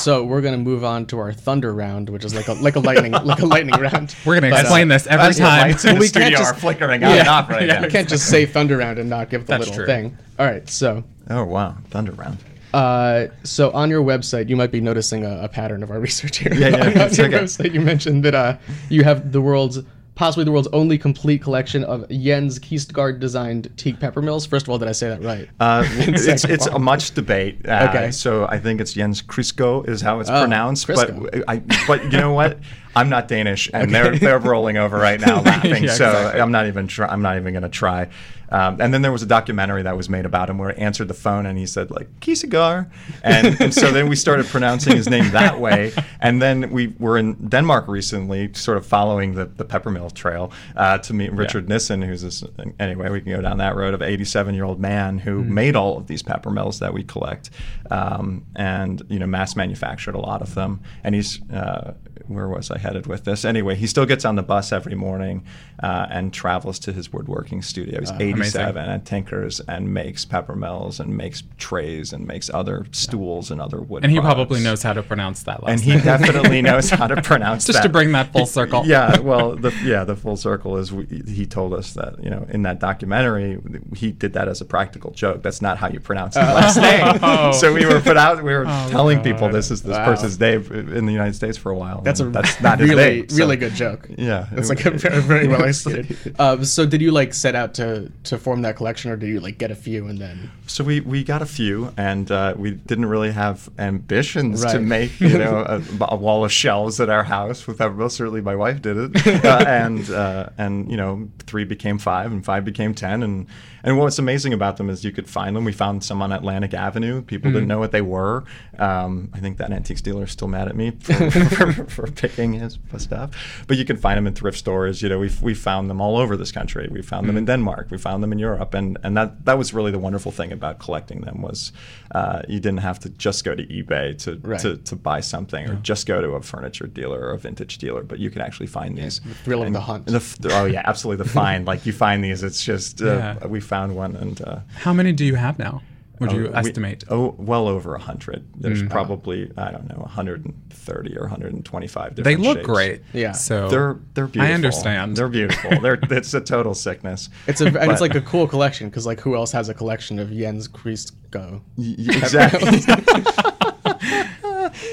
So 0.00 0.24
we're 0.24 0.40
gonna 0.40 0.56
move 0.58 0.82
on 0.84 1.06
to 1.06 1.18
our 1.18 1.32
thunder 1.32 1.74
round, 1.74 2.08
which 2.08 2.24
is 2.24 2.34
like 2.34 2.48
a 2.48 2.54
like 2.54 2.76
a 2.76 2.80
lightning 2.80 3.12
like 3.12 3.40
a 3.40 3.46
lightning 3.46 3.78
round. 3.80 4.14
We're 4.24 4.40
going 4.40 4.44
to 4.44 4.50
But, 4.50 4.56
uh, 4.56 4.60
explain 4.60 4.88
this 4.88 5.06
every 5.06 5.34
time. 5.34 5.68
lights 5.68 5.84
in 5.84 5.94
the 5.96 6.00
we 6.00 6.08
can't 6.08 6.24
studio 6.24 6.38
just- 6.38 6.54
are 6.54 6.58
flickering 6.58 7.04
on 7.04 7.12
and 7.12 7.28
off 7.28 7.50
right 7.50 7.66
Yeah. 7.66 7.80
now. 7.80 7.84
You 7.84 7.90
can't 7.90 8.08
just 8.08 8.28
say 8.28 8.46
thunder 8.46 8.78
round 8.78 8.98
and 8.98 9.10
not 9.10 9.28
give 9.30 9.42
the 9.42 9.52
That's 9.52 9.60
little 9.68 9.74
true. 9.76 9.86
thing. 9.86 10.16
All 10.38 10.46
right, 10.46 10.66
so 10.68 11.04
Oh 11.28 11.44
wow, 11.44 11.76
thunder 11.90 12.12
round. 12.12 12.38
Uh, 12.72 13.26
so 13.42 13.70
on 13.72 13.90
your 13.90 14.02
website, 14.02 14.48
you 14.48 14.56
might 14.56 14.70
be 14.70 14.80
noticing 14.80 15.24
a, 15.24 15.42
a 15.42 15.48
pattern 15.48 15.82
of 15.82 15.90
our 15.90 16.00
research 16.08 16.38
here. 16.38 16.54
Yeah, 16.54 16.68
yeah, 16.68 16.76
on 16.86 16.92
your 16.92 17.26
okay. 17.26 17.38
website, 17.38 17.74
you 17.74 17.80
mentioned 17.80 18.24
that 18.24 18.34
uh, 18.34 18.56
you 18.88 19.04
have 19.04 19.32
the 19.32 19.40
world's 19.40 19.80
possibly 20.20 20.44
the 20.44 20.52
world's 20.52 20.68
only 20.74 20.98
complete 20.98 21.40
collection 21.40 21.82
of 21.82 22.06
Jens 22.10 22.58
Quistgaard 22.58 23.20
designed 23.20 23.70
teak 23.78 23.98
pepper 23.98 24.20
mills. 24.20 24.44
First 24.44 24.66
of 24.66 24.68
all, 24.68 24.76
did 24.76 24.86
I 24.86 24.92
say 24.92 25.08
that 25.08 25.22
right? 25.22 25.48
Uh, 25.58 25.82
it's 25.92 26.44
it's 26.44 26.66
a 26.66 26.78
much 26.78 27.12
debate. 27.14 27.66
Uh, 27.66 27.86
Okay. 27.88 28.10
So 28.10 28.46
I 28.46 28.58
think 28.58 28.82
it's 28.82 28.92
Jens 28.92 29.22
Crisco 29.22 29.88
is 29.88 30.02
how 30.02 30.20
it's 30.20 30.28
Oh, 30.28 30.40
pronounced. 30.42 30.86
Crisco. 30.86 31.22
But 31.22 31.48
I 31.48 31.62
but 31.86 32.04
you 32.04 32.18
know 32.18 32.34
what? 32.34 32.58
I'm 32.96 33.08
not 33.08 33.28
Danish, 33.28 33.70
and 33.72 33.94
they're 33.94 34.18
they're 34.18 34.38
rolling 34.38 34.76
over 34.76 34.98
right 34.98 35.18
now 35.18 35.40
laughing. 35.50 35.84
Yeah, 35.84 35.94
so 35.94 36.08
exactly. 36.10 36.40
I'm 36.42 36.52
not 36.52 36.66
even 36.66 36.86
try, 36.86 37.06
I'm 37.08 37.22
not 37.22 37.36
even 37.38 37.54
going 37.54 37.62
to 37.62 37.68
try. 37.70 38.08
Um, 38.50 38.80
and 38.80 38.92
then 38.92 39.02
there 39.02 39.12
was 39.12 39.22
a 39.22 39.26
documentary 39.26 39.82
that 39.82 39.96
was 39.96 40.08
made 40.08 40.26
about 40.26 40.50
him 40.50 40.58
where 40.58 40.72
he 40.72 40.80
answered 40.80 41.08
the 41.08 41.14
phone 41.14 41.46
and 41.46 41.58
he 41.58 41.66
said 41.66 41.90
like 41.90 42.08
Kiesegar, 42.20 42.90
and, 43.22 43.60
and 43.60 43.74
so 43.74 43.90
then 43.90 44.08
we 44.08 44.16
started 44.16 44.46
pronouncing 44.46 44.96
his 44.96 45.08
name 45.08 45.30
that 45.32 45.60
way. 45.60 45.92
And 46.20 46.42
then 46.42 46.70
we 46.70 46.88
were 46.98 47.16
in 47.16 47.34
Denmark 47.48 47.88
recently, 47.88 48.52
sort 48.54 48.76
of 48.76 48.84
following 48.86 49.34
the 49.34 49.46
the 49.46 49.64
peppermill 49.64 50.12
trail 50.12 50.52
uh, 50.76 50.98
to 50.98 51.14
meet 51.14 51.32
Richard 51.32 51.68
Nissen, 51.68 52.02
who's 52.02 52.22
this 52.22 52.44
anyway. 52.78 53.08
We 53.10 53.20
can 53.20 53.32
go 53.32 53.40
down 53.40 53.58
that 53.58 53.76
road 53.76 53.94
of 53.94 54.02
87 54.02 54.54
year 54.54 54.64
old 54.64 54.80
man 54.80 55.18
who 55.18 55.42
made 55.44 55.76
all 55.76 55.96
of 55.96 56.06
these 56.06 56.22
pepper 56.22 56.50
mills 56.50 56.78
that 56.80 56.92
we 56.92 57.04
collect, 57.04 57.50
um, 57.90 58.44
and 58.56 59.02
you 59.08 59.18
know 59.18 59.26
mass 59.26 59.56
manufactured 59.56 60.14
a 60.14 60.20
lot 60.20 60.42
of 60.42 60.54
them. 60.54 60.80
And 61.04 61.14
he's 61.14 61.40
uh, 61.50 61.94
where 62.28 62.48
was 62.48 62.70
I 62.70 62.78
headed 62.78 63.06
with 63.06 63.24
this? 63.24 63.44
Anyway, 63.44 63.74
he 63.74 63.86
still 63.86 64.06
gets 64.06 64.24
on 64.24 64.36
the 64.36 64.42
bus 64.42 64.72
every 64.72 64.94
morning 64.94 65.44
uh, 65.82 66.06
and 66.10 66.32
travels 66.32 66.78
to 66.80 66.92
his 66.92 67.12
woodworking 67.12 67.62
studio. 67.62 68.00
He's 68.00 68.10
87 68.10 68.76
and 68.88 69.04
tinkers 69.04 69.60
and 69.60 69.92
makes 69.94 70.24
pepper 70.24 70.54
mills 70.56 71.00
and 71.00 71.16
makes 71.16 71.42
trays 71.58 72.12
and 72.12 72.26
makes 72.26 72.50
other 72.52 72.86
stools 72.92 73.50
and 73.50 73.60
other 73.60 73.80
wood. 73.80 74.02
and 74.04 74.10
he 74.12 74.18
products. 74.18 74.34
probably 74.34 74.60
knows 74.62 74.82
how 74.82 74.92
to 74.92 75.02
pronounce 75.02 75.42
that 75.44 75.62
last 75.62 75.70
And 75.72 75.80
he 75.80 75.92
definitely 76.00 76.62
knows 76.68 76.90
how 76.90 77.06
to 77.06 77.20
pronounce 77.22 77.66
Just 77.66 77.78
that. 77.78 77.82
to 77.84 77.88
bring 77.88 78.12
that 78.12 78.32
full 78.32 78.46
circle. 78.46 78.84
Yeah, 78.86 79.18
well, 79.20 79.56
the, 79.56 79.72
yeah, 79.84 80.04
the 80.04 80.16
full 80.16 80.36
circle 80.36 80.76
is 80.76 80.92
we, 80.92 81.06
he 81.26 81.46
told 81.46 81.72
us 81.74 81.92
that 81.94 82.22
you 82.22 82.30
know 82.30 82.46
in 82.50 82.62
that 82.62 82.80
documentary 82.80 83.58
he 83.94 84.10
did 84.12 84.32
that 84.32 84.48
as 84.48 84.60
a 84.60 84.64
practical 84.64 85.10
joke. 85.12 85.42
That's 85.42 85.62
not 85.62 85.78
how 85.78 85.88
you 85.88 86.00
pronounce 86.00 86.34
his 86.34 86.44
last 86.44 86.76
name. 86.76 87.52
So 87.52 87.72
we 87.72 87.86
were 87.86 88.00
put 88.00 88.16
out. 88.16 88.42
We 88.42 88.52
were 88.52 88.64
Oh, 88.66 88.88
telling 88.90 89.22
people 89.22 89.48
this 89.48 89.70
is 89.70 89.82
this 89.82 89.96
Wow. 89.96 90.04
person's 90.04 90.38
name 90.40 90.64
in 90.72 91.06
the 91.06 91.12
United 91.12 91.34
States 91.34 91.56
for 91.56 91.70
a 91.70 91.76
while. 91.76 92.00
That's 92.00 92.09
a 92.18 92.24
that's 92.24 92.60
not 92.60 92.80
really 92.80 92.96
name, 92.96 93.28
so- 93.28 93.36
really 93.36 93.56
good 93.56 93.74
joke. 93.74 94.08
Yeah, 94.18 94.48
It's 94.52 94.68
like 94.68 94.84
a 94.84 94.90
very, 94.90 95.20
very 95.22 95.46
well 95.46 95.62
executed. 95.62 96.34
Uh, 96.40 96.64
so 96.64 96.86
did 96.86 97.00
you 97.02 97.12
like 97.12 97.32
set 97.34 97.54
out 97.54 97.74
to 97.74 98.10
to 98.24 98.38
form 98.38 98.62
that 98.62 98.74
collection, 98.76 99.10
or 99.12 99.16
did 99.16 99.28
you 99.28 99.38
like 99.38 99.58
get 99.58 99.70
a 99.70 99.74
few 99.76 100.06
and 100.08 100.18
then? 100.18 100.50
So 100.66 100.82
we, 100.82 101.00
we 101.00 101.22
got 101.22 101.42
a 101.42 101.46
few, 101.46 101.92
and 101.96 102.30
uh, 102.30 102.54
we 102.56 102.70
didn't 102.72 103.06
really 103.06 103.30
have 103.32 103.68
ambitions 103.78 104.64
to 104.64 104.80
make 104.80 105.20
you 105.20 105.36
know 105.38 105.64
a, 106.00 106.04
a 106.08 106.16
wall 106.16 106.44
of 106.44 106.50
shelves 106.52 106.98
at 107.00 107.08
our 107.10 107.24
house 107.24 107.66
with 107.66 107.78
peppermill. 107.78 108.10
Certainly, 108.10 108.40
my 108.40 108.56
wife 108.56 108.80
did 108.82 108.96
it, 108.96 109.44
uh, 109.44 109.64
and 109.66 110.10
uh, 110.10 110.48
and 110.58 110.90
you 110.90 110.96
know 110.96 111.28
three 111.40 111.64
became 111.64 111.98
five, 111.98 112.32
and 112.32 112.44
five 112.44 112.64
became 112.64 112.94
ten, 112.94 113.22
and 113.22 113.46
and 113.82 113.98
what's 113.98 114.18
amazing 114.18 114.52
about 114.52 114.76
them 114.76 114.90
is 114.90 115.04
you 115.04 115.12
could 115.12 115.28
find 115.28 115.54
them. 115.56 115.64
We 115.64 115.72
found 115.72 116.04
some 116.04 116.22
on 116.22 116.32
Atlantic 116.32 116.74
Avenue. 116.74 117.22
People 117.22 117.50
didn't 117.52 117.68
know 117.68 117.78
what 117.78 117.92
they 117.92 118.02
were. 118.02 118.44
Um, 118.78 119.30
I 119.34 119.40
think 119.40 119.58
that 119.58 119.70
antique 119.72 120.02
dealer 120.02 120.24
is 120.24 120.30
still 120.30 120.48
mad 120.48 120.68
at 120.68 120.76
me 120.76 120.90
for, 121.00 121.30
for, 121.30 121.72
for 121.84 122.10
picking 122.10 122.54
his 122.54 122.78
stuff, 122.98 123.64
but 123.66 123.76
you 123.76 123.84
can 123.84 123.96
find 123.96 124.16
them 124.18 124.26
in 124.26 124.34
thrift 124.34 124.58
stores. 124.58 125.02
You 125.02 125.08
know, 125.08 125.18
we 125.18 125.30
we 125.42 125.54
found 125.54 125.88
them 125.90 126.00
all 126.00 126.16
over 126.16 126.36
this 126.36 126.52
country. 126.52 126.88
We 126.90 127.02
found 127.02 127.28
them 127.28 127.36
in 127.36 127.44
Denmark. 127.44 127.88
We 127.90 127.98
found 127.98 128.22
them 128.22 128.32
in 128.32 128.38
Europe, 128.38 128.74
and 128.74 128.98
and 129.02 129.16
that 129.16 129.44
that 129.44 129.58
was 129.58 129.72
really 129.74 129.90
the 129.90 129.98
wonderful 129.98 130.32
thing 130.32 130.52
about 130.52 130.78
collecting 130.78 131.20
them 131.22 131.42
was 131.42 131.72
uh, 132.14 132.42
you 132.48 132.60
didn't 132.60 132.80
have 132.80 132.98
to 133.00 133.08
just 133.10 133.44
go 133.44 133.54
to 133.54 133.64
eBay 133.66 134.16
to 134.24 134.30
Right. 134.42 134.60
to, 134.60 134.76
to 134.76 134.96
buy 134.96 135.20
something 135.20 135.68
or 135.68 135.74
just 135.82 136.06
go 136.06 136.20
to 136.20 136.30
a 136.30 136.42
furniture 136.42 136.86
dealer 136.86 137.20
or 137.20 137.30
a 137.32 137.38
vintage 137.38 137.78
dealer, 137.78 138.02
but 138.02 138.18
you 138.18 138.30
could 138.30 138.42
actually 138.42 138.66
find 138.66 138.96
these. 138.96 139.20
the 139.20 139.34
thrill 139.34 139.62
of 139.62 139.72
the 139.72 139.80
hunt. 139.80 140.06
the 140.06 140.50
oh 140.52 140.64
yeah, 140.64 140.82
absolutely 140.86 141.22
the 141.24 141.30
find. 141.40 141.66
like 141.66 141.84
you 141.86 141.92
find 141.92 142.24
these, 142.24 142.42
it's 142.42 142.64
just 142.64 143.02
uh, 143.02 143.06
Yeah. 143.16 143.46
we 143.46 143.60
found 143.70 143.94
one 143.96 144.12
and. 144.16 144.36
Uh, 144.42 144.58
How 144.84 144.92
many 144.92 145.12
do 145.12 145.24
you 145.24 145.36
have 145.36 145.58
now? 145.58 145.74
Would 146.18 146.32
you 146.32 146.48
Oh, 146.48 146.50
we- 146.50 146.56
estimate? 146.68 147.04
oh, 147.08 147.34
well 147.38 147.66
over 147.66 147.94
a 147.94 147.98
hundred. 148.10 148.44
There's 148.62 148.82
Mm. 148.82 148.90
probably 148.90 149.38
I 149.56 149.70
don't 149.70 149.88
know 149.88 150.02
130 150.02 151.16
or 151.16 151.22
125 151.22 152.14
different. 152.16 152.24
they 152.24 152.36
look 152.48 152.58
shapes. 152.58 152.66
great. 152.66 153.00
Yeah. 153.14 153.32
So 153.32 153.70
They're 153.70 153.96
they're 154.14 154.26
beautiful. 154.26 154.50
I 154.50 154.54
understand. 154.54 155.16
They're 155.16 155.30
beautiful. 155.30 155.80
they're 155.80 155.98
it's 156.18 156.34
a 156.34 156.40
total 156.42 156.74
sickness. 156.74 157.30
It's 157.46 157.62
a 157.62 157.66
and 157.68 157.90
it's 157.90 158.02
like 158.02 158.14
a 158.16 158.20
cool 158.20 158.46
collection 158.46 158.90
because 158.90 159.06
like 159.06 159.20
who 159.20 159.34
else 159.34 159.50
has 159.52 159.70
a 159.70 159.74
collection 159.74 160.18
of 160.18 160.30
Jens 160.30 160.68
Christgo? 160.68 161.62
Y- 161.78 161.94
y- 161.98 162.16
exactly. 162.16 162.80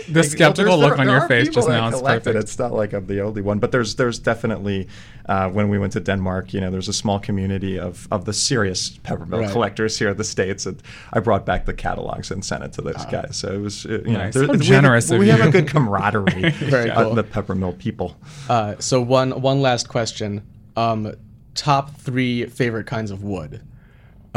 the 0.09 0.23
skeptical 0.23 0.71
Well, 0.71 0.79
look 0.79 0.97
there's- 0.97 0.99
on 0.99 1.07
there 1.07 1.17
your 1.17 1.27
face 1.27 1.49
just 1.49 1.67
that 1.67 1.73
now 1.73 1.87
is 1.89 1.95
collect 1.95 2.21
it. 2.27 2.29
perfect. 2.31 2.43
It's 2.43 2.59
not 2.59 2.73
like 2.73 2.93
I'm 2.93 3.05
the 3.07 3.21
only 3.21 3.41
one, 3.41 3.59
but 3.59 3.71
there's 3.71 3.95
there's 3.95 4.19
definitely 4.19 4.87
uh, 5.27 5.49
when 5.49 5.67
we 5.69 5.77
went 5.77 5.91
to 5.93 5.99
Denmark, 5.99 6.53
you 6.53 6.61
know, 6.61 6.71
there's 6.71 6.87
a 6.87 6.93
small 6.93 7.19
community 7.19 7.77
of, 7.77 8.07
of 8.11 8.23
the 8.23 8.31
serious 8.31 8.91
peppermill 9.03 9.41
Right. 9.41 9.51
collectors 9.51 9.99
here 9.99 10.09
in 10.11 10.17
the 10.17 10.23
states, 10.23 10.65
and 10.65 10.81
I 11.11 11.19
brought 11.19 11.45
back 11.45 11.65
the 11.65 11.73
catalogs 11.73 12.31
and 12.31 12.45
sent 12.45 12.63
it 12.63 12.71
to 12.73 12.81
those 12.81 13.05
guys. 13.11 13.35
So 13.35 13.51
it 13.51 13.57
was, 13.61 13.85
uh, 13.85 13.89
you 14.05 14.13
know, 14.13 14.19
Nice. 14.19 14.33
there- 14.33 14.45
How 14.47 14.53
we 14.53 14.59
generous 14.59 15.11
of 15.11 15.19
we 15.19 15.27
have 15.29 15.41
a 15.45 15.51
good 15.51 15.67
camaraderie. 15.67 16.49
Very 16.69 16.89
uh, 16.89 17.03
cool. 17.03 17.15
the 17.15 17.23
peppermill 17.25 17.77
people. 17.77 18.15
Uh, 18.49 18.75
so 18.79 19.01
one 19.01 19.31
one 19.41 19.61
last 19.61 19.89
question. 19.89 20.41
Um, 20.77 21.11
top 21.55 21.95
three 21.97 22.45
favorite 22.45 22.85
kinds 22.87 23.11
of 23.11 23.21
wood. 23.23 23.61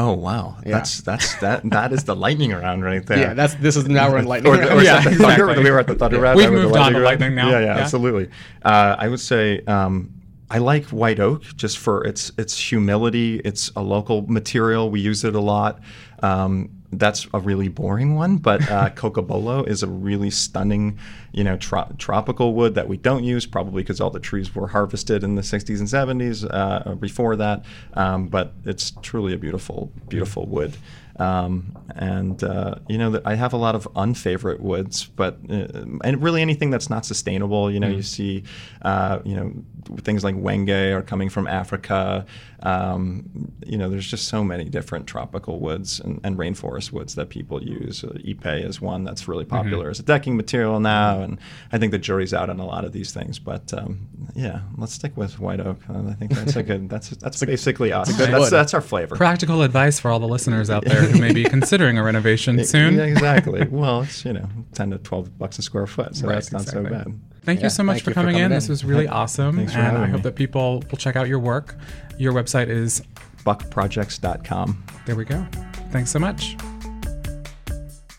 Oh 0.02 0.14
wow, 0.14 0.56
that's 0.64 1.02
that's 1.02 1.34
that 1.40 1.68
that 1.70 1.92
is 1.92 2.04
the 2.04 2.16
lightning 2.16 2.52
round 2.52 2.82
right 2.84 3.04
there. 3.04 3.18
Yeah, 3.18 3.34
that's 3.34 3.54
this 3.56 3.76
is 3.76 3.86
now 3.86 4.10
we're 4.10 4.18
in 4.18 4.24
lightning. 4.32 4.52
or, 4.54 4.56
round. 4.58 4.70
or 4.80 4.82
Yeah, 4.82 5.02
yeah, 5.02 5.10
the 5.10 5.16
thunder, 5.16 5.46
we 5.62 5.70
were 5.70 5.78
at 5.80 5.86
the 5.88 5.94
thunder 5.94 6.20
round. 6.20 6.36
We've 6.38 6.46
I 6.46 6.50
the 6.50 6.56
moved 6.62 6.76
on 6.76 6.92
to 6.92 6.98
round. 7.00 7.04
lightning 7.04 7.34
now. 7.34 7.50
Yeah, 7.50 7.58
yeah, 7.60 7.66
Yeah. 7.76 7.82
absolutely. 7.82 8.30
Uh, 8.64 8.96
I 8.98 9.08
would 9.08 9.20
say 9.20 9.60
um, 9.66 10.10
I 10.50 10.58
like 10.58 10.84
white 10.86 11.20
oak 11.20 11.42
just 11.56 11.76
for 11.78 12.02
its 12.06 12.32
its 12.38 12.56
humility. 12.58 13.40
It's 13.44 13.70
a 13.76 13.82
local 13.82 14.22
material. 14.26 14.90
We 14.90 15.00
use 15.00 15.22
it 15.24 15.34
a 15.34 15.40
lot. 15.40 15.80
Um, 16.22 16.70
that's 16.92 17.26
a 17.32 17.38
really 17.38 17.68
boring 17.68 18.14
one, 18.14 18.38
but 18.38 18.68
uh, 18.70 18.90
cocobolo 18.94 19.66
is 19.66 19.82
a 19.82 19.86
really 19.86 20.30
stunning, 20.30 20.98
you 21.32 21.44
know, 21.44 21.56
tro- 21.56 21.92
tropical 21.98 22.54
wood 22.54 22.74
that 22.74 22.88
we 22.88 22.96
don't 22.96 23.24
use, 23.24 23.46
probably 23.46 23.82
because 23.82 24.00
all 24.00 24.10
the 24.10 24.20
trees 24.20 24.54
were 24.54 24.68
harvested 24.68 25.22
in 25.22 25.36
the 25.36 25.42
60s 25.42 25.78
and 25.78 25.88
70s 26.20 26.48
uh, 26.50 26.94
before 26.96 27.36
that. 27.36 27.64
Um, 27.94 28.28
but 28.28 28.52
it's 28.64 28.92
truly 29.02 29.34
a 29.34 29.38
beautiful, 29.38 29.92
beautiful 30.08 30.46
wood. 30.46 30.76
Um, 31.20 31.76
and 31.96 32.42
uh, 32.42 32.76
you 32.88 32.96
know, 32.96 33.20
I 33.26 33.34
have 33.34 33.52
a 33.52 33.58
lot 33.58 33.74
of 33.74 33.86
unfavorite 33.94 34.60
woods, 34.60 35.04
but 35.04 35.36
uh, 35.50 35.66
and 36.02 36.22
really 36.22 36.40
anything 36.40 36.70
that's 36.70 36.88
not 36.88 37.04
sustainable. 37.04 37.70
You 37.70 37.78
know, 37.78 37.88
you 37.88 38.02
see, 38.02 38.44
uh, 38.82 39.18
you 39.24 39.34
know, 39.34 39.52
things 39.98 40.24
like 40.24 40.34
wenge 40.34 40.92
are 40.92 41.02
coming 41.02 41.28
from 41.28 41.46
Africa. 41.46 42.24
Um, 42.62 43.52
you 43.66 43.76
know, 43.76 43.90
there's 43.90 44.06
just 44.06 44.28
so 44.28 44.42
many 44.42 44.64
different 44.64 45.06
tropical 45.06 45.60
woods 45.60 46.00
and, 46.00 46.20
and 46.24 46.38
rainforest 46.38 46.92
woods 46.92 47.14
that 47.16 47.28
people 47.28 47.62
use. 47.62 48.02
Uh, 48.02 48.18
Ipe 48.24 48.64
is 48.64 48.80
one 48.80 49.04
that's 49.04 49.28
really 49.28 49.44
popular 49.44 49.90
as 49.90 49.98
a 49.98 50.02
decking 50.02 50.36
material 50.36 50.80
now, 50.80 51.20
and 51.20 51.38
I 51.72 51.78
think 51.78 51.92
the 51.92 51.98
jury's 51.98 52.32
out 52.32 52.48
on 52.48 52.60
a 52.60 52.66
lot 52.66 52.86
of 52.86 52.92
these 52.92 53.12
things. 53.12 53.38
But 53.38 53.74
um, 53.74 54.08
yeah, 54.34 54.60
let's 54.78 54.94
stick 54.94 55.16
with 55.16 55.38
white 55.38 55.60
oak. 55.60 55.80
I 55.88 56.14
think 56.14 56.32
that's 56.32 56.56
a 56.56 56.62
good. 56.62 56.88
That's 56.88 57.10
that's 57.10 57.44
basically 57.44 57.92
us. 57.92 58.16
that's, 58.16 58.50
that's 58.50 58.72
our 58.72 58.80
flavor. 58.80 59.16
Practical 59.16 59.62
advice 59.62 60.00
for 60.00 60.10
all 60.10 60.18
the 60.18 60.28
listeners 60.28 60.70
out 60.70 60.84
there 60.84 61.09
who 61.10 61.20
may 61.20 61.32
be 61.32 61.44
considering 61.44 61.98
a 61.98 62.02
renovation 62.02 62.62
soon. 62.64 62.94
Yeah, 62.96 63.04
exactly. 63.04 63.66
well, 63.70 64.02
it's 64.02 64.24
you 64.24 64.32
know 64.32 64.48
ten 64.74 64.90
to 64.90 64.98
twelve 64.98 65.38
bucks 65.38 65.58
a 65.58 65.62
square 65.62 65.86
foot, 65.86 66.16
so 66.16 66.26
Right, 66.26 66.34
that's 66.34 66.52
not 66.52 66.62
exactly. 66.62 66.84
so 66.84 66.90
bad. 66.90 67.20
Thank 67.42 67.60
Yeah, 67.60 67.66
you 67.66 67.70
so 67.70 67.82
much 67.82 68.02
for 68.02 68.10
you 68.10 68.14
for 68.14 68.20
coming, 68.20 68.34
coming 68.34 68.44
in. 68.46 68.52
in. 68.52 68.56
This 68.56 68.68
was 68.68 68.84
really 68.84 69.08
awesome. 69.08 69.56
Thanks 69.56 69.72
for 69.72 69.78
and 69.80 69.96
I 69.98 70.06
hope 70.06 70.16
me. 70.18 70.22
that 70.22 70.34
people 70.36 70.84
will 70.90 70.98
check 70.98 71.16
out 71.16 71.26
your 71.28 71.38
work. 71.38 71.76
Your 72.18 72.32
website 72.34 72.68
is 72.68 73.02
Buckprojects.com. 73.46 74.84
there 75.06 75.16
we 75.16 75.24
go. 75.24 75.46
Thanks 75.90 76.10
so 76.10 76.18
much. 76.18 76.56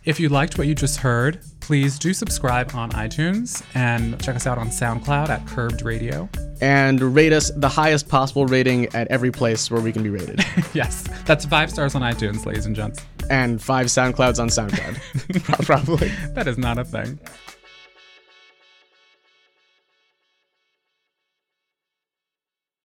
If 0.03 0.19
you 0.19 0.29
liked 0.29 0.57
what 0.57 0.65
you 0.65 0.73
just 0.73 0.97
heard, 0.97 1.39
please 1.59 1.99
do 1.99 2.11
subscribe 2.13 2.71
on 2.73 2.89
iTunes 2.93 3.63
and 3.75 4.19
check 4.21 4.35
us 4.35 4.47
out 4.47 4.57
on 4.57 4.69
SoundCloud 4.69 5.29
at 5.29 5.45
Curbed 5.47 5.83
Radio. 5.83 6.27
And 6.61 7.01
rate 7.01 7.33
us 7.33 7.51
the 7.55 7.67
highest 7.69 8.07
possible 8.07 8.45
rating 8.45 8.85
at 8.95 9.07
every 9.07 9.31
place 9.31 9.69
where 9.71 9.81
we 9.81 9.91
can 9.91 10.03
be 10.03 10.09
rated. 10.09 10.39
yes, 10.73 11.07
that's 11.25 11.45
five 11.45 11.69
stars 11.71 11.95
on 11.95 12.01
iTunes, 12.01 12.45
ladies 12.45 12.65
and 12.65 12.75
gents. 12.75 13.03
and 13.29 13.61
five 13.61 13.87
SoundClouds 13.87 14.39
on 14.39 14.49
SoundCloud. 14.49 15.65
Probably. 15.65 16.09
That 16.33 16.47
is 16.47 16.57
not 16.57 16.77
a 16.77 16.85
thing. 16.85 17.19